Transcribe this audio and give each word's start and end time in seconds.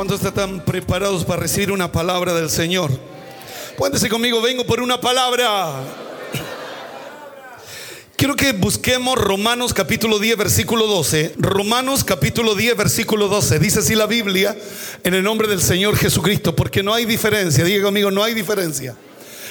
¿Cuántos 0.00 0.24
están 0.24 0.64
preparados 0.64 1.26
para 1.26 1.42
recibir 1.42 1.70
una 1.70 1.92
palabra 1.92 2.32
del 2.32 2.48
Señor? 2.48 2.90
Cuéntese 3.76 4.08
conmigo, 4.08 4.40
vengo 4.40 4.64
por 4.64 4.80
una 4.80 4.98
palabra. 4.98 5.74
Quiero 8.16 8.34
que 8.34 8.52
busquemos 8.52 9.18
Romanos 9.18 9.74
capítulo 9.74 10.18
10, 10.18 10.38
versículo 10.38 10.86
12. 10.86 11.34
Romanos 11.36 12.02
capítulo 12.02 12.54
10, 12.54 12.78
versículo 12.78 13.28
12. 13.28 13.58
Dice 13.58 13.80
así 13.80 13.94
la 13.94 14.06
Biblia 14.06 14.56
en 15.04 15.12
el 15.12 15.22
nombre 15.22 15.46
del 15.46 15.60
Señor 15.60 15.94
Jesucristo, 15.96 16.56
porque 16.56 16.82
no 16.82 16.94
hay 16.94 17.04
diferencia, 17.04 17.62
diga 17.62 17.82
conmigo, 17.82 18.10
no 18.10 18.24
hay 18.24 18.32
diferencia 18.32 18.96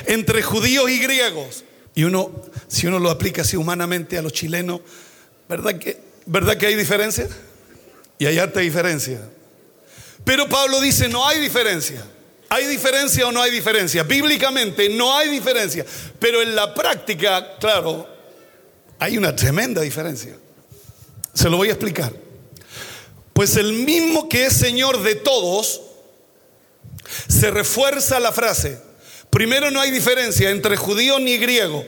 entre 0.07 0.41
judíos 0.41 0.89
y 0.89 0.97
griegos. 0.97 1.63
Y 1.93 2.05
uno, 2.05 2.31
si 2.67 2.87
uno 2.87 2.97
lo 2.97 3.11
aplica 3.11 3.43
así 3.43 3.55
humanamente 3.55 4.17
a 4.17 4.23
los 4.23 4.33
chilenos, 4.33 4.81
¿verdad 5.47 5.77
que, 5.77 5.99
¿verdad 6.25 6.57
que 6.57 6.65
hay 6.65 6.73
diferencia? 6.73 7.27
Y 8.17 8.25
hay 8.25 8.39
harta 8.39 8.61
diferencia. 8.61 9.21
Pero 10.29 10.47
Pablo 10.47 10.79
dice, 10.79 11.09
no 11.09 11.27
hay 11.27 11.39
diferencia. 11.39 12.05
¿Hay 12.49 12.67
diferencia 12.67 13.27
o 13.27 13.31
no 13.31 13.41
hay 13.41 13.49
diferencia? 13.49 14.03
Bíblicamente 14.03 14.87
no 14.87 15.17
hay 15.17 15.27
diferencia. 15.27 15.83
Pero 16.19 16.43
en 16.43 16.55
la 16.55 16.71
práctica, 16.71 17.57
claro, 17.57 18.07
hay 18.99 19.17
una 19.17 19.35
tremenda 19.35 19.81
diferencia. 19.81 20.37
Se 21.33 21.49
lo 21.49 21.57
voy 21.57 21.69
a 21.69 21.71
explicar. 21.71 22.13
Pues 23.33 23.55
el 23.55 23.73
mismo 23.73 24.29
que 24.29 24.45
es 24.45 24.53
Señor 24.53 25.01
de 25.01 25.15
todos, 25.15 25.81
se 27.27 27.49
refuerza 27.49 28.19
la 28.19 28.31
frase. 28.31 28.79
Primero 29.31 29.71
no 29.71 29.81
hay 29.81 29.89
diferencia 29.89 30.51
entre 30.51 30.77
judío 30.77 31.17
ni 31.17 31.39
griego. 31.39 31.83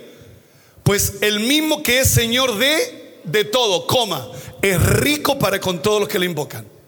Pues 0.81 1.13
el 1.21 1.41
mismo 1.41 1.83
que 1.83 1.99
es 1.99 2.09
Señor 2.09 2.57
de, 2.57 3.19
de 3.23 3.43
todo, 3.43 3.85
coma, 3.85 4.31
es 4.63 4.81
rico 4.81 5.37
para 5.37 5.59
con 5.59 5.83
todos 5.83 5.99
los 5.99 6.09
que 6.09 6.17
le 6.17 6.25
invocan. 6.25 6.80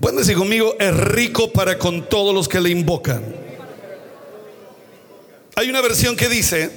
Pueden 0.00 0.18
decir 0.18 0.36
conmigo, 0.36 0.76
es 0.78 0.96
rico 0.96 1.52
para 1.52 1.78
con 1.78 2.08
todos 2.08 2.34
los 2.34 2.48
que 2.48 2.60
le 2.60 2.70
invocan. 2.70 3.24
Hay 5.56 5.68
una 5.68 5.80
versión 5.80 6.16
que 6.16 6.28
dice, 6.28 6.70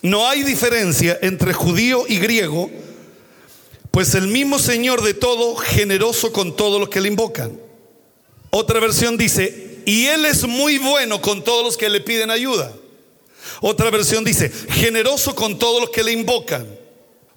no 0.00 0.26
hay 0.26 0.42
diferencia 0.42 1.18
entre 1.20 1.52
judío 1.52 2.06
y 2.08 2.18
griego, 2.18 2.70
pues 3.90 4.14
el 4.14 4.28
mismo 4.28 4.58
Señor 4.58 5.02
de 5.02 5.12
todo, 5.12 5.56
generoso 5.56 6.32
con 6.32 6.56
todos 6.56 6.80
los 6.80 6.88
que 6.88 7.02
le 7.02 7.08
invocan. 7.08 7.60
Otra 8.50 8.80
versión 8.80 9.18
dice, 9.18 9.82
y 9.84 10.06
Él 10.06 10.24
es 10.24 10.46
muy 10.46 10.78
bueno 10.78 11.20
con 11.20 11.44
todos 11.44 11.64
los 11.64 11.76
que 11.76 11.90
le 11.90 12.00
piden 12.00 12.30
ayuda. 12.30 12.72
Otra 13.60 13.90
versión 13.90 14.24
dice, 14.24 14.50
generoso 14.70 15.34
con 15.34 15.58
todos 15.58 15.82
los 15.82 15.90
que 15.90 16.02
le 16.02 16.12
invocan. 16.12 16.66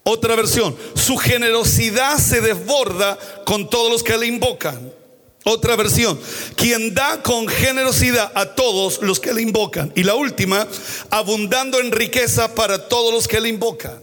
Otra 0.03 0.35
versión, 0.35 0.75
su 0.95 1.17
generosidad 1.17 2.17
se 2.17 2.39
desborda 2.39 3.19
con 3.45 3.69
todos 3.69 3.91
los 3.91 4.03
que 4.03 4.17
le 4.17 4.27
invocan. 4.27 5.00
Otra 5.43 5.75
versión, 5.75 6.19
quien 6.55 6.93
da 6.93 7.23
con 7.23 7.47
generosidad 7.47 8.31
a 8.35 8.53
todos 8.53 9.01
los 9.01 9.19
que 9.19 9.33
le 9.33 9.41
invocan. 9.41 9.91
Y 9.95 10.03
la 10.03 10.13
última, 10.13 10.67
abundando 11.09 11.79
en 11.79 11.91
riqueza 11.91 12.53
para 12.53 12.87
todos 12.87 13.11
los 13.11 13.27
que 13.27 13.41
le 13.41 13.49
invocan. 13.49 13.99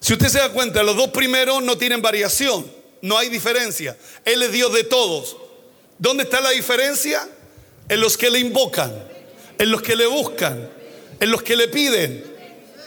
Si 0.00 0.14
usted 0.14 0.28
se 0.28 0.38
da 0.38 0.50
cuenta, 0.50 0.82
los 0.82 0.96
dos 0.96 1.08
primeros 1.08 1.62
no 1.62 1.76
tienen 1.76 2.00
variación, 2.00 2.66
no 3.02 3.18
hay 3.18 3.28
diferencia. 3.28 3.98
Él 4.24 4.42
es 4.42 4.52
Dios 4.52 4.72
de 4.72 4.84
todos. 4.84 5.36
¿Dónde 5.98 6.22
está 6.22 6.40
la 6.40 6.50
diferencia? 6.50 7.28
En 7.88 8.00
los 8.00 8.16
que 8.16 8.30
le 8.30 8.38
invocan, 8.38 8.92
en 9.58 9.70
los 9.70 9.82
que 9.82 9.94
le 9.94 10.06
buscan, 10.06 10.70
en 11.20 11.30
los 11.30 11.42
que 11.42 11.56
le 11.56 11.68
piden. 11.68 12.24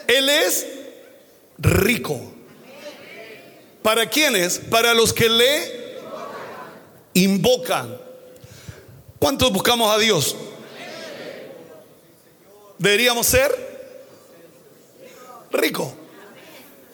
Él 0.08 0.30
es 0.30 0.66
rico. 1.60 2.20
¿Para 3.84 4.10
quiénes? 4.10 4.60
Para 4.60 4.94
los 4.94 5.14
que 5.14 5.30
le 5.30 5.81
invocan. 7.14 7.98
¿Cuántos 9.20 9.52
buscamos 9.52 9.94
a 9.94 10.00
Dios? 10.00 10.36
Deberíamos 12.78 13.28
ser 13.28 13.56
rico. 15.52 15.94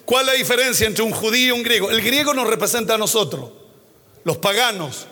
¿Cuál 0.06 0.28
es 0.28 0.34
la 0.34 0.38
diferencia 0.38 0.88
entre 0.88 1.04
un 1.04 1.12
judío 1.12 1.48
y 1.48 1.52
un 1.52 1.64
griego? 1.64 1.90
El 1.90 2.02
griego 2.02 2.34
nos 2.34 2.48
representa 2.48 2.96
a 2.96 2.98
nosotros, 2.98 3.52
los 4.24 4.38
paganos. 4.38 5.08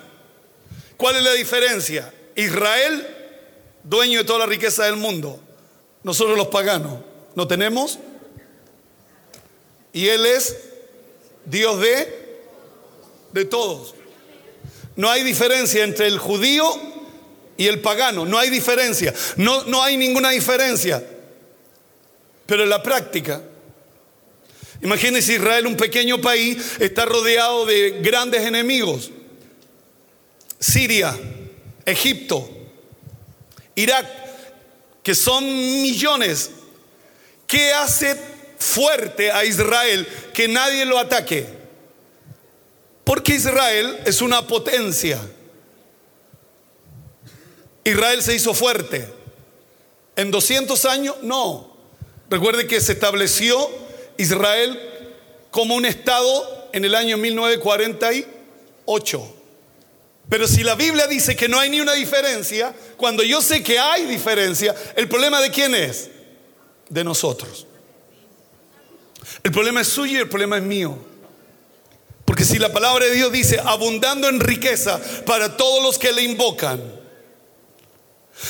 ¿Cuál 0.97 1.17
es 1.17 1.23
la 1.23 1.33
diferencia? 1.33 2.13
Israel, 2.35 3.05
dueño 3.83 4.19
de 4.19 4.25
toda 4.25 4.39
la 4.39 4.45
riqueza 4.45 4.85
del 4.85 4.95
mundo. 4.95 5.39
Nosotros 6.03 6.37
los 6.37 6.47
paganos 6.47 6.99
no 7.35 7.47
tenemos. 7.47 7.99
Y 9.93 10.07
Él 10.07 10.25
es 10.25 10.57
Dios 11.45 11.79
de, 11.79 12.41
de 13.31 13.45
todos. 13.45 13.95
No 14.95 15.09
hay 15.09 15.23
diferencia 15.23 15.83
entre 15.83 16.07
el 16.07 16.17
judío 16.17 16.65
y 17.57 17.67
el 17.67 17.81
pagano. 17.81 18.25
No 18.25 18.37
hay 18.37 18.49
diferencia. 18.49 19.13
No, 19.37 19.63
no 19.65 19.83
hay 19.83 19.97
ninguna 19.97 20.29
diferencia. 20.31 21.03
Pero 22.45 22.63
en 22.63 22.69
la 22.69 22.81
práctica, 22.83 23.41
imagínense 24.81 25.33
Israel, 25.33 25.67
un 25.67 25.75
pequeño 25.75 26.21
país, 26.21 26.57
está 26.79 27.05
rodeado 27.05 27.65
de 27.65 28.01
grandes 28.01 28.45
enemigos. 28.45 29.11
Siria, 30.59 31.17
Egipto, 31.85 32.49
Irak, 33.75 34.07
que 35.03 35.15
son 35.15 35.43
millones. 35.45 36.51
¿Qué 37.47 37.73
hace 37.73 38.15
fuerte 38.57 39.31
a 39.31 39.45
Israel 39.45 40.07
que 40.33 40.47
nadie 40.47 40.85
lo 40.85 40.97
ataque? 40.97 41.45
Porque 43.05 43.35
Israel 43.35 44.01
es 44.05 44.21
una 44.21 44.45
potencia. 44.45 45.21
Israel 47.85 48.21
se 48.21 48.35
hizo 48.35 48.53
fuerte. 48.53 49.07
En 50.17 50.31
200 50.31 50.83
años, 50.85 51.15
no. 51.21 51.73
Recuerde 52.29 52.67
que 52.67 52.81
se 52.81 52.91
estableció 52.93 53.69
Israel 54.17 54.79
como 55.51 55.75
un 55.75 55.85
estado 55.85 56.69
en 56.73 56.83
el 56.83 56.95
año 56.95 57.17
1948. 57.17 59.33
Pero 60.27 60.47
si 60.47 60.63
la 60.63 60.73
Biblia 60.73 61.05
dice 61.05 61.35
que 61.35 61.47
no 61.47 61.59
hay 61.59 61.69
ni 61.69 61.81
una 61.81 61.93
diferencia, 61.93 62.75
cuando 62.97 63.21
yo 63.21 63.39
sé 63.39 63.61
que 63.61 63.77
hay 63.77 64.05
diferencia, 64.05 64.73
¿el 64.95 65.07
problema 65.07 65.39
de 65.41 65.51
quién 65.51 65.75
es? 65.75 66.09
De 66.89 67.03
nosotros. 67.03 67.67
El 69.43 69.51
problema 69.51 69.81
es 69.81 69.89
suyo 69.89 70.17
y 70.17 70.21
el 70.21 70.29
problema 70.29 70.57
es 70.57 70.63
mío. 70.63 70.97
Porque 72.25 72.43
si 72.43 72.57
la 72.57 72.73
palabra 72.73 73.05
de 73.05 73.11
Dios 73.11 73.31
dice, 73.31 73.61
abundando 73.63 74.27
en 74.27 74.39
riqueza 74.39 74.99
para 75.25 75.55
todos 75.55 75.81
los 75.83 75.99
que 75.99 76.11
le 76.11 76.23
invocan. 76.23 76.81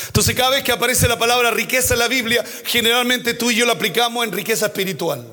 Entonces 0.06 0.34
cada 0.34 0.50
vez 0.50 0.64
que 0.64 0.72
aparece 0.72 1.06
la 1.06 1.18
palabra 1.18 1.50
riqueza 1.50 1.94
en 1.94 2.00
la 2.00 2.08
Biblia, 2.08 2.44
generalmente 2.64 3.34
tú 3.34 3.50
y 3.50 3.54
yo 3.54 3.66
la 3.66 3.74
aplicamos 3.74 4.24
en 4.24 4.32
riqueza 4.32 4.66
espiritual. 4.66 5.26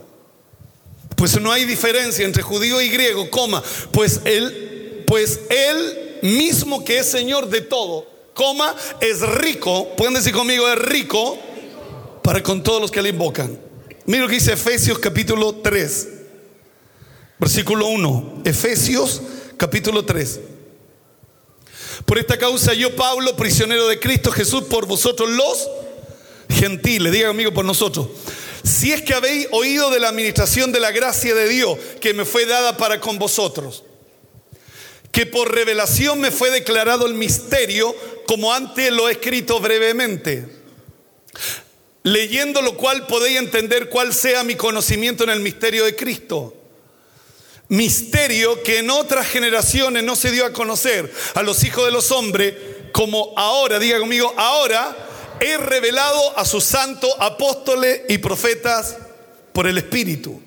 Pues 1.15 1.39
no 1.39 1.51
hay 1.51 1.65
diferencia 1.65 2.25
entre 2.25 2.43
judío 2.43 2.81
y 2.81 2.89
griego, 2.89 3.29
coma, 3.29 3.63
pues 3.91 4.21
él, 4.25 5.03
pues 5.07 5.39
él 5.49 6.19
mismo 6.21 6.83
que 6.83 6.99
es 6.99 7.09
Señor 7.09 7.49
de 7.49 7.61
todo, 7.61 8.07
coma, 8.33 8.75
es 8.99 9.21
rico, 9.21 9.95
pueden 9.95 10.15
decir 10.15 10.33
conmigo, 10.33 10.67
es 10.67 10.77
rico 10.77 11.37
para 12.21 12.43
con 12.43 12.61
todos 12.61 12.81
los 12.81 12.91
que 12.91 13.01
le 13.01 13.09
invocan. 13.09 13.57
Mira 14.05 14.23
lo 14.23 14.27
que 14.27 14.35
dice 14.35 14.53
Efesios 14.53 14.99
capítulo 14.99 15.55
3. 15.55 16.07
Versículo 17.39 17.87
1, 17.87 18.43
Efesios 18.45 19.21
capítulo 19.57 20.05
3. 20.05 20.39
Por 22.05 22.17
esta 22.17 22.37
causa 22.37 22.73
yo, 22.73 22.95
Pablo, 22.95 23.35
prisionero 23.35 23.87
de 23.87 23.99
Cristo 23.99 24.31
Jesús, 24.31 24.63
por 24.65 24.85
vosotros 24.85 25.29
los 25.29 25.69
gentiles, 26.49 27.11
diga 27.11 27.29
conmigo 27.29 27.53
por 27.53 27.65
nosotros. 27.65 28.07
Si 28.63 28.91
es 28.91 29.01
que 29.01 29.13
habéis 29.13 29.47
oído 29.51 29.89
de 29.89 29.99
la 29.99 30.09
administración 30.09 30.71
de 30.71 30.79
la 30.79 30.91
gracia 30.91 31.35
de 31.35 31.47
Dios 31.47 31.77
que 31.99 32.13
me 32.13 32.25
fue 32.25 32.45
dada 32.45 32.77
para 32.77 32.99
con 32.99 33.19
vosotros, 33.19 33.83
que 35.11 35.25
por 35.25 35.53
revelación 35.53 36.19
me 36.21 36.31
fue 36.31 36.49
declarado 36.49 37.05
el 37.05 37.13
misterio, 37.13 37.95
como 38.25 38.53
antes 38.53 38.91
lo 38.91 39.09
he 39.09 39.13
escrito 39.13 39.59
brevemente, 39.59 40.47
leyendo 42.03 42.61
lo 42.61 42.77
cual 42.77 43.05
podéis 43.07 43.37
entender 43.37 43.89
cuál 43.89 44.13
sea 44.13 44.43
mi 44.43 44.55
conocimiento 44.55 45.23
en 45.23 45.29
el 45.29 45.39
misterio 45.41 45.85
de 45.85 45.95
Cristo 45.95 46.62
misterio 47.69 48.61
que 48.63 48.79
en 48.79 48.89
otras 48.89 49.27
generaciones 49.27 50.03
no 50.03 50.15
se 50.15 50.31
dio 50.31 50.45
a 50.45 50.53
conocer 50.53 51.11
a 51.33 51.43
los 51.43 51.63
hijos 51.63 51.85
de 51.85 51.91
los 51.91 52.11
hombres, 52.11 52.55
como 52.91 53.33
ahora, 53.35 53.79
diga 53.79 53.99
conmigo, 53.99 54.33
ahora 54.37 54.95
he 55.39 55.57
revelado 55.57 56.37
a 56.37 56.45
sus 56.45 56.63
santos 56.63 57.11
apóstoles 57.19 58.01
y 58.07 58.17
profetas 58.19 58.97
por 59.51 59.67
el 59.67 59.77
Espíritu. 59.77 60.41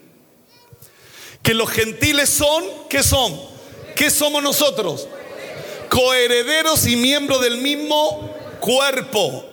Que 1.43 1.55
los 1.55 1.71
gentiles 1.71 2.31
son, 2.31 2.65
¿qué 2.89 3.03
son? 3.03 3.39
¿Qué 3.95 4.11
somos 4.11 4.43
nosotros? 4.43 5.09
Coherederos 5.89 6.87
y 6.87 6.97
miembros 6.97 7.41
del 7.41 7.59
mismo 7.59 8.35
cuerpo. 8.61 9.45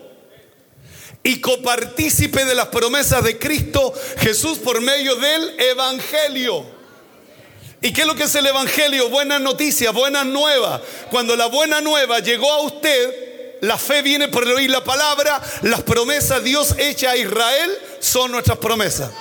Y 1.23 1.39
copartícipe 1.39 2.43
de 2.43 2.55
las 2.55 2.67
promesas 2.67 3.23
de 3.23 3.39
Cristo 3.39 3.93
Jesús 4.17 4.57
por 4.57 4.81
medio 4.81 5.15
del 5.15 5.59
Evangelio. 5.59 6.65
¿Y 7.83 7.91
qué 7.91 8.01
es 8.01 8.07
lo 8.07 8.15
que 8.15 8.23
es 8.23 8.35
el 8.35 8.47
Evangelio? 8.47 9.09
Buenas 9.09 9.41
noticias, 9.41 9.93
buenas 9.93 10.25
nuevas. 10.25 10.79
Cuando 11.11 11.35
la 11.35 11.47
buena 11.47 11.81
nueva 11.81 12.19
llegó 12.19 12.49
a 12.49 12.61
usted, 12.61 13.57
la 13.59 13.77
fe 13.77 14.01
viene 14.01 14.29
por 14.29 14.47
oír 14.47 14.69
la 14.69 14.85
palabra, 14.85 15.41
las 15.63 15.81
promesas 15.83 16.41
Dios 16.45 16.75
hecha 16.77 17.11
a 17.11 17.17
Israel 17.17 17.77
son 17.99 18.31
nuestras 18.31 18.57
promesas. 18.57 19.11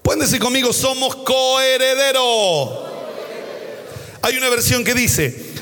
Pueden 0.00 0.20
decir 0.20 0.40
conmigo, 0.40 0.72
somos 0.72 1.16
coherederos. 1.16 2.70
Hay 4.22 4.38
una 4.38 4.48
versión 4.48 4.82
que 4.82 4.94
dice 4.94 5.52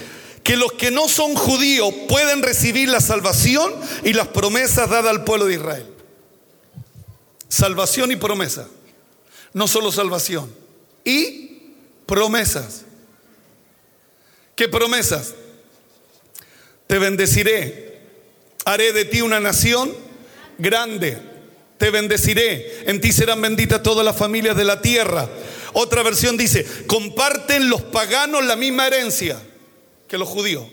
que 0.45 0.57
los 0.57 0.75
que 0.75 0.93
no 0.93 1.09
son 1.09 1.35
judíos 1.35 1.93
pueden 2.09 2.41
recibir 2.41 2.89
la 2.89 3.01
salvación 3.01 3.75
y 4.05 4.13
las 4.13 4.29
promesas 4.29 4.89
dadas 4.89 5.11
al 5.11 5.25
pueblo 5.25 5.47
de 5.47 5.55
Israel. 5.55 5.87
Salvación 7.49 8.13
y 8.13 8.17
promesa. 8.17 8.69
No 9.55 9.67
solo 9.67 9.91
salvación. 9.91 10.64
Y 11.05 11.75
promesas. 12.07 12.85
¿Qué 14.57 14.69
promesas? 14.69 15.35
Te 16.87 16.99
bendeciré. 16.99 18.01
Haré 18.65 18.93
de 18.93 19.05
ti 19.05 19.21
una 19.21 19.41
nación 19.41 19.95
grande 20.59 21.35
te 21.79 21.91
bendeciré, 21.91 22.85
en 22.87 23.01
ti 23.01 23.13
serán 23.13 23.41
benditas 23.41 23.83
todas 23.83 24.05
las 24.05 24.17
familias 24.17 24.57
de 24.57 24.65
la 24.65 24.81
tierra. 24.81 25.29
Otra 25.73 26.03
versión 26.03 26.37
dice, 26.37 26.65
comparten 26.87 27.69
los 27.69 27.83
paganos 27.83 28.45
la 28.45 28.57
misma 28.57 28.87
herencia 28.87 29.39
que 30.09 30.19
los 30.19 30.29
judíos. 30.29 30.65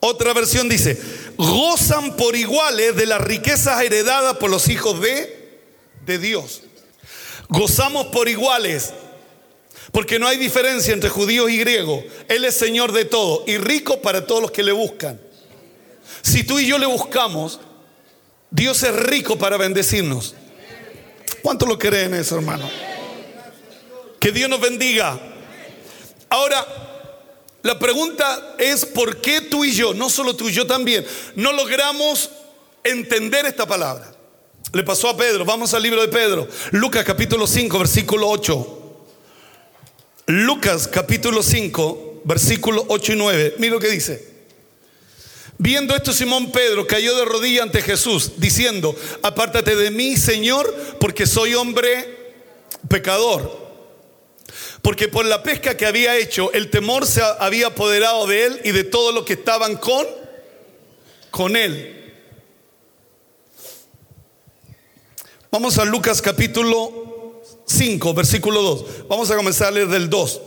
Otra 0.00 0.32
versión 0.32 0.68
dice, 0.68 1.00
gozan 1.36 2.16
por 2.16 2.36
iguales 2.36 2.96
de 2.96 3.06
las 3.06 3.20
riquezas 3.20 3.80
heredadas 3.82 4.36
por 4.36 4.50
los 4.50 4.68
hijos 4.68 5.00
de, 5.00 5.62
de 6.04 6.18
Dios. 6.18 6.62
Gozamos 7.48 8.08
por 8.08 8.28
iguales, 8.28 8.92
porque 9.92 10.18
no 10.18 10.26
hay 10.26 10.36
diferencia 10.36 10.92
entre 10.92 11.10
judíos 11.10 11.50
y 11.50 11.58
griegos. 11.58 12.04
Él 12.28 12.44
es 12.44 12.56
Señor 12.56 12.92
de 12.92 13.04
todo 13.04 13.44
y 13.46 13.56
rico 13.58 14.00
para 14.00 14.26
todos 14.26 14.42
los 14.42 14.50
que 14.50 14.62
le 14.62 14.72
buscan. 14.72 15.20
Si 16.22 16.44
tú 16.44 16.58
y 16.58 16.66
yo 16.66 16.78
le 16.78 16.86
buscamos, 16.86 17.60
Dios 18.50 18.82
es 18.82 18.94
rico 18.94 19.36
para 19.38 19.56
bendecirnos. 19.56 20.34
¿Cuánto 21.42 21.66
lo 21.66 21.78
creen 21.78 22.14
eso, 22.14 22.36
hermano? 22.36 22.68
Que 24.20 24.32
Dios 24.32 24.50
nos 24.50 24.60
bendiga. 24.60 25.18
Ahora, 26.28 26.66
la 27.62 27.78
pregunta 27.78 28.56
es, 28.58 28.84
¿por 28.84 29.20
qué 29.20 29.40
tú 29.42 29.64
y 29.64 29.72
yo, 29.72 29.94
no 29.94 30.10
solo 30.10 30.34
tú 30.34 30.48
y 30.48 30.52
yo 30.52 30.66
también, 30.66 31.06
no 31.34 31.52
logramos 31.52 32.30
entender 32.84 33.46
esta 33.46 33.66
palabra? 33.66 34.12
Le 34.72 34.82
pasó 34.82 35.08
a 35.08 35.16
Pedro, 35.16 35.44
vamos 35.44 35.72
al 35.72 35.82
libro 35.82 36.02
de 36.02 36.08
Pedro, 36.08 36.46
Lucas 36.72 37.04
capítulo 37.04 37.46
5, 37.46 37.78
versículo 37.78 38.28
8. 38.28 38.77
Lucas 40.28 40.86
capítulo 40.86 41.42
5, 41.42 42.20
versículo 42.24 42.84
8 42.88 43.12
y 43.14 43.16
9. 43.16 43.54
Mira 43.56 43.72
lo 43.72 43.80
que 43.80 43.88
dice. 43.88 44.28
Viendo 45.56 45.96
esto, 45.96 46.12
Simón 46.12 46.52
Pedro 46.52 46.86
cayó 46.86 47.16
de 47.16 47.24
rodillas 47.24 47.62
ante 47.62 47.80
Jesús, 47.80 48.32
diciendo, 48.36 48.94
apártate 49.22 49.74
de 49.74 49.90
mí, 49.90 50.18
Señor, 50.18 50.70
porque 51.00 51.26
soy 51.26 51.54
hombre 51.54 52.34
pecador. 52.90 53.68
Porque 54.82 55.08
por 55.08 55.24
la 55.24 55.42
pesca 55.42 55.78
que 55.78 55.86
había 55.86 56.18
hecho, 56.18 56.52
el 56.52 56.68
temor 56.68 57.06
se 57.06 57.22
había 57.38 57.68
apoderado 57.68 58.26
de 58.26 58.44
él 58.44 58.60
y 58.64 58.72
de 58.72 58.84
todos 58.84 59.14
los 59.14 59.24
que 59.24 59.32
estaban 59.32 59.76
con, 59.76 60.06
con 61.30 61.56
él. 61.56 62.12
Vamos 65.50 65.78
a 65.78 65.86
Lucas 65.86 66.20
capítulo 66.20 67.07
5, 67.68 68.14
versículo 68.14 68.62
2. 68.62 68.84
Vamos 69.08 69.30
a 69.30 69.36
comenzar 69.36 69.72
del 69.72 70.10
2. 70.10 70.40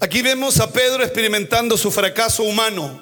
Aquí 0.00 0.20
vemos 0.20 0.60
a 0.60 0.72
Pedro 0.72 1.02
experimentando 1.02 1.76
su 1.76 1.90
fracaso 1.90 2.42
humano. 2.42 3.00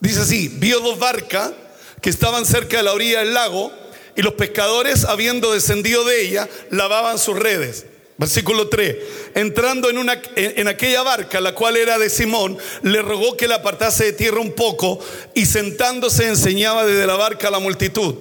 Dice 0.00 0.20
así, 0.20 0.48
vio 0.48 0.80
dos 0.80 0.98
barcas 0.98 1.52
que 2.00 2.10
estaban 2.10 2.44
cerca 2.44 2.78
de 2.78 2.82
la 2.82 2.92
orilla 2.92 3.20
del 3.20 3.32
lago 3.32 3.72
y 4.16 4.22
los 4.22 4.34
pescadores, 4.34 5.04
habiendo 5.04 5.52
descendido 5.52 6.04
de 6.04 6.22
ella, 6.22 6.48
lavaban 6.70 7.18
sus 7.18 7.38
redes. 7.38 7.86
Versículo 8.16 8.68
3. 8.68 8.96
Entrando 9.34 9.90
en, 9.90 9.98
una, 9.98 10.20
en, 10.36 10.68
aquella 10.68 11.02
barca, 11.02 11.40
la 11.40 11.54
cual 11.54 11.76
era 11.76 11.98
de 11.98 12.10
Simón, 12.10 12.58
le 12.82 13.02
rogó 13.02 13.36
que 13.36 13.48
la 13.48 13.56
apartase 13.56 14.04
de 14.04 14.12
tierra 14.12 14.40
un 14.40 14.52
poco 14.52 15.00
y 15.34 15.46
sentándose 15.46 16.28
enseñaba 16.28 16.84
desde 16.84 17.06
la 17.06 17.16
barca 17.16 17.48
a 17.48 17.50
la 17.50 17.58
multitud. 17.58 18.14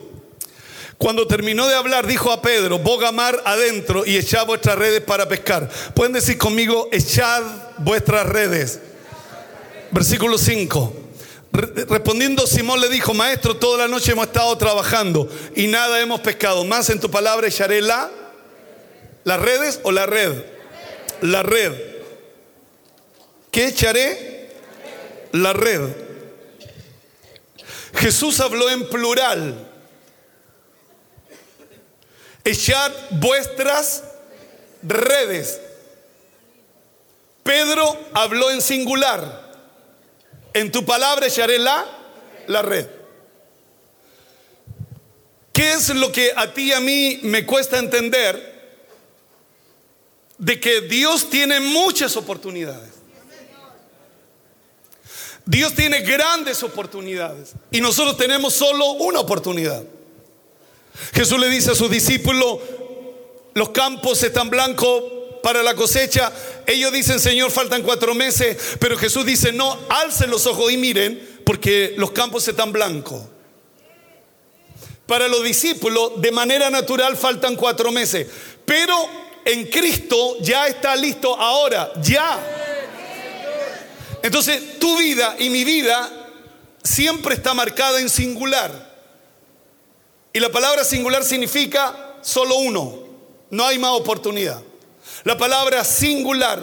Cuando 0.97 1.27
terminó 1.27 1.67
de 1.67 1.75
hablar, 1.75 2.07
dijo 2.07 2.31
a 2.31 2.41
Pedro, 2.41 2.79
boga 2.79 3.11
mar 3.11 3.41
adentro 3.45 4.05
y 4.05 4.17
echad 4.17 4.45
vuestras 4.45 4.77
redes 4.77 5.01
para 5.01 5.27
pescar. 5.27 5.69
Pueden 5.93 6.13
decir 6.13 6.37
conmigo, 6.37 6.87
echad 6.91 7.43
vuestras 7.77 8.25
redes. 8.27 8.79
Versículo 9.91 10.37
5. 10.37 10.93
Respondiendo 11.51 12.47
Simón 12.47 12.81
le 12.81 12.89
dijo, 12.89 13.13
maestro, 13.13 13.55
toda 13.57 13.77
la 13.77 13.87
noche 13.87 14.11
hemos 14.11 14.25
estado 14.27 14.57
trabajando 14.57 15.29
y 15.55 15.67
nada 15.67 16.01
hemos 16.01 16.19
pescado. 16.21 16.63
Más 16.63 16.89
en 16.89 16.99
tu 16.99 17.11
palabra 17.11 17.47
echaré 17.47 17.81
la, 17.81 18.09
las 19.23 19.39
redes 19.39 19.79
o 19.83 19.91
la 19.91 20.05
red. 20.05 20.33
La 21.21 21.43
red. 21.43 21.73
¿Qué 23.51 23.67
echaré? 23.67 24.49
La 25.31 25.53
red. 25.53 25.81
Jesús 27.93 28.39
habló 28.39 28.69
en 28.71 28.89
plural. 28.89 29.72
Echad 32.43 32.91
vuestras 33.11 34.03
redes. 34.81 35.59
Pedro 37.43 37.97
habló 38.13 38.51
en 38.51 38.61
singular. 38.61 39.43
En 40.53 40.71
tu 40.71 40.85
palabra 40.85 41.27
echaré 41.27 41.57
la, 41.57 41.85
la 42.47 42.61
red. 42.61 42.87
¿Qué 45.51 45.73
es 45.73 45.89
lo 45.89 46.11
que 46.11 46.31
a 46.35 46.53
ti 46.53 46.69
y 46.69 46.71
a 46.73 46.79
mí 46.79 47.19
me 47.23 47.45
cuesta 47.45 47.77
entender? 47.77 48.51
De 50.37 50.59
que 50.59 50.81
Dios 50.81 51.29
tiene 51.29 51.59
muchas 51.59 52.17
oportunidades. 52.17 52.91
Dios 55.45 55.73
tiene 55.73 56.01
grandes 56.01 56.63
oportunidades 56.63 57.53
y 57.69 57.81
nosotros 57.81 58.17
tenemos 58.17 58.53
solo 58.53 58.93
una 58.93 59.19
oportunidad. 59.19 59.83
Jesús 61.13 61.39
le 61.39 61.49
dice 61.49 61.71
a 61.71 61.75
sus 61.75 61.89
discípulos, 61.89 62.59
los 63.53 63.69
campos 63.69 64.21
están 64.23 64.49
blancos 64.49 65.03
para 65.43 65.61
la 65.61 65.75
cosecha. 65.75 66.31
Ellos 66.65 66.91
dicen, 66.91 67.19
Señor, 67.19 67.51
faltan 67.51 67.83
cuatro 67.83 68.15
meses, 68.15 68.57
pero 68.79 68.97
Jesús 68.97 69.25
dice, 69.25 69.51
no, 69.51 69.77
alcen 69.89 70.29
los 70.29 70.47
ojos 70.47 70.71
y 70.71 70.77
miren, 70.77 71.41
porque 71.45 71.93
los 71.97 72.11
campos 72.11 72.47
están 72.47 72.71
blancos. 72.71 73.21
Para 75.05 75.27
los 75.27 75.43
discípulos, 75.43 76.21
de 76.21 76.31
manera 76.31 76.69
natural, 76.69 77.17
faltan 77.17 77.55
cuatro 77.55 77.91
meses, 77.91 78.25
pero 78.65 78.95
en 79.45 79.65
Cristo 79.67 80.37
ya 80.41 80.67
está 80.67 80.95
listo 80.95 81.35
ahora, 81.39 81.91
ya. 82.01 82.39
Entonces, 84.23 84.79
tu 84.79 84.97
vida 84.97 85.35
y 85.37 85.49
mi 85.49 85.65
vida 85.65 86.09
siempre 86.81 87.35
está 87.35 87.53
marcada 87.53 87.99
en 87.99 88.09
singular. 88.09 88.82
Y 90.33 90.39
la 90.39 90.51
palabra 90.51 90.83
singular 90.83 91.23
significa 91.23 92.15
solo 92.21 92.55
uno, 92.57 92.97
no 93.51 93.65
hay 93.67 93.77
más 93.77 93.91
oportunidad. 93.91 94.59
La 95.23 95.37
palabra 95.37 95.83
singular 95.83 96.59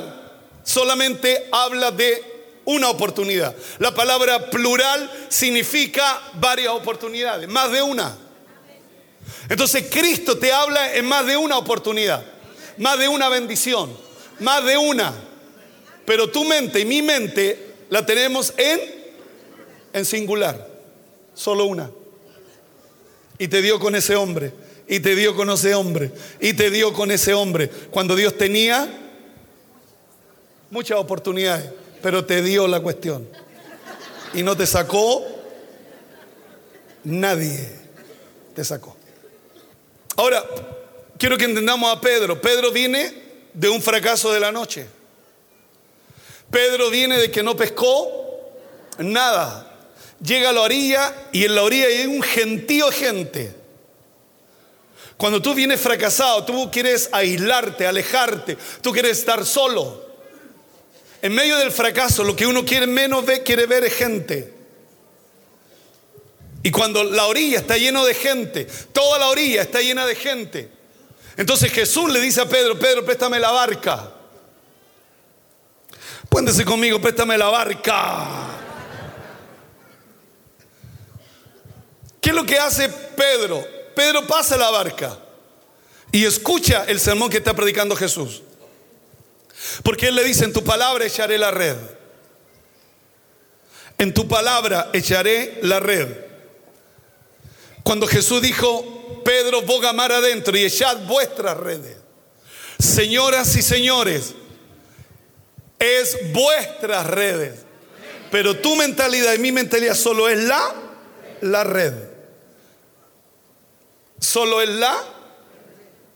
solamente 0.64 1.48
habla 1.52 1.92
de 1.92 2.20
una 2.64 2.90
oportunidad. 2.90 3.54
La 3.78 3.94
palabra 3.94 4.50
plural 4.50 5.08
significa 5.28 6.20
varias 6.34 6.70
oportunidades, 6.74 7.48
más 7.48 7.70
de 7.70 7.80
una. 7.80 8.16
Entonces 9.48 9.86
Cristo 9.88 10.36
te 10.36 10.52
habla 10.52 10.96
en 10.96 11.06
más 11.06 11.24
de 11.26 11.36
una 11.36 11.56
oportunidad, 11.56 12.24
más 12.76 12.98
de 12.98 13.06
una 13.06 13.28
bendición, 13.28 13.96
más 14.40 14.64
de 14.64 14.76
una. 14.76 15.14
Pero 16.04 16.28
tu 16.28 16.44
mente 16.44 16.80
y 16.80 16.84
mi 16.84 17.02
mente 17.02 17.76
la 17.88 18.04
tenemos 18.04 18.52
en, 18.56 18.80
en 19.92 20.04
singular, 20.04 20.66
solo 21.34 21.66
una. 21.66 21.88
Y 23.40 23.48
te 23.48 23.60
dio 23.60 23.80
con 23.80 23.96
ese 23.96 24.14
hombre 24.14 24.52
y 24.86 25.00
te 25.00 25.16
dio 25.16 25.36
con 25.36 25.48
ese 25.50 25.72
hombre, 25.76 26.10
y 26.40 26.52
te 26.52 26.68
dio 26.68 26.92
con 26.92 27.12
ese 27.12 27.32
hombre, 27.32 27.70
cuando 27.92 28.16
Dios 28.16 28.36
tenía 28.36 28.92
muchas 30.68 30.98
oportunidades, 30.98 31.70
pero 32.02 32.24
te 32.24 32.42
dio 32.42 32.66
la 32.66 32.80
cuestión. 32.80 33.28
Y 34.34 34.42
no 34.42 34.56
te 34.56 34.66
sacó 34.66 35.24
nadie 37.04 37.70
te 38.54 38.64
sacó. 38.64 38.96
Ahora, 40.16 40.44
quiero 41.18 41.38
que 41.38 41.44
entendamos 41.44 41.94
a 41.94 42.00
Pedro. 42.00 42.40
Pedro 42.40 42.70
viene 42.70 43.14
de 43.54 43.68
un 43.68 43.80
fracaso 43.80 44.32
de 44.32 44.40
la 44.40 44.52
noche. 44.52 44.86
Pedro 46.50 46.90
viene 46.90 47.16
de 47.16 47.30
que 47.30 47.42
no 47.42 47.56
pescó 47.56 48.08
nada. 48.98 49.69
Llega 50.24 50.50
a 50.50 50.52
la 50.52 50.60
orilla 50.60 51.14
y 51.32 51.44
en 51.44 51.54
la 51.54 51.62
orilla 51.62 51.86
hay 51.86 52.06
un 52.06 52.22
gentío 52.22 52.90
de 52.90 52.92
gente. 52.92 53.54
Cuando 55.16 55.40
tú 55.40 55.54
vienes 55.54 55.80
fracasado, 55.80 56.44
tú 56.44 56.70
quieres 56.70 57.08
aislarte, 57.12 57.86
alejarte, 57.86 58.56
tú 58.80 58.92
quieres 58.92 59.18
estar 59.18 59.44
solo. 59.44 60.08
En 61.22 61.34
medio 61.34 61.56
del 61.58 61.70
fracaso, 61.70 62.24
lo 62.24 62.34
que 62.34 62.46
uno 62.46 62.64
quiere 62.64 62.86
menos 62.86 63.24
ver, 63.26 63.44
quiere 63.44 63.66
ver 63.66 63.84
es 63.84 63.94
gente. 63.94 64.54
Y 66.62 66.70
cuando 66.70 67.04
la 67.04 67.26
orilla 67.26 67.58
está 67.58 67.76
llena 67.76 68.04
de 68.04 68.14
gente, 68.14 68.66
toda 68.92 69.18
la 69.18 69.28
orilla 69.28 69.62
está 69.62 69.80
llena 69.80 70.06
de 70.06 70.14
gente. 70.14 70.70
Entonces 71.36 71.72
Jesús 71.72 72.10
le 72.10 72.20
dice 72.20 72.42
a 72.42 72.48
Pedro, 72.48 72.78
Pedro, 72.78 73.04
préstame 73.04 73.38
la 73.38 73.50
barca. 73.50 74.12
Puéndese 76.28 76.64
conmigo, 76.64 77.00
préstame 77.00 77.36
la 77.38 77.48
barca. 77.48 78.59
¿Qué 82.20 82.30
es 82.30 82.34
lo 82.34 82.44
que 82.44 82.58
hace 82.58 82.88
Pedro? 82.88 83.66
Pedro 83.94 84.26
pasa 84.26 84.56
la 84.56 84.70
barca 84.70 85.18
y 86.12 86.24
escucha 86.24 86.84
el 86.86 87.00
sermón 87.00 87.30
que 87.30 87.38
está 87.38 87.54
predicando 87.54 87.96
Jesús. 87.96 88.42
Porque 89.82 90.08
Él 90.08 90.14
le 90.14 90.24
dice, 90.24 90.44
en 90.44 90.52
tu 90.52 90.64
palabra 90.64 91.04
echaré 91.04 91.38
la 91.38 91.50
red. 91.50 91.76
En 93.98 94.14
tu 94.14 94.26
palabra 94.26 94.90
echaré 94.92 95.58
la 95.62 95.80
red. 95.80 96.08
Cuando 97.82 98.06
Jesús 98.06 98.40
dijo, 98.42 99.22
Pedro, 99.24 99.62
boga 99.62 99.92
mar 99.92 100.12
adentro 100.12 100.56
y 100.56 100.64
echad 100.64 100.96
vuestras 101.06 101.56
redes. 101.56 101.96
Señoras 102.78 103.54
y 103.56 103.62
señores, 103.62 104.34
es 105.78 106.16
vuestras 106.32 107.06
redes. 107.06 107.60
Pero 108.30 108.56
tu 108.56 108.76
mentalidad 108.76 109.34
y 109.34 109.38
mi 109.38 109.52
mentalidad 109.52 109.94
solo 109.94 110.28
es 110.28 110.38
la, 110.44 110.74
la 111.42 111.64
red. 111.64 112.09
Solo 114.20 114.62
es 114.62 114.68
la, 114.68 114.96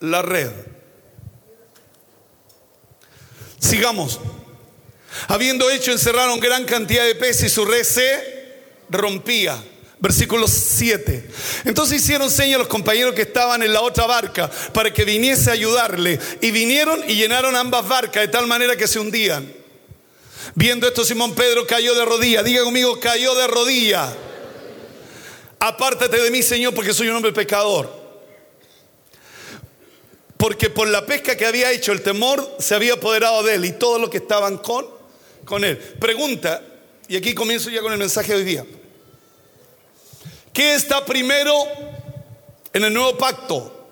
la 0.01 0.23
red. 0.23 0.51
Sigamos. 3.59 4.21
Habiendo 5.29 5.71
hecho, 5.71 5.91
encerraron 5.91 6.39
gran 6.39 6.65
cantidad 6.65 7.05
de 7.05 7.15
peces 7.15 7.51
y 7.51 7.55
su 7.55 7.65
red 7.65 7.83
se 7.83 8.35
rompía. 8.91 9.63
Versículo 9.99 10.47
7. 10.47 11.31
Entonces 11.65 12.03
hicieron 12.03 12.31
señas 12.31 12.57
a 12.57 12.59
los 12.59 12.69
compañeros 12.69 13.15
que 13.15 13.23
estaban 13.23 13.63
en 13.63 13.73
la 13.73 13.81
otra 13.81 14.07
barca 14.07 14.51
para 14.75 14.93
que 14.93 15.05
viniese 15.05 15.49
a 15.49 15.55
ayudarle. 15.55 16.21
Y 16.43 16.51
vinieron 16.51 17.03
y 17.09 17.15
llenaron 17.15 17.57
ambas 17.57 17.89
barcas 17.89 18.23
de 18.23 18.29
tal 18.29 18.47
manera 18.47 18.77
que 18.77 18.87
se 18.87 18.99
hundían. 18.99 19.51
Viendo 20.55 20.87
esto, 20.87 21.05
Simón 21.05 21.35
Pedro 21.35 21.67
cayó 21.67 21.95
de 21.95 22.05
rodillas. 22.05 22.45
Diga 22.45 22.65
conmigo, 22.65 23.01
cayó 23.01 23.35
de 23.35 23.47
rodillas. 23.47 24.11
Apártate 25.59 26.21
de 26.21 26.31
mí, 26.31 26.43
Señor, 26.43 26.75
porque 26.75 26.93
soy 26.93 27.09
un 27.09 27.17
hombre 27.17 27.33
pecador. 27.33 28.05
Porque 30.37 30.69
por 30.69 30.89
la 30.89 31.07
pesca 31.07 31.37
que 31.37 31.47
había 31.47 31.71
hecho, 31.71 31.93
el 31.93 32.03
temor 32.03 32.57
se 32.59 32.75
había 32.75 32.95
apoderado 32.95 33.43
de 33.43 33.55
él 33.55 33.65
y 33.65 33.73
todos 33.73 34.01
los 34.01 34.11
que 34.11 34.19
estaban 34.19 34.59
con, 34.59 34.87
con 35.45 35.65
él. 35.65 35.79
Pregunta, 35.79 36.63
y 37.09 37.17
aquí 37.17 37.35
comienzo 37.35 37.71
ya 37.71 37.81
con 37.81 37.93
el 37.93 37.99
mensaje 37.99 38.33
de 38.33 38.39
hoy 38.39 38.45
día. 38.45 38.67
¿Qué 40.53 40.75
está 40.75 41.05
primero 41.05 41.53
en 42.73 42.85
el 42.85 42.93
nuevo 42.93 43.17
pacto? 43.17 43.89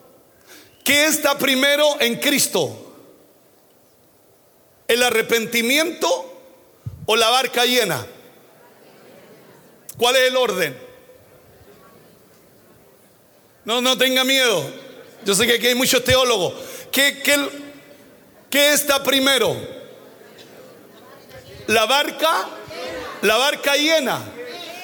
¿Qué 0.84 1.06
está 1.06 1.38
primero 1.38 2.00
en 2.00 2.16
Cristo? 2.16 2.94
¿El 4.88 5.02
arrepentimiento 5.02 6.06
o 7.06 7.16
la 7.16 7.30
barca 7.30 7.64
llena? 7.64 8.06
¿Cuál 9.96 10.16
es 10.16 10.22
el 10.22 10.36
orden? 10.36 10.91
No, 13.64 13.80
no 13.80 13.96
tenga 13.96 14.24
miedo. 14.24 14.64
Yo 15.24 15.34
sé 15.34 15.46
que 15.46 15.54
aquí 15.54 15.68
hay 15.68 15.74
muchos 15.74 16.02
teólogos. 16.02 16.54
¿Qué, 16.90 17.22
qué, 18.50 18.72
está 18.72 19.02
primero? 19.02 19.56
La 21.68 21.86
barca, 21.86 22.48
la 23.22 23.36
barca 23.36 23.76
llena. 23.76 24.20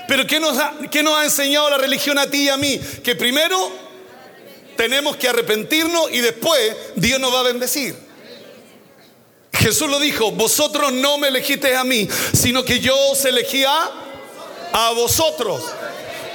Pero 0.07 0.27
¿qué 0.27 0.41
nos, 0.41 0.57
ha, 0.57 0.75
¿qué 0.91 1.03
nos 1.03 1.15
ha 1.19 1.25
enseñado 1.25 1.69
la 1.69 1.77
religión 1.77 2.19
a 2.19 2.31
ti 2.31 2.45
y 2.45 2.49
a 2.49 2.57
mí? 2.57 2.81
Que 3.03 3.15
primero 3.15 3.71
tenemos 4.77 5.17
que 5.17 5.29
arrepentirnos 5.29 6.11
y 6.13 6.21
después 6.21 6.77
Dios 6.95 7.21
nos 7.21 7.35
va 7.35 7.41
a 7.41 7.45
bendecir. 7.45 7.97
Jesús 9.53 9.91
lo 9.91 9.99
dijo, 9.99 10.31
vosotros 10.31 10.93
no 10.93 11.19
me 11.19 11.29
elegisteis 11.29 11.77
a 11.77 11.85
mí, 11.85 12.09
sino 12.33 12.65
que 12.65 12.79
yo 12.79 12.97
os 13.11 13.25
elegí 13.25 13.65
a 13.65 14.93
vosotros. 14.95 15.65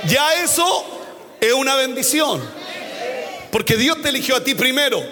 Ya 0.07 0.43
eso 0.43 0.92
es 1.47 1.53
una 1.53 1.75
bendición. 1.75 2.41
Porque 3.51 3.75
Dios 3.75 4.01
te 4.01 4.09
eligió 4.09 4.35
a 4.35 4.43
ti 4.43 4.55
primero. 4.55 5.03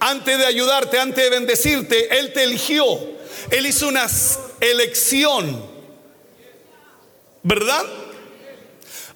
Antes 0.00 0.38
de 0.38 0.44
ayudarte, 0.44 0.98
antes 0.98 1.22
de 1.24 1.30
bendecirte, 1.30 2.18
Él 2.18 2.32
te 2.32 2.42
eligió. 2.42 2.84
Él 3.50 3.66
hizo 3.66 3.88
una 3.88 4.06
elección. 4.60 5.64
¿Verdad? 7.42 7.84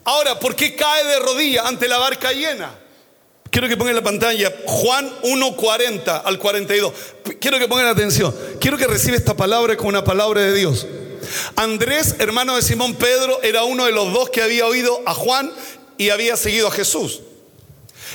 Ahora, 0.05 0.39
¿por 0.39 0.55
qué 0.55 0.77
cae 0.77 1.05
de 1.05 1.19
rodillas 1.19 1.67
ante 1.67 1.89
la 1.89 1.99
barca 1.99 2.33
llena? 2.33 2.79
Quiero 3.51 3.69
que 3.69 3.77
pongan 3.77 3.97
la 3.97 4.03
pantalla 4.03 4.53
Juan 4.67 5.11
1.40 5.23 6.23
al 6.25 6.39
42. 6.39 6.93
Quiero 7.41 7.59
que 7.59 7.69
pongan 7.69 7.87
atención. 7.87 8.35
Quiero 8.61 8.79
que 8.79 8.87
reciba 8.87 9.17
esta 9.17 9.37
palabra 9.37 9.77
como 9.77 9.89
una 9.89 10.05
palabra 10.05 10.43
de 10.43 10.55
Dios. 10.55 10.87
Andrés, 11.57 12.17
hermano 12.19 12.57
de 12.57 12.63
Simón 12.63 12.95
Pedro, 12.95 13.43
era 13.43 13.65
uno 13.65 13.85
de 13.85 13.93
los 13.93 14.13
dos 14.13 14.31
que 14.31 14.43
había 14.43 14.67
oído 14.67 15.01
a 15.07 15.15
Juan 15.15 15.53
y 15.99 16.11
había 16.11 16.37
seguido 16.37 16.69
a 16.69 16.71
Jesús. 16.71 17.21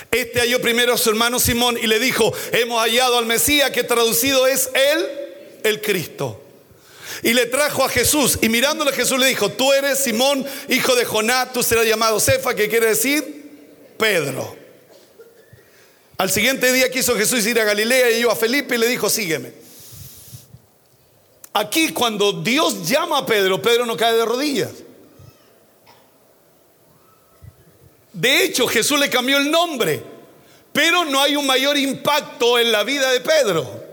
Este 0.09 0.39
halló 0.39 0.61
primero 0.61 0.93
a 0.93 0.97
su 0.97 1.09
hermano 1.09 1.39
Simón 1.39 1.77
y 1.77 1.85
le 1.87 1.99
dijo, 1.99 2.33
hemos 2.51 2.81
hallado 2.81 3.17
al 3.17 3.25
Mesías 3.25 3.69
que 3.71 3.83
traducido 3.83 4.47
es 4.47 4.69
él, 4.73 5.07
el 5.63 5.81
Cristo. 5.81 6.39
Y 7.21 7.33
le 7.33 7.45
trajo 7.45 7.83
a 7.83 7.89
Jesús 7.89 8.39
y 8.41 8.49
mirándole 8.49 8.91
a 8.91 8.95
Jesús 8.95 9.19
le 9.19 9.27
dijo, 9.27 9.51
tú 9.51 9.71
eres 9.71 9.99
Simón, 9.99 10.45
hijo 10.69 10.95
de 10.95 11.05
Jonás, 11.05 11.53
tú 11.53 11.61
serás 11.61 11.85
llamado 11.85 12.19
Cefa, 12.19 12.55
que 12.55 12.69
quiere 12.69 12.87
decir 12.87 13.93
Pedro. 13.97 14.55
Al 16.17 16.31
siguiente 16.31 16.71
día 16.71 16.89
quiso 16.89 17.15
Jesús 17.15 17.45
ir 17.45 17.59
a 17.59 17.63
Galilea 17.63 18.11
y 18.11 18.21
yo 18.21 18.31
a 18.31 18.35
Felipe 18.35 18.75
y 18.75 18.77
le 18.77 18.87
dijo, 18.87 19.09
sígueme. 19.09 19.51
Aquí 21.53 21.89
cuando 21.89 22.31
Dios 22.33 22.87
llama 22.87 23.19
a 23.19 23.25
Pedro, 23.25 23.61
Pedro 23.61 23.85
no 23.85 23.95
cae 23.95 24.13
de 24.13 24.25
rodillas. 24.25 24.71
De 28.13 28.43
hecho, 28.43 28.67
Jesús 28.67 28.99
le 28.99 29.09
cambió 29.09 29.37
el 29.37 29.49
nombre, 29.49 30.01
pero 30.71 31.03
no 31.03 31.19
hay 31.19 31.35
un 31.35 31.47
mayor 31.47 31.77
impacto 31.77 32.59
en 32.59 32.71
la 32.71 32.83
vida 32.83 33.11
de 33.11 33.19
Pedro. 33.21 33.83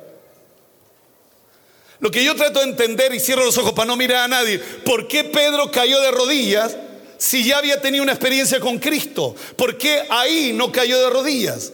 Lo 2.00 2.10
que 2.10 2.24
yo 2.24 2.34
trato 2.34 2.60
de 2.60 2.66
entender 2.66 3.14
y 3.14 3.20
cierro 3.20 3.44
los 3.44 3.58
ojos 3.58 3.72
para 3.72 3.86
no 3.86 3.96
mirar 3.96 4.24
a 4.24 4.28
nadie, 4.28 4.58
¿por 4.58 5.08
qué 5.08 5.24
Pedro 5.24 5.70
cayó 5.70 6.00
de 6.00 6.10
rodillas 6.10 6.76
si 7.18 7.44
ya 7.44 7.58
había 7.58 7.80
tenido 7.80 8.02
una 8.02 8.12
experiencia 8.12 8.60
con 8.60 8.78
Cristo? 8.78 9.34
¿Por 9.56 9.76
qué 9.76 10.06
ahí 10.08 10.52
no 10.54 10.70
cayó 10.72 10.98
de 11.00 11.10
rodillas? 11.10 11.72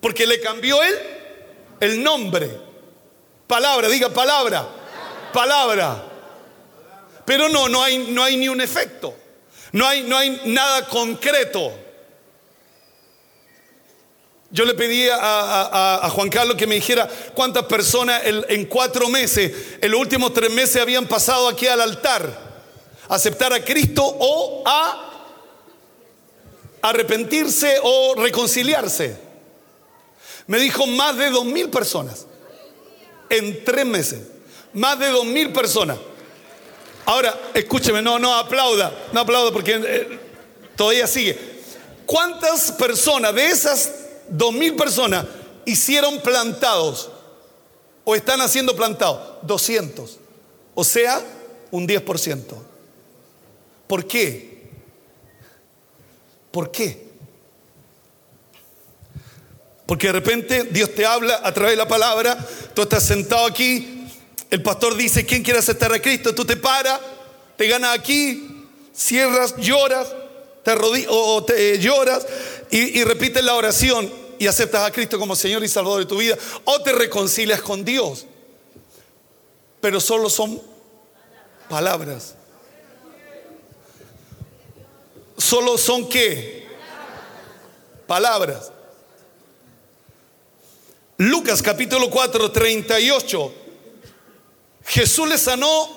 Porque 0.00 0.26
le 0.26 0.40
cambió 0.40 0.82
él 0.82 0.94
el 1.80 2.02
nombre. 2.02 2.50
Palabra, 3.46 3.88
diga 3.88 4.08
palabra. 4.08 4.66
Palabra. 5.32 6.04
Pero 7.26 7.48
no, 7.48 7.68
no 7.68 7.82
hay, 7.82 7.98
no 7.98 8.24
hay 8.24 8.36
ni 8.38 8.48
un 8.48 8.60
efecto. 8.60 9.14
No 9.72 9.86
hay, 9.86 10.02
no 10.02 10.16
hay 10.16 10.40
nada 10.46 10.86
concreto. 10.88 11.72
Yo 14.52 14.64
le 14.64 14.74
pedí 14.74 15.08
a, 15.10 16.10
Juan 16.12 16.28
Carlos 16.28 16.56
que 16.56 16.66
me 16.66 16.74
dijera 16.74 17.08
cuántas 17.34 17.64
personas 17.66 18.22
en, 18.24 18.64
cuatro 18.66 19.08
meses, 19.08 19.52
en 19.80 19.90
los 19.92 20.00
últimos 20.00 20.32
tres 20.32 20.50
meses, 20.50 20.82
habían 20.82 21.06
pasado 21.06 21.48
aquí 21.48 21.68
al 21.68 21.80
altar 21.80 22.50
a 23.08 23.14
aceptar 23.14 23.52
a 23.52 23.64
Cristo 23.64 24.02
o 24.04 24.64
a 24.66 25.06
arrepentirse 26.82 27.78
o 27.82 28.14
reconciliarse. 28.16 29.16
Me 30.48 30.58
dijo 30.58 30.84
más 30.86 31.16
de 31.16 31.30
dos 31.30 31.44
mil 31.44 31.70
personas 31.70 32.26
en 33.28 33.64
tres 33.64 33.86
meses. 33.86 34.20
Más 34.72 34.98
de 34.98 35.10
dos 35.10 35.26
mil 35.26 35.52
personas. 35.52 35.98
Ahora, 37.06 37.38
escúcheme, 37.54 38.02
no, 38.02 38.18
no 38.18 38.34
aplauda, 38.34 38.92
no 39.12 39.20
aplauda 39.20 39.52
porque 39.52 39.80
eh, 39.84 40.18
todavía 40.76 41.06
sigue. 41.06 41.38
¿Cuántas 42.06 42.72
personas 42.72 43.34
de 43.34 43.46
esas 43.46 43.92
dos 44.28 44.52
mil 44.52 44.74
personas 44.74 45.26
hicieron 45.64 46.20
plantados 46.20 47.10
o 48.04 48.14
están 48.14 48.40
haciendo 48.40 48.74
plantados? 48.74 49.38
200. 49.42 50.18
O 50.74 50.84
sea, 50.84 51.22
un 51.70 51.86
10%. 51.86 52.44
¿Por 53.86 54.06
qué? 54.06 54.70
¿Por 56.50 56.70
qué? 56.70 57.10
Porque 59.86 60.06
de 60.06 60.12
repente 60.12 60.64
Dios 60.64 60.94
te 60.94 61.04
habla 61.04 61.40
a 61.42 61.52
través 61.52 61.72
de 61.72 61.76
la 61.76 61.88
palabra, 61.88 62.38
tú 62.74 62.82
estás 62.82 63.04
sentado 63.04 63.46
aquí, 63.46 63.99
el 64.50 64.62
pastor 64.62 64.96
dice, 64.96 65.24
¿quién 65.24 65.42
quiere 65.42 65.60
aceptar 65.60 65.92
a 65.92 66.02
Cristo? 66.02 66.34
Tú 66.34 66.44
te 66.44 66.56
paras, 66.56 67.00
te 67.56 67.68
ganas 67.68 67.96
aquí, 67.96 68.66
cierras, 68.92 69.56
lloras, 69.56 70.08
te 70.64 70.72
o 71.08 71.44
te 71.44 71.78
lloras 71.78 72.26
y, 72.70 72.98
y 73.00 73.04
repites 73.04 73.44
la 73.44 73.54
oración 73.54 74.12
y 74.38 74.46
aceptas 74.46 74.82
a 74.82 74.90
Cristo 74.90 75.18
como 75.18 75.36
Señor 75.36 75.62
y 75.62 75.68
Salvador 75.68 76.00
de 76.00 76.06
tu 76.06 76.16
vida, 76.16 76.36
o 76.64 76.82
te 76.82 76.92
reconcilias 76.92 77.60
con 77.60 77.84
Dios. 77.84 78.26
Pero 79.80 80.00
solo 80.00 80.28
son 80.28 80.60
palabras. 81.68 82.34
Solo 85.36 85.78
son 85.78 86.08
qué? 86.08 86.66
Palabras. 88.06 88.72
Lucas 91.18 91.62
capítulo 91.62 92.10
4, 92.10 92.50
38. 92.50 93.54
Jesús 94.90 95.28
le 95.28 95.38
sanó 95.38 95.88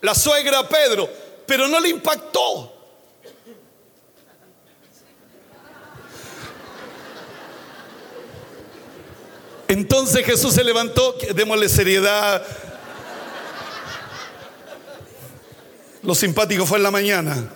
la 0.00 0.12
suegra 0.12 0.58
a 0.58 0.68
Pedro, 0.68 1.08
pero 1.46 1.68
no 1.68 1.78
le 1.78 1.88
impactó. 1.88 2.74
Entonces 9.68 10.26
Jesús 10.26 10.52
se 10.52 10.64
levantó, 10.64 11.16
démosle 11.32 11.68
seriedad. 11.68 12.44
Lo 16.02 16.16
simpático 16.16 16.66
fue 16.66 16.78
en 16.78 16.82
la 16.82 16.90
mañana. 16.90 17.52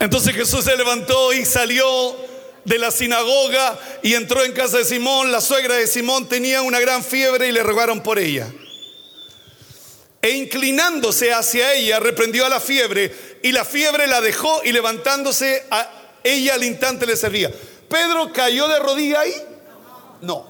Entonces 0.00 0.34
Jesús 0.34 0.64
se 0.64 0.74
levantó 0.74 1.34
y 1.34 1.44
salió 1.44 2.16
de 2.64 2.78
la 2.78 2.90
sinagoga 2.90 3.78
y 4.02 4.14
entró 4.14 4.42
en 4.42 4.52
casa 4.52 4.78
de 4.78 4.84
Simón. 4.86 5.30
La 5.30 5.42
suegra 5.42 5.74
de 5.74 5.86
Simón 5.86 6.30
tenía 6.30 6.62
una 6.62 6.80
gran 6.80 7.04
fiebre 7.04 7.48
y 7.48 7.52
le 7.52 7.62
rogaron 7.62 8.02
por 8.02 8.18
ella. 8.18 8.50
E 10.24 10.30
inclinándose 10.30 11.34
hacia 11.34 11.74
ella, 11.74 12.00
reprendió 12.00 12.46
a 12.46 12.48
la 12.48 12.58
fiebre 12.58 13.14
y 13.42 13.52
la 13.52 13.62
fiebre 13.62 14.06
la 14.06 14.22
dejó 14.22 14.62
y 14.64 14.72
levantándose 14.72 15.66
a 15.70 15.86
ella 16.22 16.54
al 16.54 16.64
instante 16.64 17.04
le 17.04 17.14
servía. 17.14 17.52
¿Pedro 17.90 18.32
cayó 18.32 18.66
de 18.66 18.78
rodilla 18.78 19.20
ahí? 19.20 19.34
No. 20.22 20.48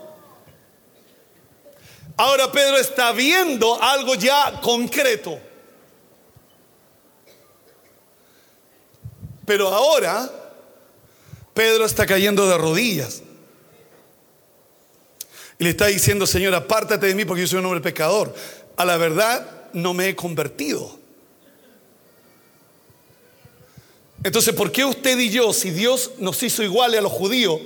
Ahora 2.17 2.53
Pedro 2.53 2.77
está 2.77 3.11
viendo 3.11 3.83
algo 3.83 4.15
ya 4.15 4.61
concreto. 4.63 5.41
Pero 9.45 9.71
ahora 9.71 10.31
Pedro 11.53 11.85
está 11.85 12.07
cayendo 12.07 12.49
de 12.49 12.59
rodillas. 12.59 13.23
Y 15.59 15.65
le 15.65 15.71
está 15.71 15.87
diciendo, 15.87 16.29
Señor, 16.29 16.55
apártate 16.55 17.09
de 17.09 17.17
mí 17.17 17.25
porque 17.25 17.41
yo 17.41 17.49
soy 17.49 17.59
un 17.59 17.67
hombre 17.67 17.81
pecador. 17.81 18.33
A 18.77 18.85
la 18.85 18.97
verdad, 18.97 19.54
no 19.75 19.93
me 19.93 20.09
he 20.09 20.17
convertido. 20.17 20.99
Entonces, 24.23 24.55
¿por 24.55 24.73
qué 24.73 24.85
usted 24.87 25.19
y 25.19 25.29
yo, 25.29 25.53
si 25.53 25.71
Dios 25.71 26.13
nos 26.19 26.43
hizo 26.43 26.63
iguales 26.63 26.99
a 26.99 27.03
los 27.03 27.13
judíos, 27.13 27.61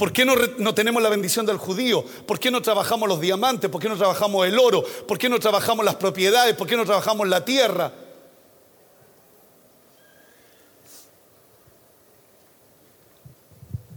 ¿Por 0.00 0.14
qué 0.14 0.24
no, 0.24 0.34
no, 0.56 0.72
tenemos 0.72 1.02
la 1.02 1.10
bendición 1.10 1.44
del 1.44 1.58
judío? 1.58 2.02
¿Por 2.02 2.40
qué 2.40 2.50
no 2.50 2.62
trabajamos 2.62 3.06
los 3.06 3.20
diamantes? 3.20 3.68
¿Por 3.68 3.82
qué 3.82 3.86
no 3.86 3.98
trabajamos 3.98 4.46
el 4.46 4.58
oro? 4.58 4.82
¿Por 4.82 5.18
qué 5.18 5.28
no 5.28 5.38
trabajamos 5.38 5.84
las 5.84 5.96
propiedades? 5.96 6.56
¿Por 6.56 6.66
qué 6.66 6.74
no 6.74 6.86
trabajamos 6.86 7.28
la 7.28 7.44
tierra? 7.44 7.92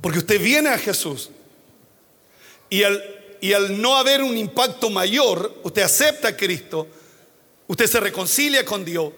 Porque 0.02 0.18
usted 0.18 0.42
viene 0.42 0.68
a 0.68 0.78
Jesús 0.78 1.30
y 2.70 2.84
al, 2.84 3.02
y 3.40 3.54
al 3.54 3.82
no 3.82 3.96
haber 3.96 4.24
un 4.24 4.38
impacto 4.38 4.90
mayor, 4.90 5.62
usted 5.64 5.84
acepta 5.84 6.28
a 6.28 6.36
Cristo, 6.36 6.86
usted 7.68 7.88
se 7.88 8.00
reconcilia 8.00 8.66
con 8.66 8.86
Dios 8.86 9.12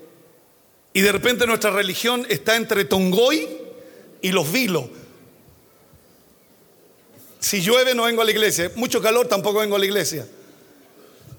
y 0.94 1.02
de 1.02 1.12
repente 1.12 1.46
nuestra 1.46 1.72
religión 1.72 2.26
está 2.30 2.56
entre 2.56 2.86
Tongoy 2.86 3.48
y 4.22 4.32
los 4.32 4.52
vilos. 4.52 4.86
Si 7.40 7.62
llueve 7.62 7.94
no 7.94 8.04
vengo 8.04 8.22
a 8.22 8.26
la 8.26 8.32
iglesia, 8.32 8.72
mucho 8.76 9.02
calor 9.02 9.28
tampoco 9.28 9.60
vengo 9.60 9.76
a 9.76 9.80
la 9.80 9.86
iglesia. 9.86 10.26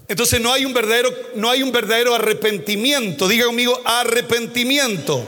Entonces 0.08 0.40
no 0.40 0.52
hay 0.52 0.64
un 0.64 0.72
verdadero, 0.72 1.10
no 1.34 1.50
hay 1.50 1.62
un 1.62 1.72
verdadero 1.72 2.14
arrepentimiento. 2.14 3.26
Diga 3.26 3.46
conmigo, 3.46 3.80
arrepentimiento. 3.84 5.26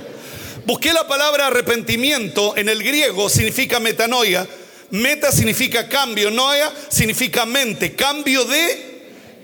Busqué 0.64 0.92
la 0.92 1.08
palabra 1.08 1.46
arrepentimiento 1.46 2.56
en 2.56 2.68
el 2.68 2.82
griego, 2.82 3.28
significa 3.28 3.80
metanoia. 3.80 4.46
Meta 4.90 5.32
significa 5.32 5.88
cambio, 5.88 6.30
noia 6.30 6.72
significa 6.88 7.44
mente, 7.44 7.94
cambio 7.94 8.44
de, 8.44 8.87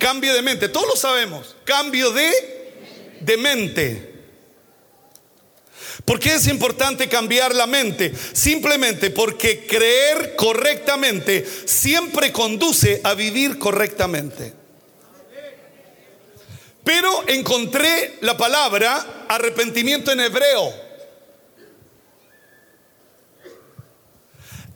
cambio 0.04 0.34
de 0.34 0.42
mente. 0.42 0.68
Todos 0.68 0.86
lo 0.86 0.96
sabemos, 0.96 1.56
cambio 1.64 2.10
de, 2.10 2.30
de 3.20 3.36
mente. 3.38 4.14
¿Por 6.04 6.20
qué 6.20 6.34
es 6.34 6.46
importante 6.46 7.08
cambiar 7.08 7.54
la 7.54 7.66
mente? 7.66 8.12
Simplemente 8.34 9.08
porque 9.08 9.66
creer 9.66 10.36
correctamente 10.36 11.46
siempre 11.64 12.32
conduce 12.32 13.00
a 13.02 13.14
vivir 13.14 13.58
correctamente. 13.58 14.52
Pero 16.84 17.24
encontré 17.26 18.18
la 18.20 18.36
palabra 18.36 19.24
arrepentimiento 19.26 20.12
en 20.12 20.20
hebreo. 20.20 20.70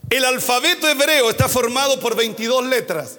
El 0.08 0.24
alfabeto 0.24 0.88
hebreo 0.88 1.28
está 1.28 1.50
formado 1.50 2.00
por 2.00 2.16
22 2.16 2.64
letras. 2.64 3.18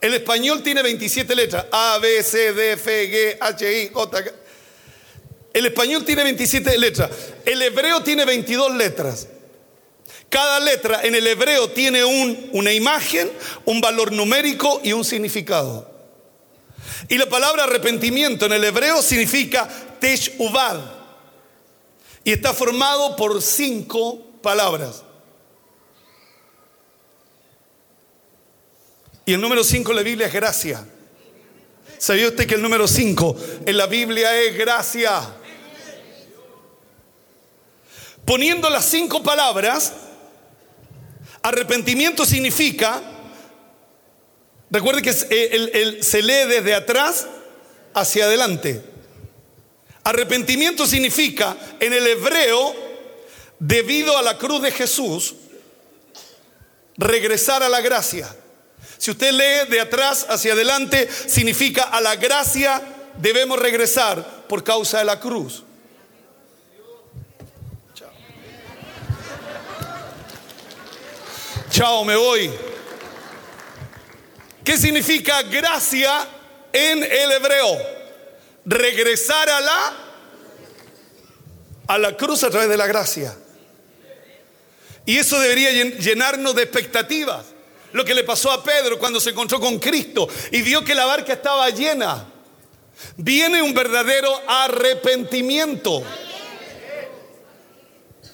El 0.00 0.14
español 0.14 0.62
tiene 0.62 0.82
27 0.82 1.34
letras. 1.34 1.66
A, 1.72 1.98
B, 1.98 2.22
C, 2.22 2.52
D, 2.52 2.72
F, 2.72 3.10
G, 3.10 3.38
H, 3.40 3.82
I, 3.82 3.88
J. 3.92 4.24
El 5.52 5.66
español 5.66 6.04
tiene 6.04 6.22
27 6.22 6.78
letras. 6.78 7.10
El 7.44 7.60
hebreo 7.62 8.02
tiene 8.02 8.24
22 8.24 8.74
letras. 8.74 9.28
Cada 10.28 10.60
letra 10.60 11.00
en 11.02 11.14
el 11.14 11.26
hebreo 11.26 11.70
tiene 11.70 12.04
un, 12.04 12.50
una 12.52 12.72
imagen, 12.72 13.30
un 13.64 13.80
valor 13.80 14.12
numérico 14.12 14.80
y 14.84 14.92
un 14.92 15.04
significado. 15.04 15.90
Y 17.08 17.16
la 17.16 17.26
palabra 17.26 17.64
arrepentimiento 17.64 18.46
en 18.46 18.52
el 18.52 18.64
hebreo 18.64 19.02
significa 19.02 19.68
teshuvad. 19.98 20.78
Y 22.24 22.32
está 22.32 22.52
formado 22.52 23.16
por 23.16 23.40
cinco 23.40 24.40
palabras. 24.42 25.02
Y 29.28 29.34
el 29.34 29.42
número 29.42 29.62
5 29.62 29.90
en 29.90 29.96
la 29.96 30.02
Biblia 30.02 30.26
es 30.26 30.32
gracia. 30.32 30.82
¿Sabía 31.98 32.28
usted 32.28 32.46
que 32.46 32.54
el 32.54 32.62
número 32.62 32.88
5 32.88 33.36
en 33.66 33.76
la 33.76 33.84
Biblia 33.84 34.34
es 34.40 34.56
gracia? 34.56 35.20
Poniendo 38.24 38.70
las 38.70 38.86
cinco 38.86 39.22
palabras, 39.22 39.92
arrepentimiento 41.42 42.24
significa, 42.24 43.02
recuerde 44.70 45.02
que 45.02 45.12
se 45.12 46.22
lee 46.22 46.48
desde 46.48 46.74
atrás 46.74 47.26
hacia 47.92 48.24
adelante. 48.24 48.82
Arrepentimiento 50.04 50.86
significa, 50.86 51.54
en 51.80 51.92
el 51.92 52.06
hebreo, 52.06 52.74
debido 53.58 54.16
a 54.16 54.22
la 54.22 54.38
cruz 54.38 54.62
de 54.62 54.70
Jesús, 54.70 55.34
regresar 56.96 57.62
a 57.62 57.68
la 57.68 57.82
gracia. 57.82 58.34
Si 58.98 59.12
usted 59.12 59.32
lee 59.32 59.70
de 59.70 59.80
atrás 59.80 60.26
hacia 60.28 60.52
adelante, 60.52 61.08
significa 61.08 61.84
a 61.84 62.00
la 62.00 62.16
gracia 62.16 62.82
debemos 63.16 63.58
regresar 63.58 64.46
por 64.48 64.64
causa 64.64 64.98
de 64.98 65.04
la 65.04 65.20
cruz. 65.20 65.62
Chao, 67.94 68.10
Chao 71.70 72.04
me 72.04 72.16
voy. 72.16 72.50
¿Qué 74.64 74.76
significa 74.76 75.42
gracia 75.42 76.28
en 76.72 77.02
el 77.02 77.32
hebreo? 77.32 77.78
Regresar 78.64 79.48
a 79.48 79.60
la 79.60 79.96
a 81.86 81.96
la 81.96 82.16
cruz 82.16 82.42
a 82.44 82.50
través 82.50 82.68
de 82.68 82.76
la 82.76 82.86
gracia. 82.86 83.34
Y 85.06 85.16
eso 85.16 85.40
debería 85.40 85.70
llenarnos 85.72 86.54
de 86.54 86.64
expectativas. 86.64 87.46
Lo 87.92 88.04
que 88.04 88.14
le 88.14 88.24
pasó 88.24 88.50
a 88.50 88.62
Pedro 88.62 88.98
cuando 88.98 89.20
se 89.20 89.30
encontró 89.30 89.58
con 89.60 89.78
Cristo 89.78 90.28
y 90.50 90.62
vio 90.62 90.84
que 90.84 90.94
la 90.94 91.06
barca 91.06 91.32
estaba 91.32 91.70
llena. 91.70 92.26
Viene 93.16 93.62
un 93.62 93.72
verdadero 93.72 94.30
arrepentimiento. 94.46 96.02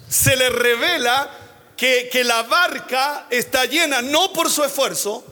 Se 0.09 0.37
le 0.37 0.49
revela 0.49 1.31
que, 1.77 2.09
que 2.11 2.25
la 2.25 2.43
barca 2.43 3.27
está 3.31 3.65
llena 3.67 4.03
no 4.03 4.33
por 4.33 4.51
su 4.51 4.65
esfuerzo, 4.65 5.25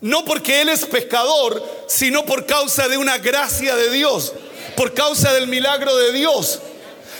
no 0.00 0.24
porque 0.24 0.60
él 0.60 0.68
es 0.68 0.84
pescador, 0.86 1.62
sino 1.88 2.24
por 2.24 2.46
causa 2.46 2.88
de 2.88 2.96
una 2.96 3.18
gracia 3.18 3.74
de 3.76 3.90
Dios, 3.90 4.32
por 4.76 4.94
causa 4.94 5.32
del 5.32 5.46
milagro 5.46 5.96
de 5.96 6.12
Dios. 6.12 6.60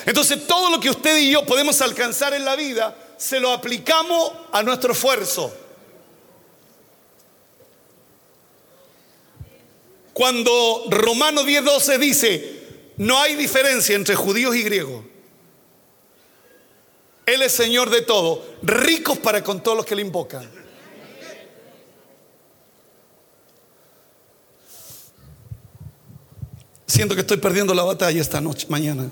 Entonces 0.06 0.46
todo 0.46 0.70
lo 0.70 0.80
que 0.80 0.90
usted 0.90 1.16
y 1.18 1.32
yo 1.32 1.44
podemos 1.44 1.80
alcanzar 1.80 2.34
en 2.34 2.44
la 2.44 2.56
vida, 2.56 2.96
se 3.16 3.40
lo 3.40 3.52
aplicamos 3.52 4.32
a 4.52 4.62
nuestro 4.62 4.92
esfuerzo. 4.92 5.52
Cuando 10.18 10.82
Romano 10.90 11.44
10:12 11.44 11.96
dice, 11.96 12.60
no 12.96 13.20
hay 13.20 13.36
diferencia 13.36 13.94
entre 13.94 14.16
judíos 14.16 14.56
y 14.56 14.64
griegos. 14.64 15.04
Él 17.24 17.40
es 17.42 17.52
Señor 17.52 17.88
de 17.88 18.02
todo, 18.02 18.44
ricos 18.62 19.16
para 19.18 19.44
con 19.44 19.62
todos 19.62 19.76
los 19.76 19.86
que 19.86 19.94
le 19.94 20.02
invocan. 20.02 20.50
Siento 26.84 27.14
que 27.14 27.20
estoy 27.20 27.36
perdiendo 27.36 27.72
la 27.72 27.84
batalla 27.84 28.20
esta 28.20 28.40
noche, 28.40 28.66
mañana. 28.68 29.08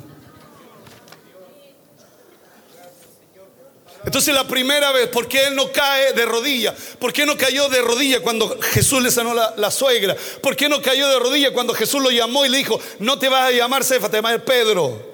Entonces 4.17 4.35
la 4.35 4.49
primera 4.49 4.93
vez, 4.93 5.09
¿por 5.09 5.29
qué 5.29 5.49
él 5.49 5.55
no 5.55 5.71
cae 5.71 6.15
de 6.15 6.25
rodilla? 6.25 6.75
¿Por 6.99 7.13
qué 7.13 7.27
no 7.27 7.37
cayó 7.37 7.69
de 7.69 7.83
rodilla 7.83 8.23
cuando 8.23 8.59
Jesús 8.63 9.03
le 9.03 9.11
sanó 9.11 9.35
la, 9.35 9.71
suegra? 9.71 10.17
¿Por 10.41 10.57
qué 10.57 10.71
no 10.71 10.81
cayó 10.81 11.07
de 11.07 11.19
rodilla 11.19 11.53
cuando 11.53 11.75
Jesús 11.75 12.03
lo 12.03 12.11
llamó 12.11 12.47
y 12.47 12.49
le 12.49 12.57
dijo, 12.57 12.81
no 12.99 13.19
te 13.19 13.29
vas 13.29 13.43
a 13.43 13.51
llamar 13.51 13.85
Cefa, 13.85 14.11
te 14.11 14.23
vas 14.23 14.31
a 14.31 14.37
llamar 14.39 14.47
Pedro? 14.47 15.07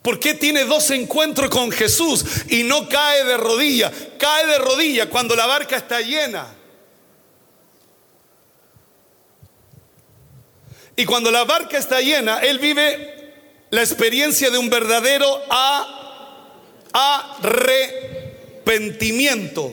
¿Por 0.00 0.18
qué 0.18 0.32
tiene 0.32 0.64
dos 0.64 0.90
encuentros 0.90 1.50
con 1.50 1.70
Jesús 1.70 2.24
y 2.48 2.62
no 2.62 2.88
cae 2.88 3.22
de 3.24 3.36
rodilla? 3.36 3.92
Cae 4.18 4.46
de 4.46 4.56
rodilla 4.56 5.10
cuando 5.10 5.36
la 5.36 5.44
barca 5.44 5.76
está 5.76 6.00
llena. 6.00 6.46
Y 10.96 11.04
cuando 11.04 11.30
la 11.30 11.44
barca 11.44 11.76
está 11.76 12.00
llena, 12.00 12.38
él 12.38 12.58
vive 12.58 13.25
la 13.70 13.82
experiencia 13.82 14.50
de 14.50 14.58
un 14.58 14.68
verdadero 14.70 15.42
arrepentimiento. 16.92 19.72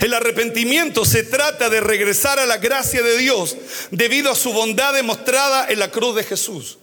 El 0.00 0.14
arrepentimiento 0.14 1.04
se 1.04 1.24
trata 1.24 1.68
de 1.68 1.80
regresar 1.80 2.38
a 2.38 2.46
la 2.46 2.58
gracia 2.58 3.02
de 3.02 3.18
Dios 3.18 3.56
debido 3.90 4.30
a 4.30 4.36
su 4.36 4.52
bondad 4.52 4.94
demostrada 4.94 5.66
en 5.68 5.78
la 5.78 5.90
cruz 5.90 6.14
de 6.14 6.24
Jesús. 6.24 6.78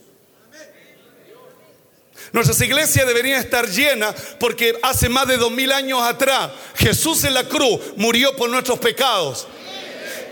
Nuestras 2.32 2.60
iglesias 2.60 3.06
deberían 3.06 3.40
estar 3.40 3.68
llenas 3.68 4.14
porque 4.38 4.78
hace 4.82 5.08
más 5.08 5.26
de 5.26 5.36
dos 5.36 5.50
mil 5.50 5.72
años 5.72 6.00
atrás 6.02 6.50
Jesús 6.76 7.24
en 7.24 7.34
la 7.34 7.48
cruz 7.48 7.80
murió 7.96 8.36
por 8.36 8.50
nuestros 8.50 8.78
pecados. 8.78 9.48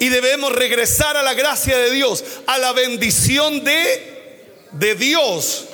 Y 0.00 0.10
debemos 0.10 0.52
regresar 0.52 1.16
a 1.16 1.24
la 1.24 1.34
gracia 1.34 1.76
de 1.76 1.90
Dios, 1.90 2.22
a 2.46 2.56
la 2.58 2.72
bendición 2.72 3.64
de 3.64 4.17
de 4.72 4.94
Dios. 4.94 5.66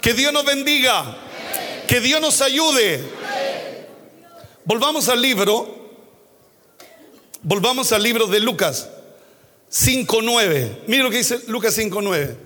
Que 0.00 0.14
Dios 0.14 0.32
nos 0.32 0.44
bendiga. 0.44 1.16
Que 1.86 2.00
Dios 2.00 2.20
nos 2.20 2.40
ayude. 2.40 3.02
Volvamos 4.64 5.08
al 5.08 5.20
libro. 5.20 5.76
Volvamos 7.42 7.92
al 7.92 8.02
libro 8.02 8.26
de 8.26 8.40
Lucas 8.40 8.88
5.9. 9.70 10.80
Mira 10.86 11.04
lo 11.04 11.10
que 11.10 11.18
dice 11.18 11.40
Lucas 11.46 11.76
5.9. 11.78 12.36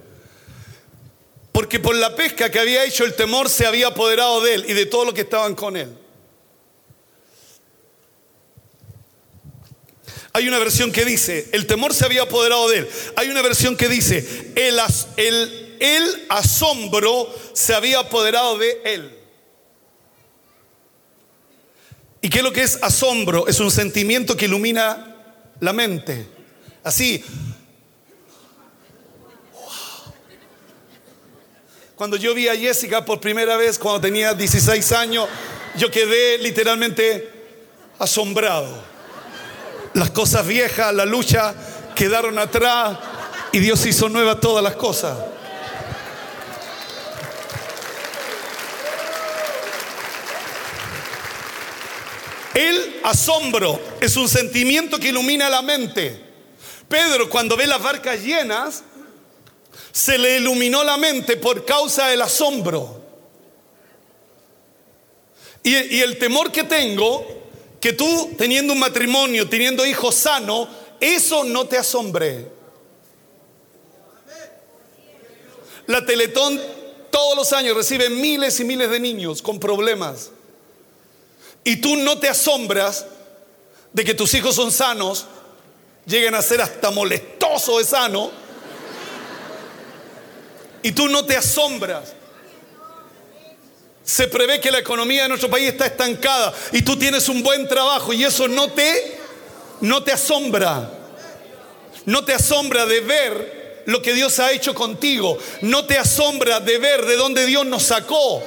Porque 1.50 1.80
por 1.80 1.94
la 1.94 2.14
pesca 2.14 2.50
que 2.50 2.58
había 2.58 2.84
hecho 2.84 3.04
el 3.04 3.14
temor 3.14 3.48
se 3.48 3.66
había 3.66 3.88
apoderado 3.88 4.40
de 4.40 4.54
él 4.54 4.64
y 4.68 4.72
de 4.72 4.86
todos 4.86 5.04
los 5.04 5.14
que 5.14 5.22
estaban 5.22 5.54
con 5.54 5.76
él. 5.76 6.01
Hay 10.34 10.48
una 10.48 10.58
versión 10.58 10.92
que 10.92 11.04
dice, 11.04 11.48
el 11.52 11.66
temor 11.66 11.92
se 11.92 12.06
había 12.06 12.22
apoderado 12.22 12.68
de 12.68 12.78
él. 12.78 12.88
Hay 13.16 13.28
una 13.28 13.42
versión 13.42 13.76
que 13.76 13.88
dice, 13.88 14.52
el, 14.56 14.80
el, 15.18 15.76
el 15.78 16.26
asombro 16.30 17.28
se 17.52 17.74
había 17.74 18.00
apoderado 18.00 18.56
de 18.56 18.80
él. 18.84 19.18
¿Y 22.22 22.30
qué 22.30 22.38
es 22.38 22.44
lo 22.44 22.52
que 22.52 22.62
es 22.62 22.78
asombro? 22.82 23.46
Es 23.46 23.60
un 23.60 23.70
sentimiento 23.70 24.36
que 24.36 24.46
ilumina 24.46 25.16
la 25.60 25.72
mente. 25.72 26.26
Así. 26.82 27.22
Cuando 31.96 32.16
yo 32.16 32.32
vi 32.34 32.48
a 32.48 32.56
Jessica 32.56 33.04
por 33.04 33.20
primera 33.20 33.56
vez, 33.56 33.78
cuando 33.78 34.00
tenía 34.00 34.34
16 34.34 34.92
años, 34.92 35.28
yo 35.76 35.90
quedé 35.90 36.38
literalmente 36.38 37.28
asombrado. 37.98 38.91
Las 39.94 40.10
cosas 40.10 40.46
viejas, 40.46 40.94
la 40.94 41.04
lucha 41.04 41.54
quedaron 41.94 42.38
atrás 42.38 42.98
y 43.52 43.58
Dios 43.58 43.84
hizo 43.84 44.08
nueva 44.08 44.40
todas 44.40 44.64
las 44.64 44.74
cosas. 44.76 45.18
El 52.54 53.00
asombro 53.02 53.80
es 54.00 54.16
un 54.16 54.28
sentimiento 54.28 54.98
que 54.98 55.08
ilumina 55.08 55.50
la 55.50 55.62
mente. 55.62 56.20
Pedro 56.88 57.28
cuando 57.28 57.56
ve 57.56 57.66
las 57.66 57.82
barcas 57.82 58.22
llenas, 58.22 58.84
se 59.90 60.16
le 60.16 60.38
iluminó 60.38 60.84
la 60.84 60.96
mente 60.96 61.36
por 61.36 61.66
causa 61.66 62.08
del 62.08 62.22
asombro. 62.22 63.00
Y, 65.62 65.96
y 65.96 66.00
el 66.00 66.18
temor 66.18 66.50
que 66.50 66.64
tengo 66.64 67.41
que 67.82 67.92
tú 67.92 68.30
teniendo 68.38 68.72
un 68.72 68.78
matrimonio, 68.78 69.48
teniendo 69.48 69.84
hijos 69.84 70.14
sanos, 70.14 70.68
eso 71.00 71.42
no 71.42 71.66
te 71.66 71.76
asombre. 71.76 72.46
La 75.88 76.06
Teletón 76.06 76.62
todos 77.10 77.36
los 77.36 77.52
años 77.52 77.76
recibe 77.76 78.08
miles 78.08 78.60
y 78.60 78.64
miles 78.64 78.88
de 78.88 79.00
niños 79.00 79.42
con 79.42 79.58
problemas. 79.58 80.30
Y 81.64 81.80
tú 81.80 81.96
no 81.96 82.20
te 82.20 82.28
asombras 82.28 83.04
de 83.92 84.04
que 84.04 84.14
tus 84.14 84.32
hijos 84.34 84.54
son 84.54 84.70
sanos, 84.70 85.26
lleguen 86.06 86.36
a 86.36 86.42
ser 86.42 86.60
hasta 86.60 86.92
molestosos 86.92 87.78
de 87.78 87.84
sano. 87.84 88.30
Y 90.84 90.92
tú 90.92 91.08
no 91.08 91.26
te 91.26 91.36
asombras 91.36 92.14
se 94.04 94.28
prevé 94.28 94.60
que 94.60 94.70
la 94.70 94.78
economía 94.78 95.22
de 95.22 95.28
nuestro 95.28 95.50
país 95.50 95.68
está 95.68 95.86
estancada 95.86 96.52
y 96.72 96.82
tú 96.82 96.96
tienes 96.96 97.28
un 97.28 97.42
buen 97.42 97.68
trabajo 97.68 98.12
y 98.12 98.24
eso 98.24 98.48
no 98.48 98.68
te 98.72 99.22
no 99.82 100.02
te 100.02 100.12
asombra. 100.12 100.90
No 102.06 102.24
te 102.24 102.32
asombra 102.32 102.86
de 102.86 103.00
ver 103.00 103.82
lo 103.86 104.00
que 104.00 104.14
Dios 104.14 104.38
ha 104.38 104.52
hecho 104.52 104.74
contigo. 104.74 105.38
No 105.60 105.84
te 105.84 105.98
asombra 105.98 106.60
de 106.60 106.78
ver 106.78 107.04
de 107.04 107.16
dónde 107.16 107.46
Dios 107.46 107.66
nos 107.66 107.82
sacó. 107.82 108.42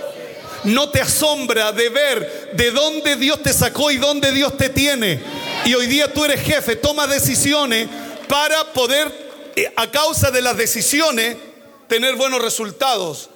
No 0.63 0.89
te 0.89 1.01
asombra 1.01 1.71
de 1.71 1.89
ver 1.89 2.51
de 2.53 2.71
dónde 2.71 3.17
Dios 3.17 3.43
te 3.43 3.53
sacó 3.53 3.91
y 3.91 3.97
dónde 3.97 4.31
Dios 4.31 4.57
te 4.57 4.69
tiene. 4.69 5.21
Y 5.65 5.73
hoy 5.73 5.87
día 5.87 6.11
tú 6.11 6.25
eres 6.25 6.41
jefe, 6.41 6.77
toma 6.77 7.05
decisiones 7.05 7.87
para 8.27 8.73
poder, 8.73 9.11
eh, 9.55 9.71
a 9.75 9.91
causa 9.91 10.31
de 10.31 10.41
las 10.41 10.57
decisiones, 10.57 11.37
tener 11.87 12.15
buenos 12.15 12.41
resultados. 12.41 13.29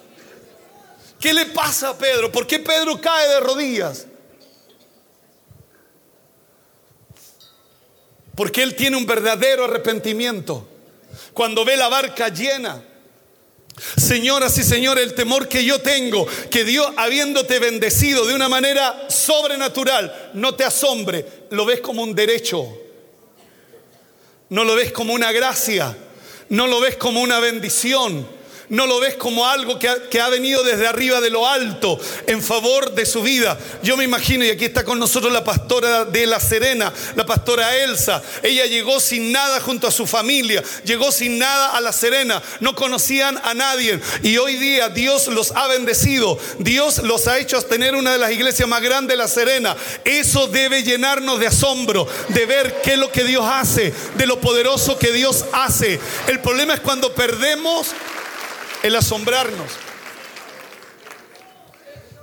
¿Qué 1.20 1.34
le 1.34 1.46
pasa 1.46 1.90
a 1.90 1.98
Pedro? 1.98 2.32
¿Por 2.32 2.46
qué 2.46 2.58
Pedro 2.58 2.98
cae 2.98 3.28
de 3.28 3.40
rodillas? 3.40 4.06
Porque 8.34 8.62
él 8.62 8.74
tiene 8.74 8.96
un 8.96 9.04
verdadero 9.04 9.66
arrepentimiento. 9.66 10.66
Cuando 11.34 11.62
ve 11.64 11.76
la 11.76 11.88
barca 11.88 12.28
llena, 12.28 12.82
Señoras 13.96 14.58
y 14.58 14.62
señores, 14.62 15.04
el 15.04 15.14
temor 15.14 15.48
que 15.48 15.64
yo 15.64 15.80
tengo, 15.80 16.26
que 16.50 16.64
Dios 16.64 16.92
habiéndote 16.98 17.58
bendecido 17.58 18.26
de 18.26 18.34
una 18.34 18.48
manera 18.48 19.06
sobrenatural, 19.08 20.32
no 20.34 20.54
te 20.54 20.64
asombre, 20.64 21.24
lo 21.50 21.64
ves 21.64 21.80
como 21.80 22.02
un 22.02 22.14
derecho, 22.14 22.66
no 24.50 24.64
lo 24.64 24.74
ves 24.74 24.92
como 24.92 25.14
una 25.14 25.32
gracia, 25.32 25.96
no 26.50 26.66
lo 26.66 26.80
ves 26.80 26.96
como 26.96 27.22
una 27.22 27.40
bendición 27.40 28.26
no 28.70 28.86
lo 28.86 29.00
ves 29.00 29.16
como 29.16 29.46
algo 29.46 29.78
que 29.78 30.20
ha, 30.20 30.28
venido 30.28 30.62
desde 30.62 30.86
arriba 30.86 31.20
de 31.20 31.28
lo 31.28 31.46
alto 31.46 31.98
en 32.26 32.42
favor 32.42 32.92
de 32.94 33.04
su 33.04 33.20
vida. 33.20 33.58
Yo 33.82 33.96
me 33.96 34.04
imagino, 34.04 34.44
y 34.44 34.50
aquí 34.50 34.64
está 34.64 34.84
con 34.84 34.98
nosotros 34.98 35.32
la 35.32 35.42
pastora 35.42 36.04
de 36.04 36.24
La 36.26 36.38
Serena, 36.38 36.92
la 37.16 37.26
pastora 37.26 37.76
Elsa. 37.76 38.22
Ella 38.42 38.66
llegó 38.66 39.00
sin 39.00 39.32
nada 39.32 39.60
junto 39.60 39.88
a 39.88 39.90
su 39.90 40.06
familia, 40.06 40.62
llegó 40.84 41.10
sin 41.10 41.38
nada 41.38 41.76
a 41.76 41.80
La 41.80 41.92
Serena, 41.92 42.40
no 42.60 42.76
conocían 42.76 43.40
a 43.42 43.54
nadie. 43.54 44.00
Y 44.22 44.38
hoy 44.38 44.56
día 44.56 44.88
Dios 44.88 45.26
los 45.26 45.50
ha 45.50 45.66
bendecido, 45.66 46.38
Dios 46.58 46.98
los 46.98 47.26
ha 47.26 47.38
hecho 47.38 47.60
tener 47.62 47.96
una 47.96 48.12
de 48.12 48.18
las 48.18 48.30
iglesias 48.30 48.68
más 48.68 48.82
grandes 48.82 49.14
de 49.14 49.16
La 49.16 49.28
Serena. 49.28 49.76
Eso 50.04 50.46
debe 50.46 50.84
llenarnos 50.84 51.40
de 51.40 51.48
asombro, 51.48 52.06
de 52.28 52.46
ver 52.46 52.80
qué 52.82 52.92
es 52.92 52.98
lo 52.98 53.10
que 53.10 53.24
Dios 53.24 53.44
hace, 53.44 53.92
de 54.14 54.26
lo 54.26 54.40
poderoso 54.40 54.96
que 54.96 55.10
Dios 55.10 55.44
hace. 55.52 55.98
El 56.28 56.38
problema 56.38 56.74
es 56.74 56.80
cuando 56.80 57.12
perdemos 57.12 57.88
el 58.82 58.96
asombrarnos. 58.96 59.72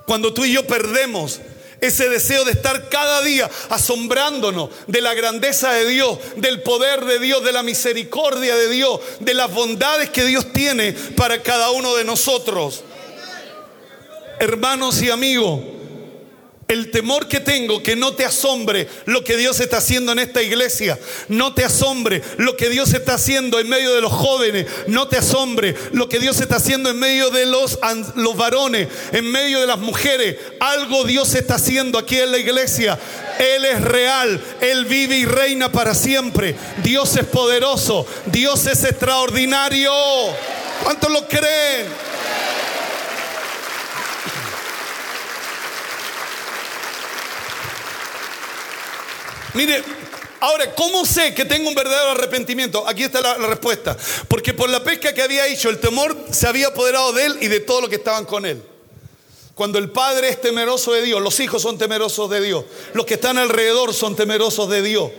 Cuando 0.05 0.33
tú 0.33 0.45
y 0.45 0.53
yo 0.53 0.65
perdemos 0.65 1.41
Ese 1.79 2.09
deseo 2.09 2.43
de 2.43 2.53
estar 2.53 2.89
cada 2.89 3.21
día 3.21 3.49
asombrándonos 3.69 4.71
de 4.87 4.99
la 4.99 5.13
grandeza 5.13 5.71
de 5.73 5.85
Dios, 5.87 6.17
del 6.37 6.63
poder 6.63 7.05
de 7.05 7.19
Dios, 7.19 7.43
de 7.43 7.51
la 7.51 7.61
misericordia 7.61 8.55
de 8.55 8.69
Dios, 8.69 8.99
de 9.19 9.35
las 9.35 9.53
bondades 9.53 10.09
que 10.09 10.25
Dios 10.25 10.51
tiene 10.53 10.93
para 11.15 11.43
cada 11.43 11.69
uno 11.69 11.95
de 11.95 12.03
nosotros. 12.03 12.83
Hermanos 14.39 15.03
y 15.03 15.11
amigos, 15.11 15.59
el 16.67 16.91
temor 16.91 17.27
que 17.27 17.39
tengo, 17.39 17.81
que 17.81 17.95
no 17.95 18.13
te 18.13 18.25
asombre 18.25 18.87
lo 19.05 19.23
que 19.23 19.37
Dios 19.37 19.59
está 19.59 19.77
haciendo 19.77 20.11
en 20.11 20.19
esta 20.19 20.41
iglesia. 20.41 20.99
No 21.29 21.53
te 21.53 21.63
asombre 21.63 22.21
lo 22.37 22.57
que 22.57 22.69
Dios 22.69 22.93
está 22.93 23.13
haciendo 23.13 23.59
en 23.59 23.69
medio 23.69 23.93
de 23.93 24.01
los 24.01 24.11
jóvenes. 24.11 24.67
No 24.87 25.07
te 25.07 25.17
asombre 25.17 25.75
lo 25.93 26.09
que 26.09 26.19
Dios 26.19 26.41
está 26.41 26.57
haciendo 26.57 26.89
en 26.89 26.99
medio 26.99 27.29
de 27.29 27.45
los, 27.45 27.79
los 28.15 28.35
varones, 28.35 28.89
en 29.13 29.31
medio 29.31 29.61
de 29.61 29.67
las 29.67 29.79
mujeres. 29.79 30.35
Algo 30.59 31.05
Dios 31.05 31.33
está 31.35 31.55
haciendo 31.55 31.97
aquí 31.97 32.19
en 32.19 32.31
la 32.31 32.37
iglesia. 32.37 32.99
Él 33.39 33.63
es 33.63 33.81
real. 33.81 34.41
Él 34.59 34.85
vive 34.85 35.17
y 35.17 35.25
reina 35.25 35.71
para 35.71 35.95
siempre. 35.95 36.55
Dios 36.83 37.15
es 37.15 37.25
poderoso. 37.25 38.05
Dios 38.25 38.65
es 38.65 38.83
extraordinario. 38.83 39.93
¿Cuántos 40.83 41.11
lo 41.11 41.27
creen? 41.27 42.06
Mire, 49.57 49.83
ahora, 50.39 50.75
¿cómo 50.75 51.03
sé 51.03 51.33
que 51.33 51.43
tengo 51.43 51.67
un 51.67 51.73
verdadero 51.73 52.11
arrepentimiento? 52.11 52.87
Aquí 52.87 53.01
está 53.01 53.21
la, 53.21 53.37
respuesta. 53.47 53.97
Porque 54.27 54.53
por 54.53 54.69
la 54.69 54.83
pesca 54.83 55.15
que 55.15 55.23
había 55.23 55.47
hecho, 55.47 55.71
el 55.71 55.79
temor 55.79 56.15
se 56.31 56.47
había 56.47 56.67
apoderado 56.67 57.11
de 57.11 57.25
él 57.25 57.37
y 57.41 57.47
de 57.47 57.61
todo 57.61 57.81
lo 57.81 57.89
que 57.89 57.95
estaban 57.95 58.25
con 58.25 58.45
él. 58.45 58.61
Cuando 59.55 59.79
el 59.79 59.89
padre 59.89 60.29
es 60.29 60.39
temeroso 60.39 60.93
de 60.93 61.01
Dios, 61.01 61.19
los 61.23 61.39
hijos 61.39 61.63
son 61.63 61.79
temerosos 61.79 62.29
de 62.29 62.39
Dios, 62.39 62.65
los 62.93 63.07
que 63.07 63.15
están 63.15 63.39
alrededor 63.39 63.95
son 63.95 64.15
temerosos 64.15 64.69
de 64.69 64.83
Dios. 64.83 65.09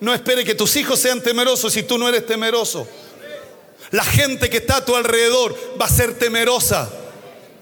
No 0.00 0.12
espere 0.12 0.44
que 0.44 0.56
tus 0.56 0.74
hijos 0.74 0.98
sean 0.98 1.22
temerosos 1.22 1.72
si 1.72 1.84
tú 1.84 1.98
no 1.98 2.08
eres 2.08 2.26
temeroso. 2.26 2.88
La 3.92 4.02
gente 4.02 4.50
que 4.50 4.56
está 4.56 4.78
a 4.78 4.84
tu 4.84 4.96
alrededor 4.96 5.56
va 5.80 5.86
a 5.86 5.88
ser 5.88 6.18
temerosa. 6.18 6.90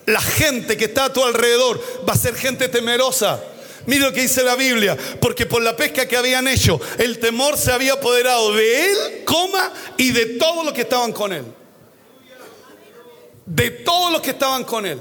La 0.07 0.23
gente 0.23 0.79
que 0.79 0.87
está 0.87 1.05
a 1.05 1.13
tu 1.13 1.23
alrededor 1.23 1.79
va 2.09 2.15
a 2.15 2.19
ser 2.19 2.35
gente 2.35 2.71
temerosa. 2.71 3.39
Mire 3.87 4.01
lo 4.01 4.13
que 4.13 4.23
dice 4.23 4.43
la 4.43 4.57
Biblia, 4.57 4.97
porque 5.21 5.47
por 5.47 5.63
la 5.63 5.77
pesca 5.77 6.07
que 6.07 6.17
habían 6.17 6.49
hecho, 6.49 6.81
el 6.99 7.19
temor 7.19 7.57
se 7.57 7.71
había 7.71 7.95
apoderado 7.95 8.53
de 8.53 8.85
él, 8.85 9.25
coma, 9.25 9.73
y 9.97 10.11
de 10.11 10.27
todos 10.39 10.65
los 10.65 10.75
que 10.75 10.83
estaban 10.83 11.13
con 11.13 11.33
él. 11.33 11.45
De 13.45 13.71
todos 13.71 14.13
los 14.13 14.21
que 14.21 14.31
estaban 14.31 14.65
con 14.65 14.87
él. 14.87 14.99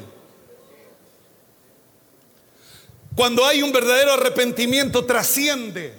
Cuando 3.15 3.45
hay 3.45 3.63
un 3.63 3.71
verdadero 3.71 4.13
arrepentimiento, 4.13 5.05
trasciende. 5.05 5.93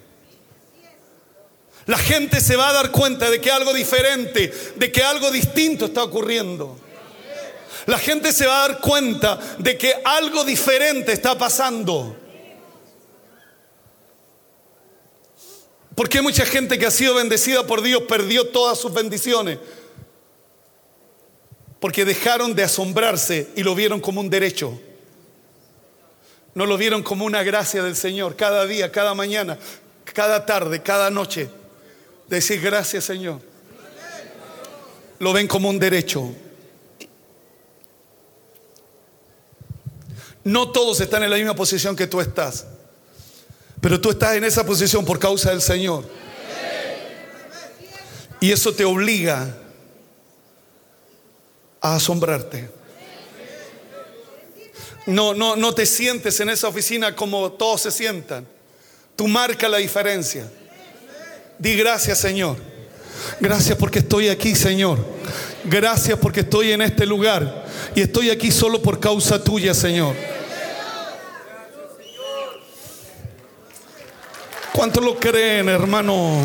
La 1.86 1.98
gente 1.98 2.40
se 2.40 2.56
va 2.56 2.68
a 2.68 2.72
dar 2.72 2.90
cuenta 2.92 3.30
de 3.30 3.40
que 3.40 3.50
algo 3.50 3.72
diferente, 3.72 4.52
de 4.76 4.92
que 4.92 5.02
algo 5.02 5.30
distinto 5.30 5.86
está 5.86 6.04
ocurriendo. 6.04 6.78
La 7.86 7.98
gente 7.98 8.32
se 8.32 8.46
va 8.46 8.64
a 8.64 8.68
dar 8.68 8.80
cuenta 8.80 9.38
de 9.58 9.78
que 9.78 9.94
algo 10.04 10.44
diferente 10.44 11.12
está 11.12 11.38
pasando. 11.38 12.25
Porque 15.96 16.20
mucha 16.20 16.44
gente 16.44 16.78
que 16.78 16.84
ha 16.84 16.90
sido 16.90 17.14
bendecida 17.14 17.66
por 17.66 17.80
Dios 17.80 18.02
perdió 18.02 18.46
todas 18.48 18.78
sus 18.78 18.92
bendiciones? 18.92 19.58
Porque 21.80 22.04
dejaron 22.04 22.54
de 22.54 22.64
asombrarse 22.64 23.48
y 23.56 23.62
lo 23.62 23.74
vieron 23.74 24.00
como 24.00 24.20
un 24.20 24.28
derecho. 24.28 24.78
No 26.54 26.66
lo 26.66 26.76
vieron 26.76 27.02
como 27.02 27.24
una 27.24 27.42
gracia 27.42 27.82
del 27.82 27.96
Señor 27.96 28.36
cada 28.36 28.66
día, 28.66 28.92
cada 28.92 29.14
mañana, 29.14 29.58
cada 30.04 30.44
tarde, 30.44 30.82
cada 30.82 31.10
noche. 31.10 31.48
Decir 32.28 32.60
gracias 32.60 33.04
Señor. 33.04 33.40
Lo 35.18 35.32
ven 35.32 35.48
como 35.48 35.70
un 35.70 35.78
derecho. 35.78 36.30
No 40.44 40.70
todos 40.72 41.00
están 41.00 41.22
en 41.22 41.30
la 41.30 41.36
misma 41.36 41.56
posición 41.56 41.96
que 41.96 42.06
tú 42.06 42.20
estás. 42.20 42.66
Pero 43.80 44.00
tú 44.00 44.10
estás 44.10 44.36
en 44.36 44.44
esa 44.44 44.64
posición 44.64 45.04
por 45.04 45.18
causa 45.18 45.50
del 45.50 45.60
Señor. 45.60 46.04
Y 48.40 48.52
eso 48.52 48.72
te 48.74 48.84
obliga 48.84 49.56
a 51.80 51.96
asombrarte. 51.96 52.70
No, 55.06 55.34
no, 55.34 55.56
no 55.56 55.74
te 55.74 55.86
sientes 55.86 56.40
en 56.40 56.50
esa 56.50 56.68
oficina 56.68 57.14
como 57.14 57.52
todos 57.52 57.82
se 57.82 57.90
sientan. 57.90 58.46
Tú 59.14 59.28
marca 59.28 59.68
la 59.68 59.78
diferencia. 59.78 60.50
Di 61.58 61.76
gracias, 61.76 62.18
Señor. 62.18 62.56
Gracias 63.40 63.78
porque 63.78 64.00
estoy 64.00 64.28
aquí, 64.28 64.54
Señor. 64.54 64.98
Gracias 65.64 66.18
porque 66.18 66.40
estoy 66.40 66.72
en 66.72 66.82
este 66.82 67.06
lugar. 67.06 67.66
Y 67.94 68.02
estoy 68.02 68.30
aquí 68.30 68.50
solo 68.50 68.82
por 68.82 69.00
causa 69.00 69.42
tuya, 69.42 69.72
Señor. 69.74 70.14
¿Cuántos 74.76 75.02
lo 75.02 75.18
creen, 75.18 75.70
hermano? 75.70 76.44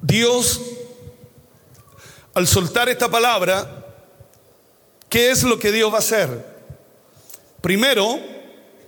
Dios, 0.00 0.60
al 2.32 2.46
soltar 2.46 2.88
esta 2.88 3.08
palabra, 3.10 3.86
¿qué 5.08 5.32
es 5.32 5.42
lo 5.42 5.58
que 5.58 5.72
Dios 5.72 5.90
va 5.90 5.96
a 5.96 5.98
hacer? 5.98 6.46
Primero, 7.60 8.20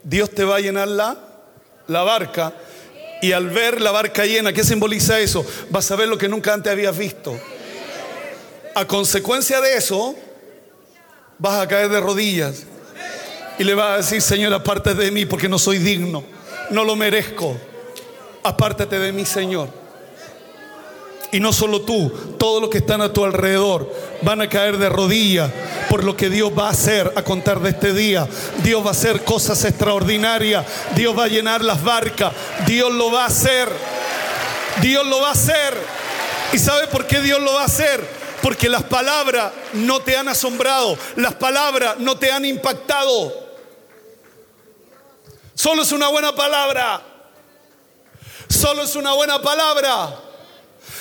Dios 0.04 0.30
te 0.30 0.44
va 0.44 0.54
a 0.54 0.60
llenar 0.60 0.86
la, 0.86 1.18
la 1.88 2.04
barca 2.04 2.54
y 3.20 3.32
al 3.32 3.50
ver 3.50 3.80
la 3.80 3.90
barca 3.90 4.24
llena, 4.24 4.52
¿qué 4.52 4.64
simboliza 4.64 5.18
eso? 5.18 5.44
Vas 5.70 5.90
a 5.90 5.96
ver 5.96 6.08
lo 6.08 6.18
que 6.18 6.28
nunca 6.28 6.54
antes 6.54 6.72
habías 6.72 6.96
visto. 6.96 7.38
A 8.74 8.86
consecuencia 8.86 9.60
de 9.60 9.76
eso, 9.76 10.14
vas 11.38 11.60
a 11.60 11.66
caer 11.68 11.88
de 11.88 12.00
rodillas 12.00 12.64
y 13.58 13.64
le 13.64 13.74
vas 13.74 13.90
a 13.90 13.96
decir, 13.98 14.22
Señor, 14.22 14.52
apártate 14.54 15.02
de 15.02 15.10
mí 15.10 15.26
porque 15.26 15.48
no 15.48 15.58
soy 15.58 15.78
digno, 15.78 16.22
no 16.70 16.84
lo 16.84 16.94
merezco. 16.94 17.56
Apártate 18.44 18.98
de 18.98 19.12
mí, 19.12 19.26
Señor. 19.26 19.68
Y 21.30 21.40
no 21.40 21.52
solo 21.52 21.82
tú, 21.82 22.10
todos 22.38 22.60
los 22.60 22.70
que 22.70 22.78
están 22.78 23.02
a 23.02 23.12
tu 23.12 23.24
alrededor 23.24 23.92
van 24.22 24.40
a 24.40 24.48
caer 24.48 24.78
de 24.78 24.88
rodillas 24.88 25.50
por 25.88 26.04
lo 26.04 26.16
que 26.16 26.30
Dios 26.30 26.52
va 26.56 26.68
a 26.68 26.70
hacer 26.70 27.12
a 27.16 27.22
contar 27.22 27.60
de 27.60 27.70
este 27.70 27.92
día. 27.92 28.26
Dios 28.62 28.82
va 28.82 28.88
a 28.88 28.92
hacer 28.92 29.24
cosas 29.24 29.64
extraordinarias. 29.64 30.64
Dios 30.94 31.18
va 31.18 31.24
a 31.24 31.28
llenar 31.28 31.62
las 31.62 31.82
barcas. 31.82 32.32
Dios 32.66 32.92
lo 32.92 33.10
va 33.10 33.24
a 33.24 33.26
hacer. 33.26 33.68
Dios 34.80 35.06
lo 35.06 35.20
va 35.20 35.28
a 35.28 35.32
hacer. 35.32 35.74
¿Y 36.52 36.58
sabe 36.58 36.86
por 36.88 37.06
qué 37.06 37.20
Dios 37.20 37.40
lo 37.40 37.54
va 37.54 37.62
a 37.62 37.66
hacer? 37.66 38.06
Porque 38.42 38.68
las 38.68 38.84
palabras 38.84 39.52
no 39.74 40.00
te 40.00 40.16
han 40.16 40.28
asombrado. 40.28 40.96
Las 41.16 41.34
palabras 41.34 41.96
no 41.98 42.16
te 42.18 42.30
han 42.30 42.44
impactado. 42.44 43.48
Solo 45.54 45.82
es 45.82 45.92
una 45.92 46.08
buena 46.08 46.34
palabra. 46.34 47.02
Solo 48.48 48.82
es 48.82 48.94
una 48.94 49.12
buena 49.14 49.42
palabra. 49.42 50.27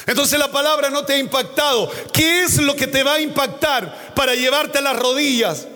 Entonces 0.07 0.39
la 0.39 0.49
palabra 0.49 0.89
no 0.89 1.03
te 1.03 1.13
ha 1.13 1.17
impactado. 1.17 1.91
¿Qué 2.13 2.43
es 2.43 2.57
lo 2.57 2.75
que 2.75 2.87
te 2.87 3.03
va 3.03 3.15
a 3.15 3.19
impactar 3.19 4.13
para 4.15 4.33
llevarte 4.33 4.77
a 4.77 4.81
las 4.81 4.97
rodillas? 4.97 5.67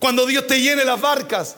Cuando 0.00 0.26
Dios 0.26 0.46
te 0.48 0.60
llene 0.60 0.84
las 0.84 1.00
barcas. 1.00 1.56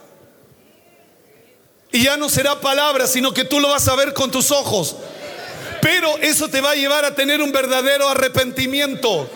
Y 1.90 2.04
ya 2.04 2.18
no 2.18 2.28
será 2.28 2.60
palabra, 2.60 3.06
sino 3.06 3.32
que 3.32 3.44
tú 3.44 3.58
lo 3.58 3.68
vas 3.68 3.88
a 3.88 3.96
ver 3.96 4.12
con 4.12 4.30
tus 4.30 4.50
ojos. 4.50 4.96
Pero 5.80 6.18
eso 6.18 6.48
te 6.48 6.60
va 6.60 6.72
a 6.72 6.76
llevar 6.76 7.06
a 7.06 7.14
tener 7.14 7.40
un 7.40 7.52
verdadero 7.52 8.06
arrepentimiento. 8.08 9.28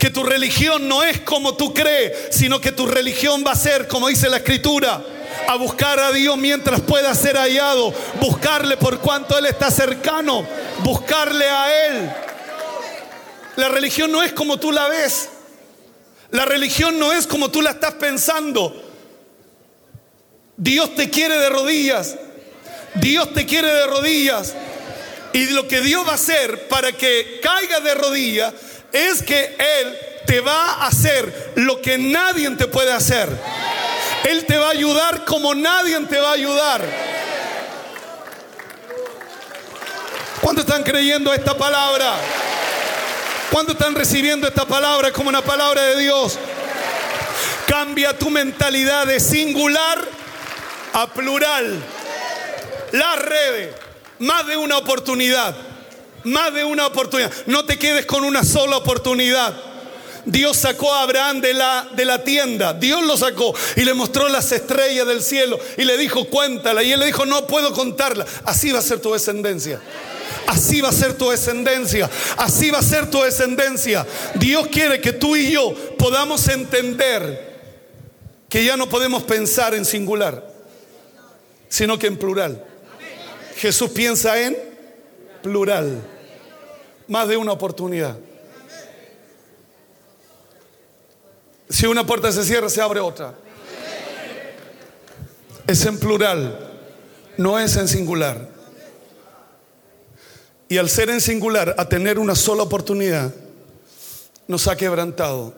Que 0.00 0.10
tu 0.10 0.24
religión 0.24 0.88
no 0.88 1.04
es 1.04 1.20
como 1.20 1.54
tú 1.54 1.72
crees, 1.72 2.34
sino 2.34 2.60
que 2.60 2.72
tu 2.72 2.86
religión 2.86 3.44
va 3.46 3.52
a 3.52 3.56
ser, 3.56 3.86
como 3.86 4.08
dice 4.08 4.28
la 4.28 4.38
escritura, 4.38 5.00
a 5.48 5.56
buscar 5.56 5.98
a 6.00 6.12
Dios 6.12 6.36
mientras 6.36 6.80
pueda 6.80 7.14
ser 7.14 7.36
hallado, 7.36 7.92
buscarle 8.20 8.76
por 8.76 9.00
cuanto 9.00 9.36
Él 9.36 9.46
está 9.46 9.70
cercano, 9.70 10.46
buscarle 10.80 11.48
a 11.48 11.86
Él. 11.86 12.12
La 13.56 13.68
religión 13.68 14.10
no 14.10 14.22
es 14.22 14.32
como 14.32 14.58
tú 14.58 14.72
la 14.72 14.88
ves, 14.88 15.28
la 16.30 16.44
religión 16.44 16.98
no 16.98 17.12
es 17.12 17.26
como 17.26 17.50
tú 17.50 17.60
la 17.60 17.70
estás 17.70 17.94
pensando. 17.94 18.90
Dios 20.56 20.94
te 20.94 21.10
quiere 21.10 21.38
de 21.38 21.50
rodillas, 21.50 22.16
Dios 22.94 23.32
te 23.32 23.46
quiere 23.46 23.68
de 23.68 23.86
rodillas. 23.86 24.54
Y 25.34 25.46
lo 25.48 25.66
que 25.66 25.80
Dios 25.80 26.06
va 26.06 26.12
a 26.12 26.14
hacer 26.14 26.68
para 26.68 26.92
que 26.92 27.40
caigas 27.42 27.82
de 27.82 27.94
rodillas 27.94 28.52
es 28.92 29.22
que 29.22 29.56
Él 29.58 29.98
te 30.26 30.40
va 30.40 30.74
a 30.74 30.86
hacer 30.86 31.52
lo 31.56 31.80
que 31.80 31.98
nadie 31.98 32.50
te 32.50 32.66
puede 32.66 32.92
hacer. 32.92 33.28
Él 34.24 34.44
te 34.46 34.56
va 34.56 34.68
a 34.68 34.70
ayudar 34.70 35.24
como 35.24 35.54
nadie 35.54 35.98
te 36.06 36.20
va 36.20 36.30
a 36.30 36.32
ayudar. 36.32 36.82
¿Cuántos 40.40 40.64
están 40.64 40.82
creyendo 40.82 41.32
esta 41.32 41.56
palabra? 41.56 42.14
¿Cuántos 43.50 43.74
están 43.74 43.94
recibiendo 43.94 44.46
esta 44.46 44.64
palabra 44.64 45.12
como 45.12 45.28
una 45.28 45.42
palabra 45.42 45.82
de 45.82 46.00
Dios? 46.00 46.38
Cambia 47.66 48.16
tu 48.16 48.30
mentalidad 48.30 49.06
de 49.06 49.20
singular 49.20 50.02
a 50.92 51.06
plural. 51.06 51.80
Las 52.92 53.18
redes, 53.18 53.74
más 54.18 54.46
de 54.46 54.56
una 54.56 54.78
oportunidad, 54.78 55.54
más 56.24 56.52
de 56.52 56.64
una 56.64 56.86
oportunidad. 56.86 57.32
No 57.46 57.64
te 57.64 57.78
quedes 57.78 58.06
con 58.06 58.24
una 58.24 58.44
sola 58.44 58.76
oportunidad. 58.76 59.71
Dios 60.24 60.56
sacó 60.56 60.92
a 60.92 61.02
Abraham 61.02 61.40
de 61.40 61.54
la, 61.54 61.88
de 61.94 62.04
la 62.04 62.22
tienda. 62.22 62.72
Dios 62.72 63.04
lo 63.04 63.16
sacó 63.16 63.54
y 63.76 63.82
le 63.82 63.94
mostró 63.94 64.28
las 64.28 64.52
estrellas 64.52 65.06
del 65.06 65.22
cielo 65.22 65.58
y 65.76 65.84
le 65.84 65.96
dijo, 65.98 66.26
cuéntala. 66.26 66.82
Y 66.82 66.92
él 66.92 67.00
le 67.00 67.06
dijo, 67.06 67.26
no 67.26 67.46
puedo 67.46 67.72
contarla. 67.72 68.24
Así 68.44 68.70
va 68.70 68.78
a 68.78 68.82
ser 68.82 69.00
tu 69.00 69.12
descendencia. 69.12 69.80
Así 70.46 70.80
va 70.80 70.90
a 70.90 70.92
ser 70.92 71.14
tu 71.14 71.30
descendencia. 71.30 72.08
Así 72.36 72.70
va 72.70 72.78
a 72.78 72.82
ser 72.82 73.10
tu 73.10 73.22
descendencia. 73.22 74.06
Dios 74.36 74.68
quiere 74.68 75.00
que 75.00 75.12
tú 75.12 75.34
y 75.36 75.50
yo 75.50 75.74
podamos 75.98 76.46
entender 76.48 77.52
que 78.48 78.64
ya 78.64 78.76
no 78.76 78.88
podemos 78.88 79.22
pensar 79.22 79.74
en 79.74 79.84
singular, 79.84 80.46
sino 81.68 81.98
que 81.98 82.06
en 82.06 82.16
plural. 82.16 82.64
Jesús 83.56 83.90
piensa 83.90 84.38
en 84.40 84.56
plural. 85.42 86.00
Más 87.08 87.28
de 87.28 87.36
una 87.36 87.52
oportunidad. 87.52 88.16
Si 91.72 91.86
una 91.86 92.04
puerta 92.04 92.30
se 92.30 92.44
cierra, 92.44 92.68
se 92.68 92.82
abre 92.82 93.00
otra. 93.00 93.34
Es 95.66 95.86
en 95.86 95.98
plural, 95.98 96.70
no 97.38 97.58
es 97.58 97.74
en 97.76 97.88
singular. 97.88 98.46
Y 100.68 100.76
al 100.76 100.90
ser 100.90 101.08
en 101.08 101.22
singular, 101.22 101.74
a 101.78 101.88
tener 101.88 102.18
una 102.18 102.34
sola 102.34 102.62
oportunidad, 102.62 103.32
nos 104.46 104.68
ha 104.68 104.76
quebrantado. 104.76 105.54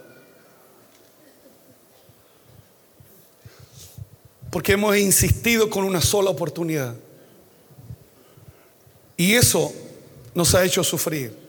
Porque 4.53 4.74
hemos 4.74 4.96
insistido 4.96 5.68
con 5.68 5.83
una 5.83 6.00
sola 6.00 6.31
oportunidad. 6.31 6.94
Y 9.16 9.35
eso 9.35 9.72
nos 10.33 10.55
ha 10.55 10.64
hecho 10.64 10.85
sufrir. 10.85 11.43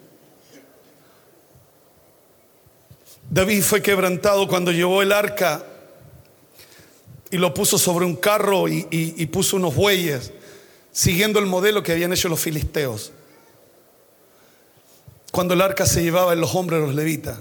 David 3.30 3.64
fue 3.64 3.82
quebrantado 3.82 4.48
cuando 4.48 4.72
llevó 4.72 5.02
el 5.02 5.12
arca 5.12 5.66
y 7.32 7.38
lo 7.38 7.54
puso 7.54 7.78
sobre 7.78 8.06
un 8.06 8.16
carro 8.16 8.68
y, 8.68 9.26
puso 9.28 9.58
unos 9.58 9.76
bueyes, 9.76 10.32
siguiendo 10.92 11.40
el 11.40 11.46
modelo 11.46 11.84
que 11.84 11.92
habían 11.92 12.14
hecho 12.14 12.30
los 12.30 12.40
filisteos. 12.40 13.12
Cuando 15.32 15.54
el 15.54 15.62
arca 15.62 15.86
se 15.86 16.02
llevaba 16.02 16.34
en 16.34 16.40
los 16.40 16.56
hombros 16.56 16.80
de 16.80 16.88
los 16.88 16.96
levitas. 16.96 17.40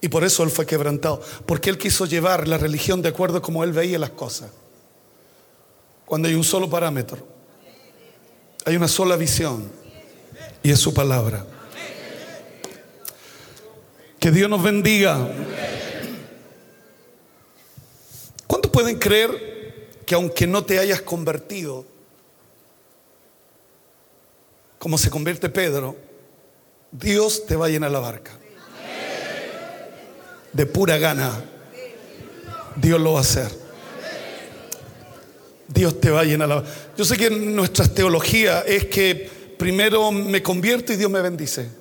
Y 0.00 0.08
por 0.08 0.24
eso 0.24 0.42
él 0.42 0.50
fue 0.50 0.66
quebrantado. 0.66 1.20
Porque 1.46 1.70
él 1.70 1.78
quiso 1.78 2.06
llevar 2.06 2.48
la 2.48 2.58
religión 2.58 3.02
de 3.02 3.10
acuerdo 3.10 3.40
como 3.40 3.62
él 3.62 3.72
veía 3.72 3.98
las 3.98 4.10
cosas. 4.10 4.50
Cuando 6.04 6.26
hay 6.26 6.34
un 6.34 6.42
solo 6.42 6.68
parámetro, 6.68 7.18
hay 8.64 8.74
una 8.74 8.88
sola 8.88 9.16
visión. 9.16 9.70
Y 10.62 10.72
es 10.72 10.80
su 10.80 10.92
palabra. 10.92 11.46
Que 14.18 14.30
Dios 14.32 14.50
nos 14.50 14.62
bendiga. 14.62 15.30
¿Cuántos 18.46 18.72
pueden 18.72 18.98
creer 18.98 19.96
que 20.04 20.14
aunque 20.14 20.46
no 20.46 20.64
te 20.64 20.78
hayas 20.78 21.02
convertido, 21.02 21.86
como 24.78 24.98
se 24.98 25.10
convierte 25.10 25.48
Pedro, 25.48 25.96
Dios 26.90 27.46
te 27.46 27.54
va 27.54 27.66
a 27.66 27.68
llenar 27.68 27.90
la 27.90 28.00
barca? 28.00 28.32
De 30.52 30.66
pura 30.66 30.98
gana. 30.98 31.44
Dios 32.74 33.00
lo 33.00 33.12
va 33.12 33.18
a 33.18 33.22
hacer. 33.22 33.50
Dios 35.68 36.00
te 36.00 36.10
va 36.10 36.20
a 36.20 36.24
llenar 36.24 36.48
la 36.48 36.54
barca. 36.56 36.70
Yo 36.96 37.04
sé 37.04 37.16
que 37.16 37.30
nuestra 37.30 37.86
teología 37.86 38.62
es 38.62 38.86
que 38.86 39.30
primero 39.58 40.10
me 40.10 40.42
convierto 40.42 40.92
y 40.92 40.96
Dios 40.96 41.10
me 41.10 41.20
bendice. 41.20 41.77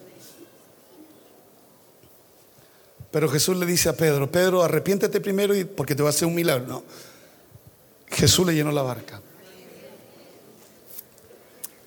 Pero 3.11 3.29
Jesús 3.29 3.57
le 3.57 3.65
dice 3.65 3.89
a 3.89 3.93
Pedro, 3.95 4.29
Pedro, 4.29 4.63
arrepiéntete 4.63 5.21
primero 5.21 5.53
porque 5.75 5.95
te 5.95 6.03
va 6.03 6.09
a 6.09 6.11
hacer 6.11 6.27
un 6.27 6.35
milagro. 6.35 6.67
No. 6.67 6.83
Jesús 8.09 8.45
le 8.45 8.53
llenó 8.53 8.71
la 8.71 8.81
barca. 8.81 9.21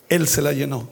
Él 0.09 0.27
se 0.27 0.43
la 0.43 0.53
llenó. 0.53 0.89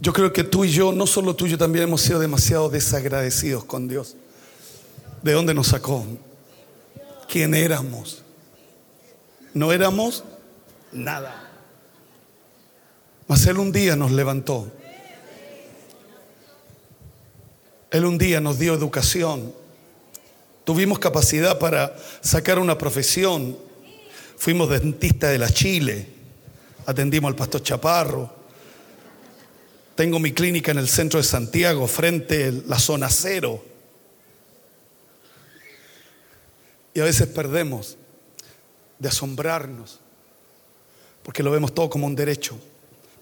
Yo 0.00 0.12
creo 0.12 0.32
que 0.32 0.44
tú 0.44 0.64
y 0.64 0.70
yo, 0.70 0.92
no 0.92 1.06
solo 1.06 1.34
tú 1.34 1.46
y 1.46 1.50
yo, 1.50 1.58
también 1.58 1.84
hemos 1.84 2.02
sido 2.02 2.18
demasiado 2.18 2.68
desagradecidos 2.68 3.64
con 3.64 3.88
Dios. 3.88 4.16
¿De 5.22 5.32
dónde 5.32 5.54
nos 5.54 5.68
sacó? 5.68 6.04
¿Quién 7.28 7.54
éramos? 7.54 8.22
No 9.54 9.72
éramos 9.72 10.24
nada. 10.92 11.43
Mas 13.26 13.46
Él 13.46 13.58
un 13.58 13.72
día 13.72 13.96
nos 13.96 14.12
levantó. 14.12 14.70
Él 17.90 18.04
un 18.04 18.18
día 18.18 18.40
nos 18.40 18.58
dio 18.58 18.74
educación. 18.74 19.54
Tuvimos 20.64 20.98
capacidad 20.98 21.58
para 21.58 21.96
sacar 22.20 22.58
una 22.58 22.76
profesión. 22.76 23.56
Fuimos 24.36 24.68
dentistas 24.68 25.30
de 25.30 25.38
la 25.38 25.48
Chile. 25.48 26.08
Atendimos 26.86 27.28
al 27.30 27.36
pastor 27.36 27.62
Chaparro. 27.62 28.30
Tengo 29.94 30.18
mi 30.18 30.32
clínica 30.32 30.72
en 30.72 30.78
el 30.78 30.88
centro 30.88 31.18
de 31.18 31.24
Santiago, 31.24 31.86
frente 31.86 32.48
a 32.48 32.52
la 32.66 32.78
zona 32.78 33.08
cero. 33.08 33.64
Y 36.92 37.00
a 37.00 37.04
veces 37.04 37.28
perdemos 37.28 37.96
de 38.98 39.08
asombrarnos, 39.08 40.00
porque 41.22 41.42
lo 41.42 41.50
vemos 41.50 41.72
todo 41.74 41.88
como 41.88 42.06
un 42.06 42.14
derecho 42.14 42.58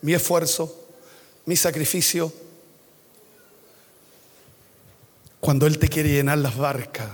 mi 0.03 0.15
esfuerzo, 0.15 0.87
mi 1.47 1.57
sacrificio. 1.57 2.33
Cuando 5.41 5.67
Él 5.67 5.79
te 5.79 5.88
quiere 5.88 6.11
llenar 6.11 6.38
las 6.38 6.57
barcas. 6.57 7.09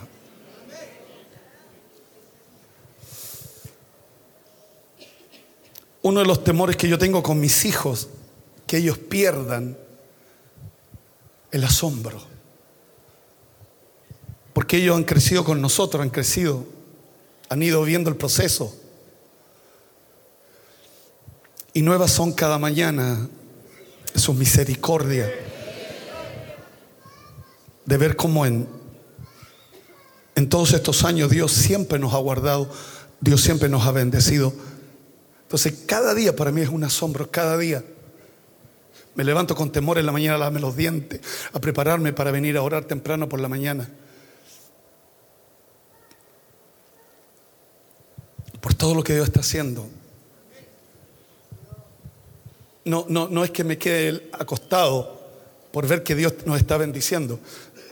Uno 6.02 6.20
de 6.20 6.26
los 6.26 6.42
temores 6.42 6.76
que 6.76 6.88
yo 6.88 6.98
tengo 6.98 7.22
con 7.22 7.38
mis 7.38 7.64
hijos, 7.64 8.08
que 8.66 8.78
ellos 8.78 8.98
pierdan 8.98 9.76
el 11.50 11.64
asombro. 11.64 12.22
Porque 14.52 14.78
ellos 14.78 14.96
han 14.96 15.04
crecido 15.04 15.44
con 15.44 15.60
nosotros, 15.60 16.02
han 16.02 16.10
crecido, 16.10 16.64
han 17.48 17.62
ido 17.62 17.82
viendo 17.82 18.08
el 18.10 18.16
proceso. 18.16 18.74
Y 21.72 21.82
nuevas 21.82 22.10
son 22.10 22.32
cada 22.32 22.58
mañana 22.58 23.28
su 24.14 24.34
misericordia. 24.34 25.30
De 27.84 27.96
ver 27.96 28.16
cómo 28.16 28.46
en, 28.46 28.68
en 30.34 30.48
todos 30.48 30.72
estos 30.72 31.04
años 31.04 31.30
Dios 31.30 31.52
siempre 31.52 31.98
nos 31.98 32.14
ha 32.14 32.18
guardado, 32.18 32.70
Dios 33.20 33.40
siempre 33.40 33.68
nos 33.68 33.86
ha 33.86 33.92
bendecido. 33.92 34.52
Entonces 35.42 35.84
cada 35.86 36.14
día 36.14 36.34
para 36.34 36.52
mí 36.52 36.60
es 36.62 36.68
un 36.68 36.84
asombro, 36.84 37.30
cada 37.30 37.56
día. 37.56 37.84
Me 39.14 39.24
levanto 39.24 39.54
con 39.54 39.72
temor 39.72 39.98
en 39.98 40.06
la 40.06 40.12
mañana 40.12 40.36
a 40.36 40.38
lavarme 40.38 40.60
los 40.60 40.76
dientes, 40.76 41.20
a 41.52 41.60
prepararme 41.60 42.12
para 42.12 42.30
venir 42.30 42.56
a 42.56 42.62
orar 42.62 42.84
temprano 42.84 43.28
por 43.28 43.40
la 43.40 43.48
mañana. 43.48 43.90
Por 48.60 48.74
todo 48.74 48.94
lo 48.94 49.02
que 49.02 49.14
Dios 49.14 49.26
está 49.26 49.40
haciendo 49.40 49.88
no, 52.88 53.04
no, 53.08 53.28
no 53.28 53.44
es 53.44 53.50
que 53.50 53.64
me 53.64 53.76
quede 53.76 54.30
acostado 54.32 55.20
por 55.70 55.86
ver 55.86 56.02
que 56.02 56.14
Dios 56.14 56.34
nos 56.46 56.58
está 56.58 56.78
bendiciendo, 56.78 57.38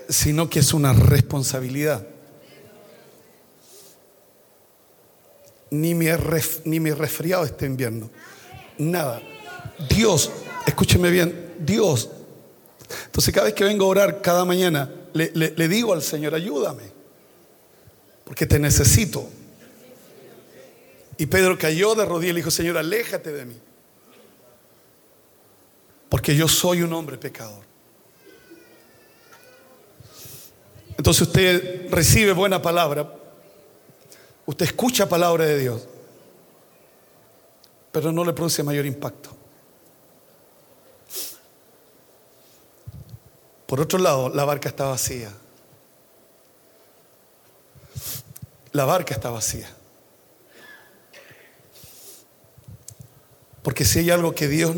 sino 0.08 0.48
que 0.48 0.60
es 0.60 0.72
una 0.72 0.94
responsabilidad. 0.94 2.06
Ni 5.70 5.94
me 5.94 6.16
resfriado 6.16 7.44
este 7.44 7.66
invierno. 7.66 8.10
Nada. 8.78 9.20
Dios, 9.90 10.30
escúcheme 10.66 11.10
bien, 11.10 11.54
Dios. 11.58 12.08
Entonces 13.04 13.34
cada 13.34 13.46
vez 13.46 13.54
que 13.54 13.64
vengo 13.64 13.84
a 13.84 13.88
orar 13.88 14.22
cada 14.22 14.44
mañana, 14.46 14.90
le, 15.12 15.30
le 15.34 15.68
digo 15.68 15.92
al 15.92 16.02
Señor, 16.02 16.34
ayúdame, 16.34 16.84
porque 18.24 18.46
te 18.46 18.58
necesito. 18.58 19.28
Y 21.18 21.26
Pedro 21.26 21.58
cayó 21.58 21.94
de 21.94 22.04
rodillas 22.06 22.30
y 22.30 22.34
le 22.34 22.38
dijo, 22.38 22.50
Señor, 22.50 22.78
aléjate 22.78 23.32
de 23.32 23.44
mí 23.44 23.56
porque 26.08 26.36
yo 26.36 26.48
soy 26.48 26.82
un 26.82 26.92
hombre 26.92 27.18
pecador. 27.18 27.64
Entonces 30.96 31.22
usted 31.22 31.90
recibe 31.90 32.32
buena 32.32 32.62
palabra, 32.62 33.12
usted 34.46 34.66
escucha 34.66 35.08
palabra 35.08 35.44
de 35.44 35.58
Dios, 35.58 35.86
pero 37.92 38.12
no 38.12 38.24
le 38.24 38.32
produce 38.32 38.62
mayor 38.62 38.86
impacto. 38.86 39.30
Por 43.66 43.80
otro 43.80 43.98
lado, 43.98 44.28
la 44.28 44.44
barca 44.44 44.68
está 44.68 44.86
vacía. 44.86 45.32
La 48.72 48.84
barca 48.84 49.14
está 49.14 49.30
vacía. 49.30 49.68
Porque 53.62 53.84
si 53.84 53.98
hay 53.98 54.10
algo 54.10 54.32
que 54.34 54.46
Dios 54.46 54.76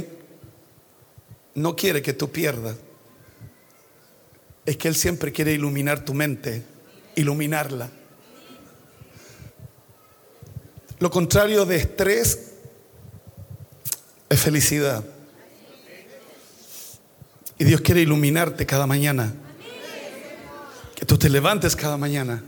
no 1.59 1.77
quiere 1.77 2.03
que 2.03 2.13
tú 2.13 2.31
pierdas, 2.31 2.77
es 4.65 4.77
que 4.77 4.89
Él 4.89 4.95
siempre 4.95 5.33
quiere 5.33 5.53
iluminar 5.53 6.05
tu 6.05 6.15
mente, 6.15 6.63
iluminarla. 7.17 7.91
Lo 10.99 11.11
contrario 11.11 11.65
de 11.65 11.77
estrés 11.77 12.53
es 14.29 14.41
felicidad. 14.41 15.05
Y 17.59 17.65
Dios 17.65 17.81
quiere 17.81 18.01
iluminarte 18.03 18.67
cada 18.67 18.87
mañana. 18.87 19.33
Que 20.95 21.07
tú 21.07 21.17
te 21.17 21.29
levantes 21.29 21.75
cada 21.75 21.97
mañana. 21.97 22.43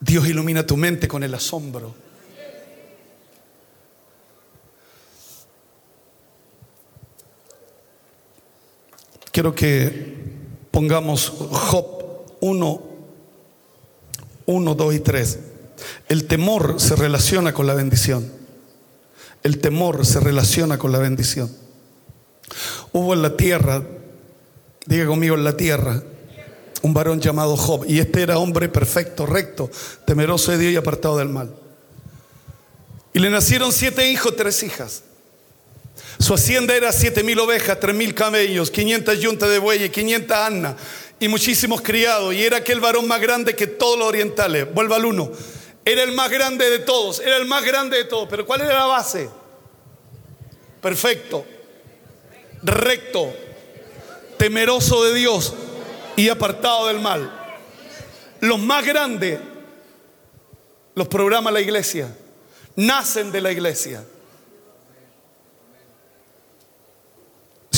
Dios 0.00 0.26
ilumina 0.26 0.66
tu 0.66 0.76
mente 0.76 1.08
con 1.08 1.22
el 1.22 1.34
asombro. 1.34 1.94
Quiero 9.38 9.54
que 9.54 10.16
pongamos 10.72 11.30
Job 11.30 12.26
1, 12.40 12.82
1, 14.46 14.74
2 14.74 14.94
y 14.94 14.98
3. 14.98 15.38
El 16.08 16.24
temor 16.24 16.80
se 16.80 16.96
relaciona 16.96 17.52
con 17.54 17.68
la 17.68 17.74
bendición. 17.74 18.32
El 19.44 19.60
temor 19.60 20.04
se 20.04 20.18
relaciona 20.18 20.76
con 20.76 20.90
la 20.90 20.98
bendición. 20.98 21.54
Hubo 22.90 23.14
en 23.14 23.22
la 23.22 23.36
tierra, 23.36 23.84
diga 24.86 25.06
conmigo 25.06 25.36
en 25.36 25.44
la 25.44 25.56
tierra, 25.56 26.02
un 26.82 26.92
varón 26.92 27.20
llamado 27.20 27.56
Job. 27.56 27.84
Y 27.86 28.00
este 28.00 28.22
era 28.24 28.38
hombre 28.38 28.68
perfecto, 28.68 29.24
recto, 29.24 29.70
temeroso 30.04 30.50
de 30.50 30.58
Dios 30.58 30.72
y 30.72 30.76
apartado 30.78 31.16
del 31.16 31.28
mal. 31.28 31.54
Y 33.12 33.20
le 33.20 33.30
nacieron 33.30 33.70
siete 33.70 34.10
hijos, 34.10 34.34
tres 34.34 34.64
hijas. 34.64 35.04
Su 36.18 36.34
hacienda 36.34 36.74
era 36.74 36.92
siete 36.92 37.22
mil 37.22 37.38
ovejas, 37.38 37.78
tres 37.80 37.94
mil 37.94 38.14
camellos, 38.14 38.70
500 38.70 39.20
yuntas 39.20 39.50
de 39.50 39.58
bueyes, 39.58 39.90
500 39.90 40.36
asnas 40.36 40.74
y 41.20 41.28
muchísimos 41.28 41.80
criados. 41.80 42.34
Y 42.34 42.44
era 42.44 42.58
aquel 42.58 42.80
varón 42.80 43.06
más 43.06 43.20
grande 43.20 43.54
que 43.54 43.66
todos 43.66 43.98
los 43.98 44.08
orientales. 44.08 44.72
Vuelva 44.72 44.96
al 44.96 45.04
uno. 45.04 45.30
Era 45.84 46.02
el 46.02 46.12
más 46.12 46.30
grande 46.30 46.68
de 46.68 46.80
todos, 46.80 47.20
era 47.20 47.36
el 47.36 47.46
más 47.46 47.64
grande 47.64 47.96
de 47.96 48.04
todos. 48.04 48.28
Pero 48.28 48.44
¿cuál 48.44 48.60
era 48.60 48.74
la 48.74 48.86
base? 48.86 49.30
Perfecto, 50.82 51.46
recto, 52.62 53.32
temeroso 54.36 55.02
de 55.04 55.14
Dios 55.14 55.54
y 56.16 56.28
apartado 56.28 56.88
del 56.88 57.00
mal. 57.00 57.32
Los 58.40 58.58
más 58.60 58.84
grandes 58.84 59.40
los 60.98 61.08
programa 61.08 61.52
la 61.52 61.60
iglesia, 61.60 62.12
nacen 62.74 63.30
de 63.30 63.40
la 63.40 63.52
iglesia. 63.52 64.04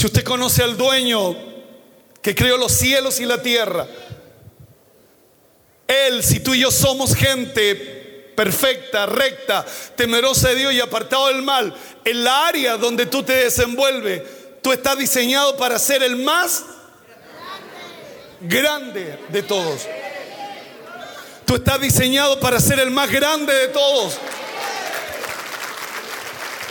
Si 0.01 0.07
usted 0.07 0.24
conoce 0.24 0.62
al 0.62 0.78
dueño 0.78 1.36
que 2.22 2.34
creó 2.34 2.57
los 2.57 2.72
cielos 2.72 3.20
y 3.20 3.26
la 3.26 3.42
tierra, 3.42 3.86
Él, 5.86 6.24
si 6.24 6.40
tú 6.40 6.55
y 6.55 6.61
yo 6.61 6.70
somos 6.70 7.14
gente 7.14 8.32
perfecta, 8.34 9.05
recta, 9.05 9.62
temerosa 9.96 10.48
de 10.48 10.55
Dios 10.55 10.72
y 10.72 10.80
apartado 10.80 11.26
del 11.26 11.42
mal, 11.42 11.74
en 12.03 12.24
la 12.24 12.46
área 12.46 12.78
donde 12.78 13.05
tú 13.05 13.22
te 13.22 13.34
desenvuelves, 13.34 14.22
tú 14.62 14.72
estás 14.72 14.96
diseñado 14.96 15.59
para 15.59 15.78
ser 15.78 16.03
el 16.03 16.16
más 16.16 16.64
grande 18.40 19.18
de 19.28 19.42
todos. 19.42 19.82
Tú 21.44 21.57
estás 21.57 21.78
diseñado 21.78 22.40
para 22.40 22.59
ser 22.59 22.78
el 22.80 22.90
más 22.90 23.11
grande 23.11 23.53
de 23.53 23.68
todos. 23.68 24.16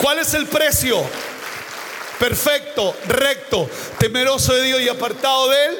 ¿Cuál 0.01 0.17
es 0.17 0.33
el 0.33 0.47
precio? 0.47 1.05
Perfecto, 2.19 2.93
recto, 3.07 3.69
temeroso 3.97 4.53
de 4.53 4.63
Dios 4.63 4.81
y 4.81 4.89
apartado 4.89 5.49
de 5.49 5.65
él, 5.67 5.79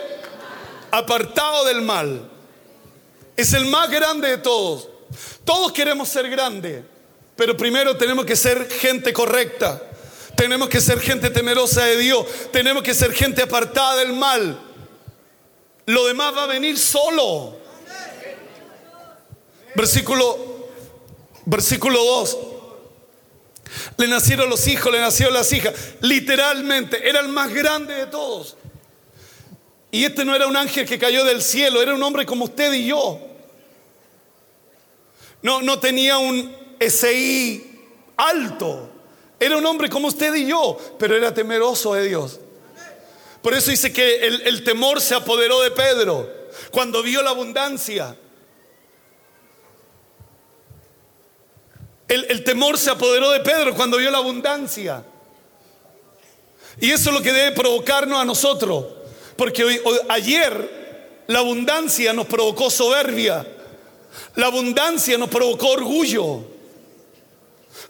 apartado 0.90 1.66
del 1.66 1.82
mal. 1.82 2.30
Es 3.36 3.54
el 3.54 3.66
más 3.66 3.90
grande 3.90 4.30
de 4.30 4.38
todos. 4.38 4.88
Todos 5.44 5.74
queremos 5.74 6.08
ser 6.08 6.30
grandes, 6.30 6.84
pero 7.36 7.58
primero 7.58 7.98
tenemos 7.98 8.26
que 8.26 8.38
ser 8.38 8.70
gente 8.70 9.12
correcta. 9.12 9.84
Tenemos 10.36 10.70
que 10.70 10.80
ser 10.80 11.02
gente 11.02 11.30
temerosa 11.30 11.84
de 11.84 11.98
Dios. 11.98 12.26
Tenemos 12.54 12.84
que 12.84 12.94
ser 12.94 13.12
gente 13.12 13.42
apartada 13.42 13.98
del 13.98 14.14
mal. 14.14 14.58
Lo 15.86 16.06
demás 16.06 16.34
va 16.34 16.44
a 16.44 16.48
venir 16.48 16.78
solo. 16.78 17.58
Versículo, 19.76 20.70
versículo 21.46 22.02
2. 22.02 22.38
Le 23.98 24.08
nacieron 24.08 24.50
los 24.50 24.68
hijos, 24.68 24.92
le 24.92 25.00
nacieron 25.00 25.34
las 25.34 25.52
hijas. 25.52 25.74
Literalmente, 26.02 27.08
era 27.08 27.20
el 27.20 27.28
más 27.28 27.54
grande 27.54 27.94
de 27.94 28.08
todos. 28.08 28.58
Y 29.92 30.06
este 30.06 30.26
no 30.26 30.36
era 30.36 30.48
un 30.48 30.56
ángel 30.56 30.86
que 30.86 31.00
cayó 31.00 31.24
del 31.26 31.42
cielo, 31.42 31.82
era 31.82 31.94
un 31.94 32.04
hombre 32.04 32.26
como 32.26 32.46
usted 32.46 32.74
y 32.74 32.88
yo. 32.88 33.20
No, 35.42 35.62
no 35.62 35.80
tenía 35.80 36.18
un 36.18 36.56
SI 36.80 37.80
alto. 38.18 38.90
Era 39.40 39.58
un 39.58 39.66
hombre 39.66 39.90
como 39.90 40.10
usted 40.10 40.34
y 40.36 40.48
yo, 40.48 40.78
pero 41.00 41.16
era 41.16 41.34
temeroso 41.34 41.94
de 41.94 42.08
Dios. 42.08 42.40
Por 43.42 43.54
eso 43.54 43.72
dice 43.72 43.94
que 43.94 44.28
el, 44.28 44.42
el 44.42 44.64
temor 44.64 45.00
se 45.00 45.16
apoderó 45.16 45.62
de 45.62 45.72
Pedro 45.72 46.30
cuando 46.72 47.02
vio 47.02 47.22
la 47.24 47.30
abundancia. 47.30 48.16
El, 52.10 52.43
temor 52.43 52.80
se 52.80 52.89
apoderó 52.89 53.30
de 53.30 53.39
Pedro 53.41 53.76
cuando 53.76 53.97
vio 53.97 54.10
la 54.10 54.18
abundancia. 54.18 55.03
Y 56.82 56.89
eso 56.89 57.10
es 57.12 57.16
lo 57.16 57.22
que 57.22 57.32
debe 57.32 57.51
provocarnos 57.51 58.20
a 58.20 58.26
nosotros. 58.26 58.84
Porque 59.38 59.64
hoy, 59.64 59.80
hoy, 59.86 59.99
ayer 60.10 61.24
la 61.28 61.39
abundancia 61.39 62.12
nos 62.12 62.26
provocó 62.26 62.72
soberbia. 62.72 63.45
La 64.36 64.47
abundancia 64.47 65.20
nos 65.20 65.30
provocó 65.30 65.68
orgullo. 65.68 66.41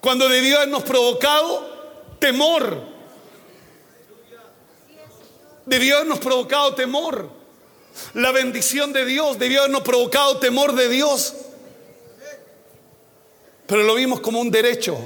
Cuando 0.02 0.28
debió 0.28 0.58
habernos 0.58 0.84
provocado 0.84 2.18
temor. 2.20 2.78
Debió 5.66 5.96
habernos 5.96 6.20
provocado 6.20 6.76
temor. 6.76 7.30
La 8.16 8.34
bendición 8.34 8.92
de 8.92 9.06
Dios 9.06 9.40
debió 9.40 9.62
habernos 9.62 9.84
provocado 9.84 10.40
temor 10.40 10.74
de 10.74 10.90
Dios. 10.90 11.34
Pero 13.70 13.84
lo 13.84 13.94
vimos 13.94 14.20
como 14.20 14.42
un 14.42 14.50
derecho. 14.50 14.98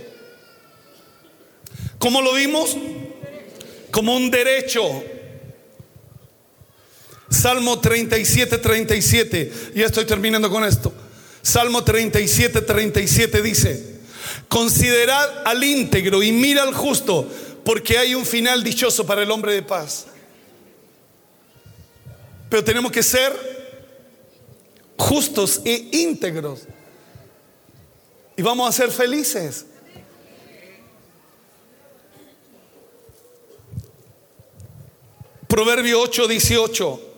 ¿Cómo 2.00 2.22
lo 2.22 2.34
vimos? 2.34 2.78
Como 3.92 4.16
un 4.16 4.32
derecho. 4.32 5.04
Salmo 7.30 7.82
37, 7.82 8.58
37. 8.58 9.52
Ya 9.76 9.86
estoy 9.86 10.06
terminando 10.06 10.50
con 10.50 10.64
esto. 10.64 10.94
Salmo 11.42 11.84
37, 11.84 12.62
37 12.62 13.42
dice, 13.42 14.00
considerad 14.48 15.46
al 15.46 15.62
íntegro 15.62 16.24
y 16.24 16.32
mira 16.32 16.64
al 16.64 16.74
justo, 16.74 17.30
porque 17.66 17.98
hay 17.98 18.16
un 18.16 18.26
final 18.26 18.64
dichoso 18.64 19.06
para 19.06 19.24
el 19.24 19.32
hombre 19.32 19.54
de 19.54 19.64
paz. 19.64 20.06
Pero 22.50 22.64
tenemos 22.64 22.94
que 22.94 23.04
ser 23.04 23.34
justos 24.96 25.60
e 25.66 25.90
íntegros. 25.92 26.62
Y 28.36 28.42
vamos 28.42 28.70
a 28.70 28.72
ser 28.72 28.92
felices. 28.92 29.66
Proverbio 35.48 36.02
8, 36.02 36.28
18. 36.28 37.14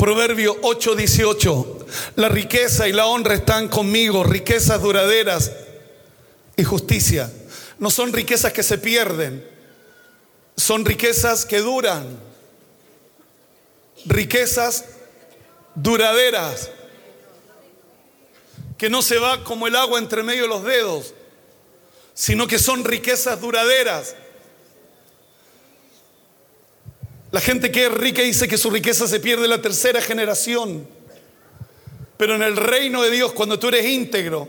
Proverbio 0.00 0.56
8:18. 0.62 1.86
La 2.16 2.30
riqueza 2.30 2.88
y 2.88 2.92
la 2.92 3.04
honra 3.04 3.34
están 3.34 3.68
conmigo, 3.68 4.24
riquezas 4.24 4.80
duraderas 4.80 5.52
y 6.56 6.64
justicia. 6.64 7.30
No 7.78 7.90
son 7.90 8.10
riquezas 8.10 8.54
que 8.54 8.62
se 8.62 8.78
pierden, 8.78 9.46
son 10.56 10.86
riquezas 10.86 11.44
que 11.44 11.58
duran. 11.58 12.18
Riquezas 14.06 14.86
duraderas. 15.74 16.70
Que 18.80 18.88
no 18.88 19.02
se 19.02 19.18
va 19.18 19.44
como 19.44 19.66
el 19.66 19.76
agua 19.76 19.98
entre 19.98 20.22
medio 20.22 20.44
de 20.44 20.48
los 20.48 20.64
dedos, 20.64 21.12
sino 22.14 22.46
que 22.46 22.58
son 22.58 22.82
riquezas 22.82 23.38
duraderas. 23.38 24.16
La 27.30 27.42
gente 27.42 27.70
que 27.70 27.84
es 27.84 27.92
rica 27.92 28.22
dice 28.22 28.48
que 28.48 28.56
su 28.56 28.70
riqueza 28.70 29.06
se 29.06 29.20
pierde 29.20 29.44
en 29.44 29.50
la 29.50 29.60
tercera 29.60 30.00
generación. 30.00 30.88
Pero 32.16 32.36
en 32.36 32.42
el 32.42 32.56
reino 32.56 33.02
de 33.02 33.10
Dios, 33.10 33.34
cuando 33.34 33.58
tú 33.58 33.68
eres 33.68 33.84
íntegro, 33.84 34.48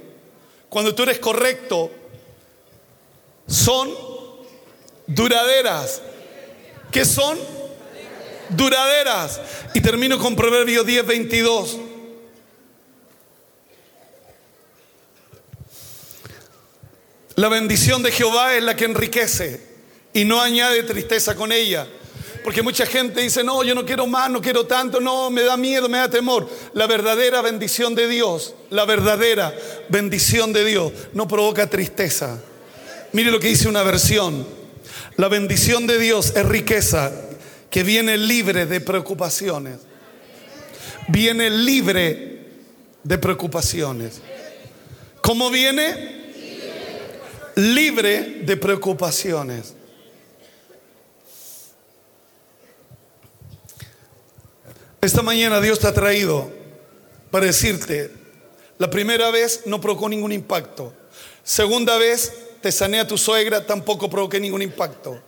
cuando 0.70 0.96
tú 0.96 1.04
eres 1.04 1.20
correcto, 1.20 1.92
son 3.48 3.94
duraderas. 5.08 6.02
¿Qué 6.90 7.04
son? 7.04 7.38
Duraderas. 8.48 9.42
Y 9.74 9.82
termino 9.82 10.18
con 10.18 10.38
Proverbio 10.38 10.86
10, 10.86 11.06
22. 11.06 11.78
La 17.36 17.48
bendición 17.48 18.04
de 18.04 18.12
Jehová 18.12 18.56
es 18.56 18.64
la 18.64 18.76
que 18.76 18.86
enriquece 18.86 19.62
y 20.14 20.26
no 20.26 20.42
añade 20.42 20.84
tristeza 20.84 21.36
con 21.36 21.52
ella. 21.52 21.88
Porque 22.44 22.64
mucha 22.64 22.86
gente 22.86 23.22
dice, 23.22 23.44
no, 23.44 23.64
yo 23.64 23.76
no 23.76 23.86
quiero 23.86 24.08
más, 24.08 24.30
no 24.30 24.42
quiero 24.42 24.66
tanto, 24.66 25.00
no, 25.00 25.30
me 25.30 25.44
da 25.44 25.58
miedo, 25.58 25.88
me 25.88 26.00
da 26.00 26.10
temor. 26.10 26.50
La 26.74 26.88
verdadera 26.88 27.42
bendición 27.42 27.94
de 27.94 28.08
Dios, 28.08 28.56
la 28.72 28.86
verdadera 28.86 29.54
bendición 29.90 30.52
de 30.52 30.66
Dios 30.66 30.92
no 31.14 31.28
provoca 31.28 31.70
tristeza. 31.70 32.42
Mire 33.12 33.32
lo 33.32 33.40
que 33.40 33.48
dice 33.48 33.70
una 33.70 33.84
versión. 33.84 34.46
La 35.18 35.28
bendición 35.28 35.86
de 35.86 36.00
Dios 36.00 36.34
es 36.36 36.46
riqueza 36.46 37.12
que 37.70 37.84
viene 37.84 38.18
libre 38.18 38.66
de 38.66 38.82
preocupaciones. 38.82 39.78
Viene 41.10 41.50
libre 41.50 42.48
de 43.04 43.18
preocupaciones. 43.18 44.20
¿Cómo 45.22 45.52
viene? 45.52 46.21
Libre 47.62 48.42
de 48.44 48.58
preocupaciones. 48.58 49.76
Esta 55.00 55.22
mañana 55.22 55.62
Dios 55.62 55.78
te 55.78 55.86
ha 55.86 55.94
traído 55.94 56.50
para 57.30 57.46
decirte, 57.46 58.12
la 58.80 58.90
primera 58.90 59.30
vez 59.30 59.62
no 59.68 59.80
provocó 59.80 60.10
ningún 60.10 60.32
impacto. 60.32 60.92
Segunda 61.44 62.00
vez 62.00 62.34
te 62.64 62.72
sané 62.72 63.00
a 63.00 63.08
tu 63.08 63.16
suegra, 63.20 63.64
tampoco 63.68 64.10
provoqué 64.10 64.40
ningún 64.40 64.64
impacto. 64.64 65.22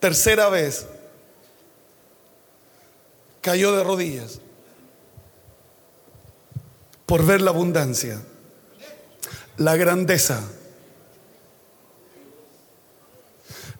Tercera 0.00 0.48
vez 0.48 0.86
cayó 3.42 3.76
de 3.76 3.84
rodillas 3.84 4.40
por 7.04 7.22
ver 7.26 7.42
la 7.42 7.50
abundancia, 7.50 8.22
la 9.56 9.76
grandeza. 9.76 10.40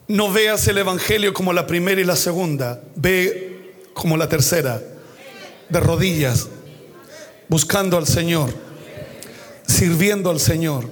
No 0.09 0.31
veas 0.33 0.67
el 0.69 0.79
Evangelio 0.79 1.33
como 1.33 1.53
la 1.53 1.67
primera 1.67 2.01
y 2.01 2.05
la 2.05 2.17
segunda, 2.17 2.83
ve 2.97 3.75
como 3.95 4.17
la 4.17 4.29
tercera, 4.29 4.83
de 5.69 5.81
rodillas, 5.81 6.49
buscando 7.49 7.97
al 7.97 8.07
Señor, 8.07 8.53
sirviendo 9.67 10.31
al 10.31 10.41
Señor. 10.41 10.89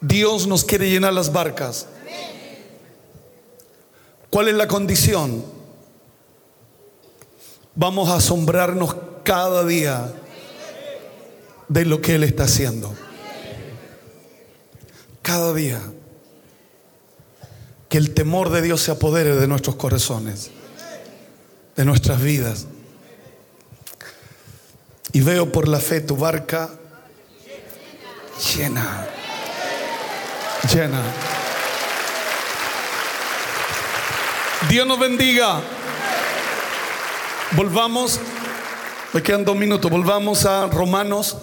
Dios 0.00 0.46
nos 0.46 0.64
quiere 0.64 0.88
llenar 0.88 1.12
las 1.12 1.32
barcas. 1.32 1.86
¿Cuál 4.30 4.48
es 4.48 4.54
la 4.54 4.68
condición? 4.68 5.44
Vamos 7.74 8.08
a 8.08 8.16
asombrarnos 8.16 8.96
cada 9.24 9.64
día 9.64 10.12
de 11.68 11.84
lo 11.84 12.00
que 12.00 12.14
Él 12.16 12.24
está 12.24 12.44
haciendo. 12.44 12.94
Cada 15.22 15.54
día 15.54 15.80
que 17.88 17.98
el 17.98 18.12
temor 18.12 18.50
de 18.50 18.60
Dios 18.60 18.82
se 18.82 18.90
apodere 18.90 19.36
de 19.36 19.46
nuestros 19.46 19.76
corazones, 19.76 20.50
de 21.76 21.84
nuestras 21.84 22.20
vidas. 22.20 22.66
Y 25.12 25.20
veo 25.20 25.52
por 25.52 25.68
la 25.68 25.78
fe 25.78 26.00
tu 26.00 26.16
barca 26.16 26.70
llena, 28.56 29.06
llena. 30.72 31.02
Dios 34.68 34.86
nos 34.86 34.98
bendiga. 34.98 35.60
Volvamos, 37.52 38.18
me 39.12 39.22
quedan 39.22 39.44
dos 39.44 39.56
minutos, 39.56 39.88
volvamos 39.88 40.44
a 40.46 40.66
Romanos 40.66 41.36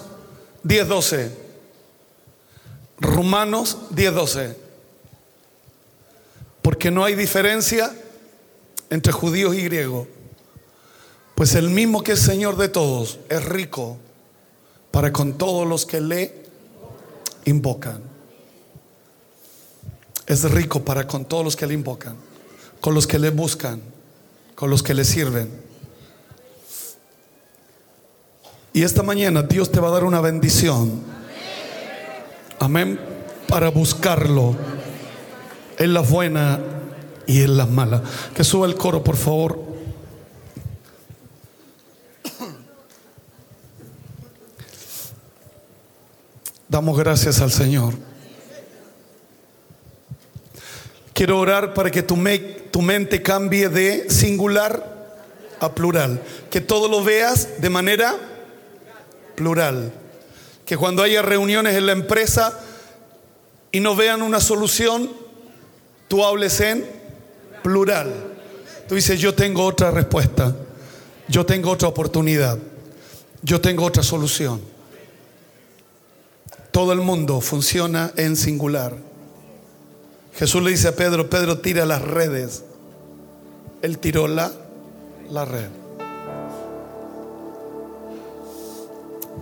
10.12. 0.64 1.30
Romanos 2.98 3.78
10.12 3.90 4.62
porque 6.62 6.92
no 6.92 7.04
hay 7.04 7.16
diferencia 7.16 7.92
entre 8.88 9.12
judíos 9.12 9.54
y 9.56 9.62
griegos. 9.62 10.06
Pues 11.34 11.54
el 11.56 11.68
mismo 11.70 12.02
que 12.02 12.12
es 12.12 12.20
Señor 12.20 12.56
de 12.56 12.68
todos 12.68 13.18
es 13.28 13.44
rico 13.44 13.98
para 14.92 15.12
con 15.12 15.36
todos 15.36 15.66
los 15.66 15.84
que 15.84 16.00
le 16.00 16.44
invocan. 17.44 18.00
Es 20.26 20.48
rico 20.50 20.84
para 20.84 21.06
con 21.08 21.24
todos 21.24 21.44
los 21.44 21.56
que 21.56 21.66
le 21.66 21.74
invocan, 21.74 22.16
con 22.80 22.94
los 22.94 23.08
que 23.08 23.18
le 23.18 23.30
buscan, 23.30 23.82
con 24.54 24.70
los 24.70 24.84
que 24.84 24.94
le 24.94 25.04
sirven. 25.04 25.50
Y 28.72 28.82
esta 28.82 29.02
mañana 29.02 29.42
Dios 29.42 29.70
te 29.70 29.80
va 29.80 29.88
a 29.88 29.92
dar 29.92 30.04
una 30.04 30.20
bendición. 30.20 31.02
Amén. 32.58 32.98
Para 33.48 33.68
buscarlo 33.68 34.56
en 35.78 35.92
las 35.92 36.08
buenas 36.08 36.60
y 37.26 37.42
en 37.42 37.56
las 37.56 37.68
malas. 37.68 38.00
Que 38.34 38.44
suba 38.44 38.66
el 38.66 38.76
coro, 38.76 39.04
por 39.04 39.16
favor. 39.16 39.72
Damos 46.68 46.96
gracias 46.96 47.42
al 47.42 47.52
Señor. 47.52 47.92
Quiero 51.12 51.38
orar 51.38 51.74
para 51.74 51.90
que 51.90 52.02
tu, 52.02 52.16
tu, 52.70 52.80
mente 52.80 53.20
cambie 53.20 53.68
de 53.68 54.08
singular 54.08 55.20
a 55.60 55.74
plural. 55.74 56.22
Que 56.50 56.62
todo 56.62 56.88
lo 56.88 57.04
veas 57.04 57.60
de 57.60 57.68
manera 57.68 58.31
plural. 59.42 59.92
Que 60.64 60.76
cuando 60.76 61.02
haya 61.02 61.20
reuniones 61.20 61.74
en 61.74 61.86
la 61.86 61.92
empresa 61.92 62.60
y 63.72 63.80
no 63.80 63.96
vean 63.96 64.22
una 64.22 64.38
solución, 64.38 65.10
tú 66.06 66.24
hables 66.24 66.60
en 66.60 66.86
plural. 67.64 68.12
Tú 68.88 68.94
dices, 68.94 69.18
yo 69.18 69.34
tengo 69.34 69.64
otra 69.64 69.90
respuesta, 69.90 70.54
yo 71.26 71.44
tengo 71.44 71.72
otra 71.72 71.88
oportunidad, 71.88 72.56
yo 73.42 73.60
tengo 73.60 73.84
otra 73.84 74.04
solución. 74.04 74.60
Todo 76.70 76.92
el 76.92 77.00
mundo 77.00 77.40
funciona 77.40 78.12
en 78.16 78.36
singular. 78.36 78.94
Jesús 80.36 80.62
le 80.62 80.70
dice 80.70 80.88
a 80.88 80.96
Pedro, 80.96 81.28
Pedro 81.28 81.58
tira 81.58 81.84
las 81.84 82.00
redes. 82.00 82.62
Él 83.82 83.98
tiró 83.98 84.28
la, 84.28 84.52
la 85.30 85.44
red. 85.44 85.81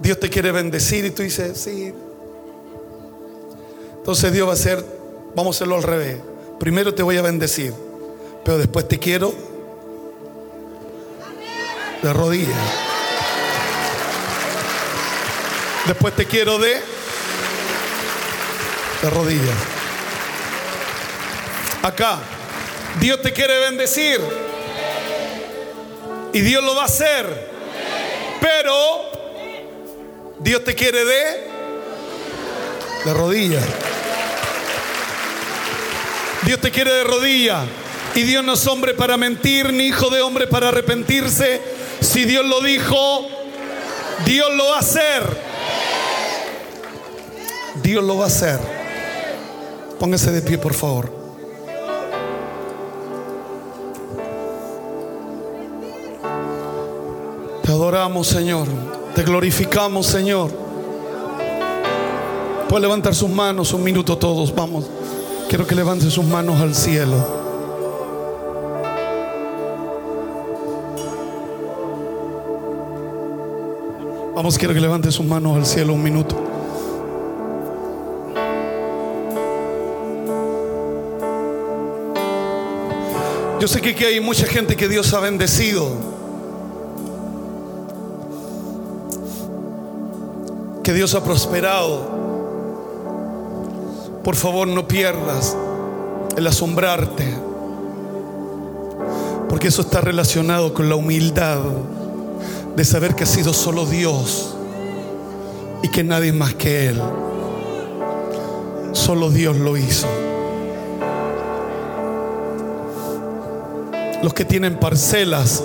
Dios 0.01 0.18
te 0.18 0.30
quiere 0.30 0.53
bendecir 0.53 1.05
y 1.05 1.11
tú 1.11 1.22
dices, 1.22 1.59
sí. 1.59 1.92
Entonces 3.96 4.32
Dios 4.32 4.46
va 4.46 4.53
a 4.53 4.55
hacer, 4.55 4.84
vamos 5.34 5.55
a 5.55 5.59
hacerlo 5.59 5.76
al 5.76 5.82
revés. 5.82 6.16
Primero 6.59 6.94
te 6.94 7.03
voy 7.03 7.16
a 7.16 7.22
bendecir, 7.22 7.72
pero 8.44 8.59
después 8.59 8.88
te 8.88 8.98
quiero 8.98 9.34
de 12.03 12.12
rodillas. 12.12 12.57
Después 15.86 16.14
te 16.14 16.24
quiero 16.24 16.59
de 16.59 16.80
de 19.03 19.11
rodillas. 19.11 19.57
Acá, 21.82 22.18
Dios 23.01 23.22
te 23.22 23.32
quiere 23.32 23.59
bendecir. 23.61 24.20
Y 26.32 26.40
Dios 26.40 26.62
lo 26.62 26.74
va 26.74 26.82
a 26.82 26.86
hacer. 26.86 27.51
Pero 28.40 29.10
Dios 30.41 30.64
te 30.64 30.74
quiere 30.74 31.05
de 31.05 31.51
de 33.05 33.14
rodillas. 33.14 33.64
Dios 36.43 36.61
te 36.61 36.70
quiere 36.70 36.93
de 36.93 37.05
rodilla. 37.05 37.64
Y 38.14 38.22
Dios 38.22 38.45
no 38.45 38.55
es 38.55 38.66
hombre 38.66 38.95
para 38.95 39.16
mentir, 39.16 39.72
ni 39.72 39.86
hijo 39.86 40.11
de 40.11 40.20
hombre 40.20 40.47
para 40.47 40.68
arrepentirse. 40.68 41.61
Si 42.01 42.24
Dios 42.24 42.45
lo 42.45 42.61
dijo, 42.61 43.26
Dios 44.24 44.49
lo 44.55 44.68
va 44.70 44.76
a 44.76 44.80
hacer. 44.80 45.22
Dios 47.82 48.03
lo 48.03 48.18
va 48.18 48.24
a 48.24 48.26
hacer. 48.28 48.59
Póngase 49.99 50.32
de 50.32 50.43
pie, 50.43 50.59
por 50.59 50.74
favor. 50.74 51.12
Te 57.62 57.70
adoramos, 57.70 58.26
Señor. 58.26 58.66
Te 59.15 59.23
glorificamos, 59.23 60.07
Señor. 60.07 60.51
Puede 62.69 62.83
levantar 62.83 63.15
sus 63.15 63.29
manos 63.29 63.73
un 63.73 63.83
minuto 63.83 64.17
todos, 64.17 64.55
vamos. 64.55 64.87
Quiero 65.49 65.67
que 65.67 65.75
levante 65.75 66.09
sus 66.11 66.25
manos 66.25 66.61
al 66.61 66.75
cielo. 66.75 67.17
Vamos, 74.37 74.57
quiero 74.57 74.73
que 74.73 74.81
levante 74.81 75.11
sus 75.11 75.27
manos 75.27 75.57
al 75.57 75.67
cielo 75.67 75.93
un 75.93 76.03
minuto. 76.03 76.37
Yo 83.61 83.69
sé 83.69 83.83
que 83.83 83.91
aquí 83.91 84.05
hay 84.05 84.21
mucha 84.21 84.47
gente 84.47 84.77
que 84.77 84.89
Dios 84.89 85.13
ha 85.13 85.21
bendecido. 85.21 86.10
Que 90.91 90.95
Dios 90.95 91.14
ha 91.14 91.22
prosperado. 91.22 92.01
Por 94.24 94.34
favor, 94.34 94.66
no 94.66 94.88
pierdas 94.88 95.57
el 96.36 96.45
asombrarte. 96.45 97.32
Porque 99.49 99.68
eso 99.68 99.82
está 99.82 100.01
relacionado 100.01 100.74
con 100.74 100.88
la 100.88 100.97
humildad 100.97 101.61
de 102.74 102.84
saber 102.84 103.14
que 103.14 103.22
ha 103.22 103.26
sido 103.28 103.53
solo 103.53 103.86
Dios 103.86 104.57
y 105.84 105.88
que 105.91 106.03
nadie 106.03 106.32
más 106.32 106.55
que 106.55 106.88
Él. 106.88 107.01
Solo 108.91 109.30
Dios 109.30 109.59
lo 109.59 109.76
hizo. 109.76 110.09
Los 114.24 114.34
que 114.34 114.45
tienen 114.45 114.74
parcelas, 114.80 115.62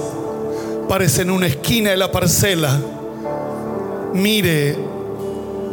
parecen 0.88 1.32
una 1.32 1.48
esquina 1.48 1.90
de 1.90 1.98
la 1.98 2.12
parcela. 2.12 2.80
Mire 4.14 4.94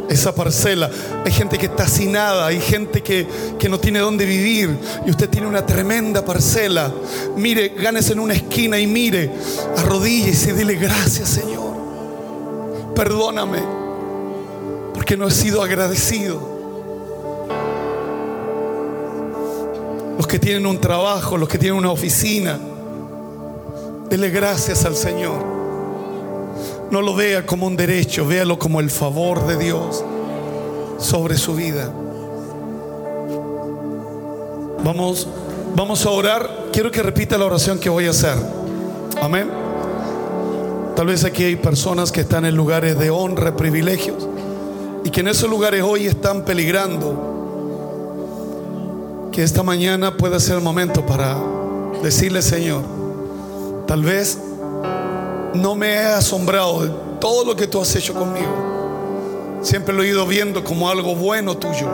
esa 0.09 0.33
parcela. 0.33 0.89
Hay 1.25 1.31
gente 1.31 1.57
que 1.57 1.67
está 1.67 1.87
sin 1.87 2.13
nada, 2.13 2.47
hay 2.47 2.59
gente 2.59 3.01
que, 3.01 3.27
que 3.59 3.69
no 3.69 3.79
tiene 3.79 3.99
dónde 3.99 4.25
vivir 4.25 4.77
y 5.05 5.09
usted 5.09 5.29
tiene 5.29 5.47
una 5.47 5.65
tremenda 5.65 6.23
parcela. 6.23 6.91
Mire, 7.35 7.69
gánese 7.69 8.13
en 8.13 8.19
una 8.19 8.33
esquina 8.33 8.79
y 8.79 8.87
mire, 8.87 9.31
arrodíllese 9.77 10.51
y 10.51 10.53
dile 10.53 10.75
gracias 10.75 11.29
Señor. 11.29 11.73
Perdóname 12.95 13.59
porque 14.93 15.17
no 15.17 15.27
he 15.27 15.31
sido 15.31 15.61
agradecido. 15.61 16.53
Los 20.17 20.27
que 20.27 20.37
tienen 20.37 20.65
un 20.65 20.79
trabajo, 20.79 21.37
los 21.37 21.49
que 21.49 21.57
tienen 21.57 21.77
una 21.77 21.91
oficina, 21.91 22.59
dele 24.09 24.29
gracias 24.29 24.85
al 24.85 24.95
Señor. 24.95 25.62
No 26.93 27.01
lo 27.01 27.15
vea 27.15 27.43
como 27.43 27.65
un 27.65 27.75
derecho, 27.75 28.27
véalo 28.27 28.59
como 28.59 28.79
el 28.79 28.91
favor 28.91 29.47
de 29.47 29.57
Dios 29.57 30.05
sobre 30.99 31.39
su 31.39 31.55
vida. 31.55 31.91
Vamos, 34.83 35.27
vamos 35.75 36.05
a 36.05 36.11
orar. 36.11 36.67
Quiero 36.71 36.91
que 36.91 37.01
repita 37.01 37.35
la 37.35 37.45
oración 37.45 37.79
que 37.79 37.89
voy 37.89 38.05
a 38.05 38.11
hacer. 38.11 38.37
Amén. 39.19 39.49
Tal 40.95 41.07
vez 41.07 41.23
aquí 41.23 41.43
hay 41.43 41.55
personas 41.55 42.11
que 42.11 42.21
están 42.21 42.45
en 42.45 42.55
lugares 42.55 42.99
de 42.99 43.09
honra, 43.09 43.55
privilegios, 43.55 44.27
y 45.03 45.09
que 45.09 45.21
en 45.21 45.29
esos 45.29 45.49
lugares 45.49 45.81
hoy 45.81 46.05
están 46.05 46.45
peligrando. 46.45 47.31
Que 49.31 49.41
esta 49.41 49.63
mañana 49.63 50.15
pueda 50.15 50.39
ser 50.39 50.57
el 50.57 50.61
momento 50.61 51.03
para 51.03 51.37
decirle, 52.03 52.43
Señor, 52.43 52.83
tal 53.87 54.03
vez 54.03 54.37
no 55.53 55.75
me 55.75 55.93
he 55.93 56.05
asombrado 56.05 56.83
de 56.83 56.91
todo 57.19 57.45
lo 57.45 57.55
que 57.55 57.67
tú 57.67 57.81
has 57.81 57.95
hecho 57.95 58.13
conmigo. 58.13 59.59
Siempre 59.61 59.93
lo 59.93 60.03
he 60.03 60.09
ido 60.09 60.25
viendo 60.25 60.63
como 60.63 60.89
algo 60.89 61.15
bueno 61.15 61.55
tuyo. 61.57 61.87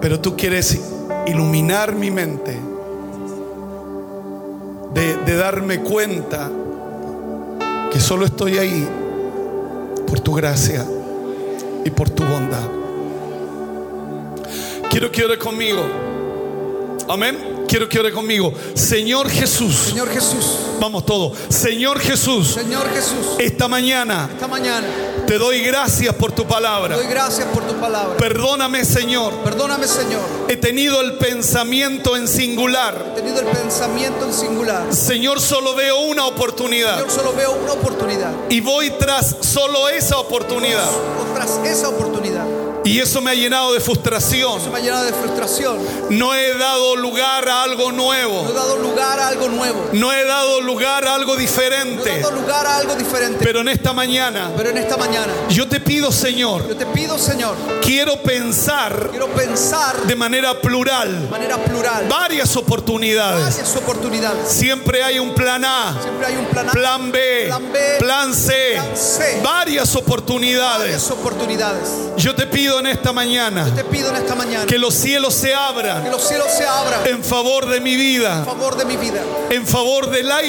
Pero 0.00 0.20
tú 0.20 0.36
quieres 0.36 0.78
iluminar 1.26 1.94
mi 1.94 2.10
mente 2.10 2.58
de, 4.94 5.36
darme 5.36 5.80
cuenta 5.80 6.50
que 7.92 8.00
solo 8.00 8.24
estoy 8.24 8.58
ahí 8.58 8.88
por 10.06 10.20
tu 10.20 10.34
gracia 10.34 10.86
y 11.84 11.90
por 11.90 12.08
tu 12.10 12.24
bondad. 12.24 12.68
Quiero 14.90 15.12
que 15.12 15.24
ore 15.24 15.38
conmigo. 15.38 15.82
Amén. 17.08 17.45
Quiero 17.66 17.88
que 17.88 17.98
ore 17.98 18.12
conmigo. 18.12 18.52
Señor 18.74 19.28
Jesús. 19.28 19.74
Señor 19.90 20.08
Jesús. 20.10 20.46
Vamos 20.80 21.04
todos. 21.06 21.36
Señor 21.48 21.98
Jesús. 22.00 22.54
Señor 22.54 22.88
Jesús. 22.92 23.36
Esta 23.38 23.66
mañana 23.68 24.28
Esta 24.32 24.46
mañana 24.46 24.86
te 25.26 25.38
doy 25.38 25.60
gracias 25.60 26.14
por 26.14 26.30
tu 26.30 26.42
te 26.42 26.48
palabra. 26.48 26.96
doy 26.96 27.06
gracias 27.08 27.48
por 27.48 27.66
tu 27.66 27.74
palabra. 27.74 28.16
Perdóname, 28.16 28.84
Señor. 28.84 29.32
Perdóname, 29.42 29.88
Señor. 29.88 30.20
He 30.48 30.56
tenido 30.56 31.00
el 31.00 31.14
pensamiento 31.18 32.16
en 32.16 32.28
singular. 32.28 33.12
He 33.12 33.20
tenido 33.20 33.40
el 33.40 33.46
pensamiento 33.46 34.24
en 34.24 34.32
singular. 34.32 34.94
Señor, 34.94 35.40
solo 35.40 35.74
veo 35.74 35.98
una 36.02 36.26
oportunidad. 36.26 36.98
Yo 37.04 37.10
solo 37.10 37.32
veo 37.34 37.52
una 37.52 37.72
oportunidad. 37.72 38.32
Y 38.50 38.60
voy 38.60 38.90
tras 38.90 39.36
solo 39.40 39.88
esa 39.88 40.18
oportunidad. 40.18 40.88
O 40.88 41.34
tras 41.34 41.58
esa 41.64 41.88
oportunidad. 41.88 42.44
Y 42.86 43.00
eso 43.00 43.20
me 43.20 43.30
ha 43.30 43.34
llenado 43.34 43.72
de 43.72 43.80
frustración. 43.80 44.60
Eso 44.60 44.70
me 44.70 44.78
ha 44.78 44.82
llenado 44.82 45.04
de 45.04 45.12
frustración. 45.12 45.78
No 46.10 46.34
he 46.34 46.56
dado 46.56 46.94
lugar 46.96 47.48
a 47.48 47.62
algo 47.64 47.90
No 47.90 48.14
he 48.14 48.22
nuevo. 48.22 48.52
dado 48.52 48.76
lugar 48.78 49.18
a 49.18 49.28
algo 49.28 49.48
nuevo. 49.48 49.88
No 49.92 50.12
he 50.12 50.24
dado 50.24 50.60
lugar 50.60 51.04
a 51.06 51.14
algo 51.14 51.34
No 51.34 51.38
he 51.40 51.42
diferente. 51.42 52.20
dado 52.20 52.30
lugar 52.32 52.66
a 52.66 52.76
algo 52.78 52.94
diferente. 52.94 53.44
Pero 53.44 53.60
en 53.60 53.68
esta 53.68 53.92
mañana 53.92 54.52
Pero 54.56 54.70
en 54.70 54.78
esta 54.78 54.96
mañana 54.96 55.32
yo 55.48 55.66
te 55.68 55.80
pido, 55.80 56.12
Señor, 56.12 56.68
yo 56.68 56.76
te 56.76 56.86
pido, 56.86 57.18
Señor, 57.18 57.56
quiero 57.82 58.16
pensar 58.22 59.08
quiero 59.10 59.28
pensar 59.28 60.02
de 60.06 60.14
manera 60.16 60.54
de 60.54 60.60
plural 60.60 61.28
manera 61.30 61.56
plural. 61.64 62.06
varias 62.08 62.56
oportunidades. 62.56 63.42
Varias 63.44 63.76
oportunidades. 63.76 64.48
Siempre 64.48 65.02
hay 65.02 65.18
un 65.18 65.34
plan 65.34 65.64
A, 65.64 65.98
Siempre 66.00 66.26
hay 66.26 66.36
un 66.36 66.46
plan 66.46 66.68
A, 66.68 66.72
plan 66.72 67.10
B, 67.12 67.44
Plan 67.48 67.72
B, 67.72 67.78
plan 67.98 68.34
C, 68.34 68.72
plan 68.74 68.96
C. 68.96 69.40
varias 69.42 69.94
oportunidades. 69.96 70.78
varias 70.78 71.10
oportunidades. 71.10 71.88
Yo 72.16 72.34
te 72.34 72.46
pido 72.46 72.75
en 72.78 72.86
esta 72.86 73.12
mañana 73.12 73.66
Te 73.74 73.84
pido 73.84 74.10
en 74.10 74.16
esta 74.16 74.34
mañana 74.34 74.66
que 74.66 74.78
los 74.78 74.94
cielos 74.94 75.34
se 75.34 75.48
que 75.48 75.54
abran 75.54 76.10
los 76.10 76.26
cielos 76.26 76.46
se 76.50 76.64
abran 76.64 77.06
en 77.06 77.22
favor 77.22 77.66
de 77.66 77.80
mi 77.80 77.96
vida, 77.96 78.44
favor 78.44 78.76
de 78.76 78.84
mi 78.84 78.96
vida, 78.96 79.20
en 79.50 79.66
favor 79.66 80.10
de 80.10 80.22
la 80.22 80.42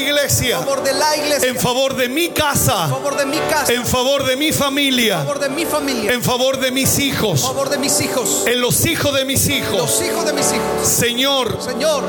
favor 0.59 0.83
de 0.83 0.93
la 0.93 1.17
iglesia, 1.17 1.49
en 1.49 1.57
favor 1.57 1.95
de 1.95 2.09
mi 2.09 2.29
casa, 2.29 2.87
favor 2.87 3.15
de 3.17 3.25
mi 3.25 3.37
casa, 3.37 3.73
en 3.73 3.85
favor 3.85 4.25
de 4.25 4.35
mi 4.35 4.51
familia, 4.51 5.17
favor 5.19 5.39
de 5.39 5.49
mi 5.49 5.65
familia, 5.65 6.13
en 6.13 6.23
favor 6.23 6.59
de 6.59 6.71
mis 6.71 6.99
hijos, 6.99 7.41
favor 7.41 7.69
de 7.69 7.77
mis 7.77 7.99
hijos, 8.01 8.43
en 8.45 8.61
los 8.61 8.85
hijos 8.85 9.13
de 9.13 9.25
mis 9.25 9.47
los 9.47 9.57
hijos. 9.57 10.01
hijos 10.01 10.25
de 10.25 10.33
mis 10.33 10.45
hijos. 10.47 10.87
Señor, 10.87 11.57
Señor, 11.61 12.03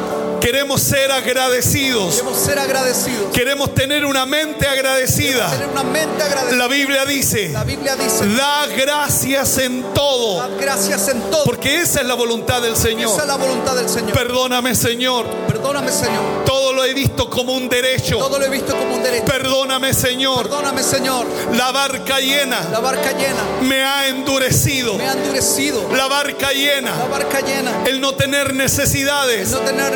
queremos 0.51 0.81
ser 0.81 1.13
agradecidos. 1.13 2.15
queremos 2.15 2.39
ser 2.39 2.59
agradecidos, 2.59 3.33
Queremos 3.35 3.75
tener 3.75 4.07
una 4.07 4.25
mente 4.25 4.67
agradecida. 4.67 5.51
tener 5.51 5.69
una 5.69 5.83
mente 5.83 6.23
agradecida. 6.23 6.57
La 6.57 6.69
Biblia 6.69 7.05
dice, 7.05 7.51
La 7.51 7.65
Biblia 7.65 7.97
dice, 7.97 8.27
da 8.35 8.67
gracias 8.67 9.59
en 9.59 9.83
todo, 9.93 10.39
dad 10.39 10.51
gracias 10.59 11.09
en 11.09 11.21
todo, 11.31 11.45
porque 11.45 11.83
esa 11.83 12.01
es 12.01 12.07
la 12.07 12.15
voluntad 12.15 12.63
del 12.63 12.73
esa 12.73 12.89
es 12.89 12.95
Señor. 12.95 13.27
la 13.27 13.37
voluntad 13.37 13.77
del 13.77 13.89
Señor. 13.91 14.13
Perdóname, 14.13 14.75
Señor. 14.75 15.27
Perdóname, 15.47 15.93
Señor. 15.93 16.45
Todo 16.47 16.73
lo 16.73 16.83
he 16.85 16.95
visto 16.95 17.29
como 17.29 17.53
un 17.53 17.69
derecho. 17.69 18.17
Todo 18.19 18.39
lo 18.39 18.45
he 18.47 18.49
visto 18.49 18.75
como 18.75 18.95
un 18.95 19.03
derecho. 19.03 19.27
Perdóname, 19.27 19.93
Señor. 19.93 20.45
Perdóname, 20.45 20.83
Señor. 20.83 21.27
La 21.55 21.73
barca 21.73 22.21
llena 22.21 22.59
La 22.73 22.81
barca 22.81 23.13
llena 23.13 23.43
me 23.63 23.83
ha 23.83 24.09
endurecido. 24.09 24.95
me 24.95 25.07
ha 25.07 25.13
endurecido. 25.13 25.83
La 25.95 26.07
barca 26.09 26.47
La 26.49 26.53
llena, 26.55 26.93
barca 27.11 27.41
llena, 27.41 27.71
el 27.87 28.01
no 28.01 28.15
tener 28.15 28.55
necesidades, 28.55 29.51
no 29.51 29.59
tener 29.59 29.93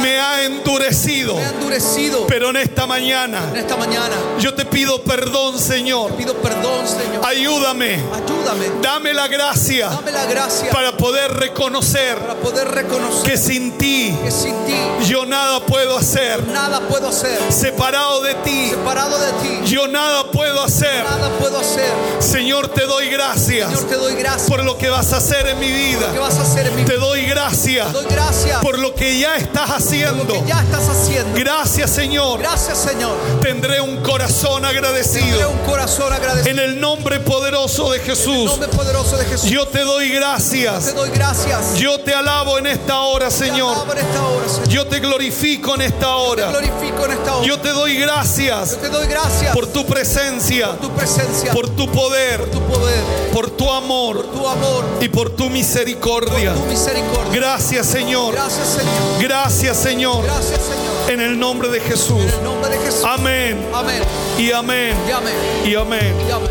me 0.00 0.18
ha 0.20 0.44
endurecido. 0.44 1.34
me 1.36 1.44
ha 1.44 1.48
endurecido. 1.50 2.26
Pero 2.26 2.50
en 2.50 2.56
esta 2.56 2.86
mañana 2.86 3.40
En 3.50 3.56
esta 3.56 3.76
mañana 3.76 4.14
yo 4.38 4.54
te 4.54 4.64
pido 4.64 5.02
perdón, 5.02 5.58
Señor. 5.58 6.12
pido 6.16 6.34
perdón, 6.34 6.86
Señor. 6.86 7.24
Ayúdame. 7.26 7.94
Ayúdame. 8.14 8.66
Dame 8.82 9.12
la 9.14 9.28
gracia 9.28 9.88
Dame 9.88 10.12
la 10.12 10.24
gracia 10.26 10.70
para 10.70 10.96
poder 10.96 11.32
reconocer 11.34 12.16
para 12.18 12.34
poder 12.34 12.68
reconocer 12.68 13.30
que 13.30 13.36
sin 13.38 13.72
ti 13.78 14.16
que 14.22 14.30
sin 14.30 14.54
ti 14.66 14.74
yo 15.06 15.26
nada 15.26 15.60
puedo 15.66 15.96
hacer. 15.96 16.46
nada 16.48 16.80
puedo 16.88 17.08
hacer. 17.08 17.38
Separado 17.50 18.22
de 18.22 18.34
ti, 18.36 18.70
Separado 18.70 19.18
de 19.18 19.32
ti, 19.42 19.60
yo 19.70 19.88
nada 19.88 20.30
puedo 20.30 20.62
hacer. 20.62 21.02
nada 21.04 21.28
puedo 21.38 21.58
hacer. 21.58 21.90
Señor, 22.20 22.68
te 22.68 22.86
doy 22.86 23.08
gracias 23.08 23.68
Señor, 23.70 23.88
te 23.88 23.96
doy 23.96 24.14
gracias 24.14 24.48
por 24.48 24.64
lo 24.64 24.78
que 24.78 24.88
vas 24.90 25.12
a 25.12 25.16
hacer 25.18 25.46
en 25.48 25.58
mi 25.58 25.66
¿Qué 25.66 25.96
vida. 25.96 26.12
vas 26.20 26.38
a 26.38 26.42
hacer 26.42 26.66
en 26.66 26.76
mi 26.76 26.82
vida? 26.82 26.92
Te 26.94 26.98
doy 27.00 27.22
gracias 27.26 27.86
Te 27.88 27.92
doy 27.92 28.06
gracias 28.10 28.60
por 28.62 28.78
lo 28.78 28.94
que 28.94 29.18
ya 29.18 29.36
estás 29.36 29.70
por 29.70 29.81
haciendo. 29.86 30.24
lo 30.24 30.32
que 30.42 30.48
ya 30.48 30.62
estás 30.62 30.88
haciendo. 30.88 31.38
Gracias, 31.38 31.90
Señor. 31.90 32.40
Gracias, 32.40 32.78
Señor. 32.78 33.16
Tendré 33.40 33.80
un 33.80 33.96
corazón 33.98 34.62
Tendré 34.62 34.78
agradecido. 34.78 35.50
un 35.50 35.58
corazón 35.58 36.12
agradecido. 36.12 36.50
En 36.50 36.58
el 36.58 36.80
nombre 36.80 37.20
poderoso 37.20 37.90
de 37.90 37.96
En 37.98 38.02
el 38.02 38.06
Jesús, 38.16 38.44
nombre 38.44 38.68
poderoso 38.68 39.16
de 39.16 39.24
Jesús. 39.26 39.50
yo 39.50 39.66
te 39.68 39.80
doy 39.80 40.08
Te 40.08 40.14
gracias. 40.16 40.94
doy 40.94 41.10
gracias. 41.10 41.74
Yo 41.74 42.00
te 42.00 42.14
alabo 42.14 42.58
en 42.58 42.66
esta 42.66 43.00
hora, 43.00 43.26
Te 43.28 43.32
Señor. 43.34 43.74
alabo 43.74 43.92
en 43.92 43.98
esta 43.98 44.22
hora, 44.26 44.48
Señor. 44.48 44.68
Yo 44.68 44.86
te 44.86 45.00
glorifico 45.00 45.74
en 45.74 45.82
esta 45.82 45.98
Te 46.00 46.06
hora. 46.06 46.50
glorifico 46.50 47.04
en 47.06 47.12
esta 47.12 47.36
hora. 47.36 47.46
Yo 47.46 47.58
te 47.60 47.68
doy 47.70 47.94
Yo 47.98 48.00
gracias 48.06 48.78
te 48.80 48.88
doy 48.88 49.06
gracias 49.06 49.54
por 49.54 49.66
tu 49.66 49.84
presencia, 49.86 50.76
tu 50.80 50.90
presencia, 50.90 51.52
por 51.52 51.68
tu 51.70 51.88
poder, 51.90 52.50
tu 52.50 52.60
poder, 52.62 53.00
por 53.32 53.50
tu 53.50 53.70
amor 53.70 54.26
tu 54.32 54.46
amor, 54.48 54.84
y 55.00 55.08
por 55.08 55.30
tu 55.30 55.48
misericordia. 55.50 56.54
tu 56.54 56.64
misericordia. 56.66 57.32
Gracias, 57.32 57.86
Señor. 57.86 58.34
Gracias, 58.34 58.66
Señor. 58.68 59.20
Gracias, 59.22 59.61
Gracias, 59.62 59.84
Señor. 59.84 60.24
Gracias, 60.24 60.60
Señor. 60.60 61.12
En 61.12 61.20
el 61.20 61.38
nombre 61.38 61.68
de 61.68 61.78
Jesús. 61.78 62.20
En 62.20 62.28
el 62.30 62.42
nombre 62.42 62.68
de 62.68 62.78
Jesús. 62.78 63.04
Amén. 63.04 63.64
Amén. 63.72 64.02
Y 64.36 64.50
amén. 64.50 64.96
Y 65.06 65.12
amén. 65.12 65.34
Y 65.64 65.74
amén. 65.76 66.14
Y 66.26 66.30
amén. 66.32 66.50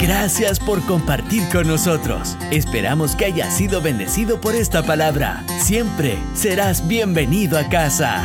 Gracias 0.00 0.58
por 0.58 0.80
compartir 0.86 1.46
con 1.50 1.68
nosotros. 1.68 2.38
Esperamos 2.50 3.14
que 3.14 3.26
hayas 3.26 3.54
sido 3.54 3.82
bendecido 3.82 4.40
por 4.40 4.54
esta 4.54 4.82
palabra. 4.82 5.44
Siempre 5.60 6.16
serás 6.32 6.88
bienvenido 6.88 7.58
a 7.58 7.68
casa. 7.68 8.22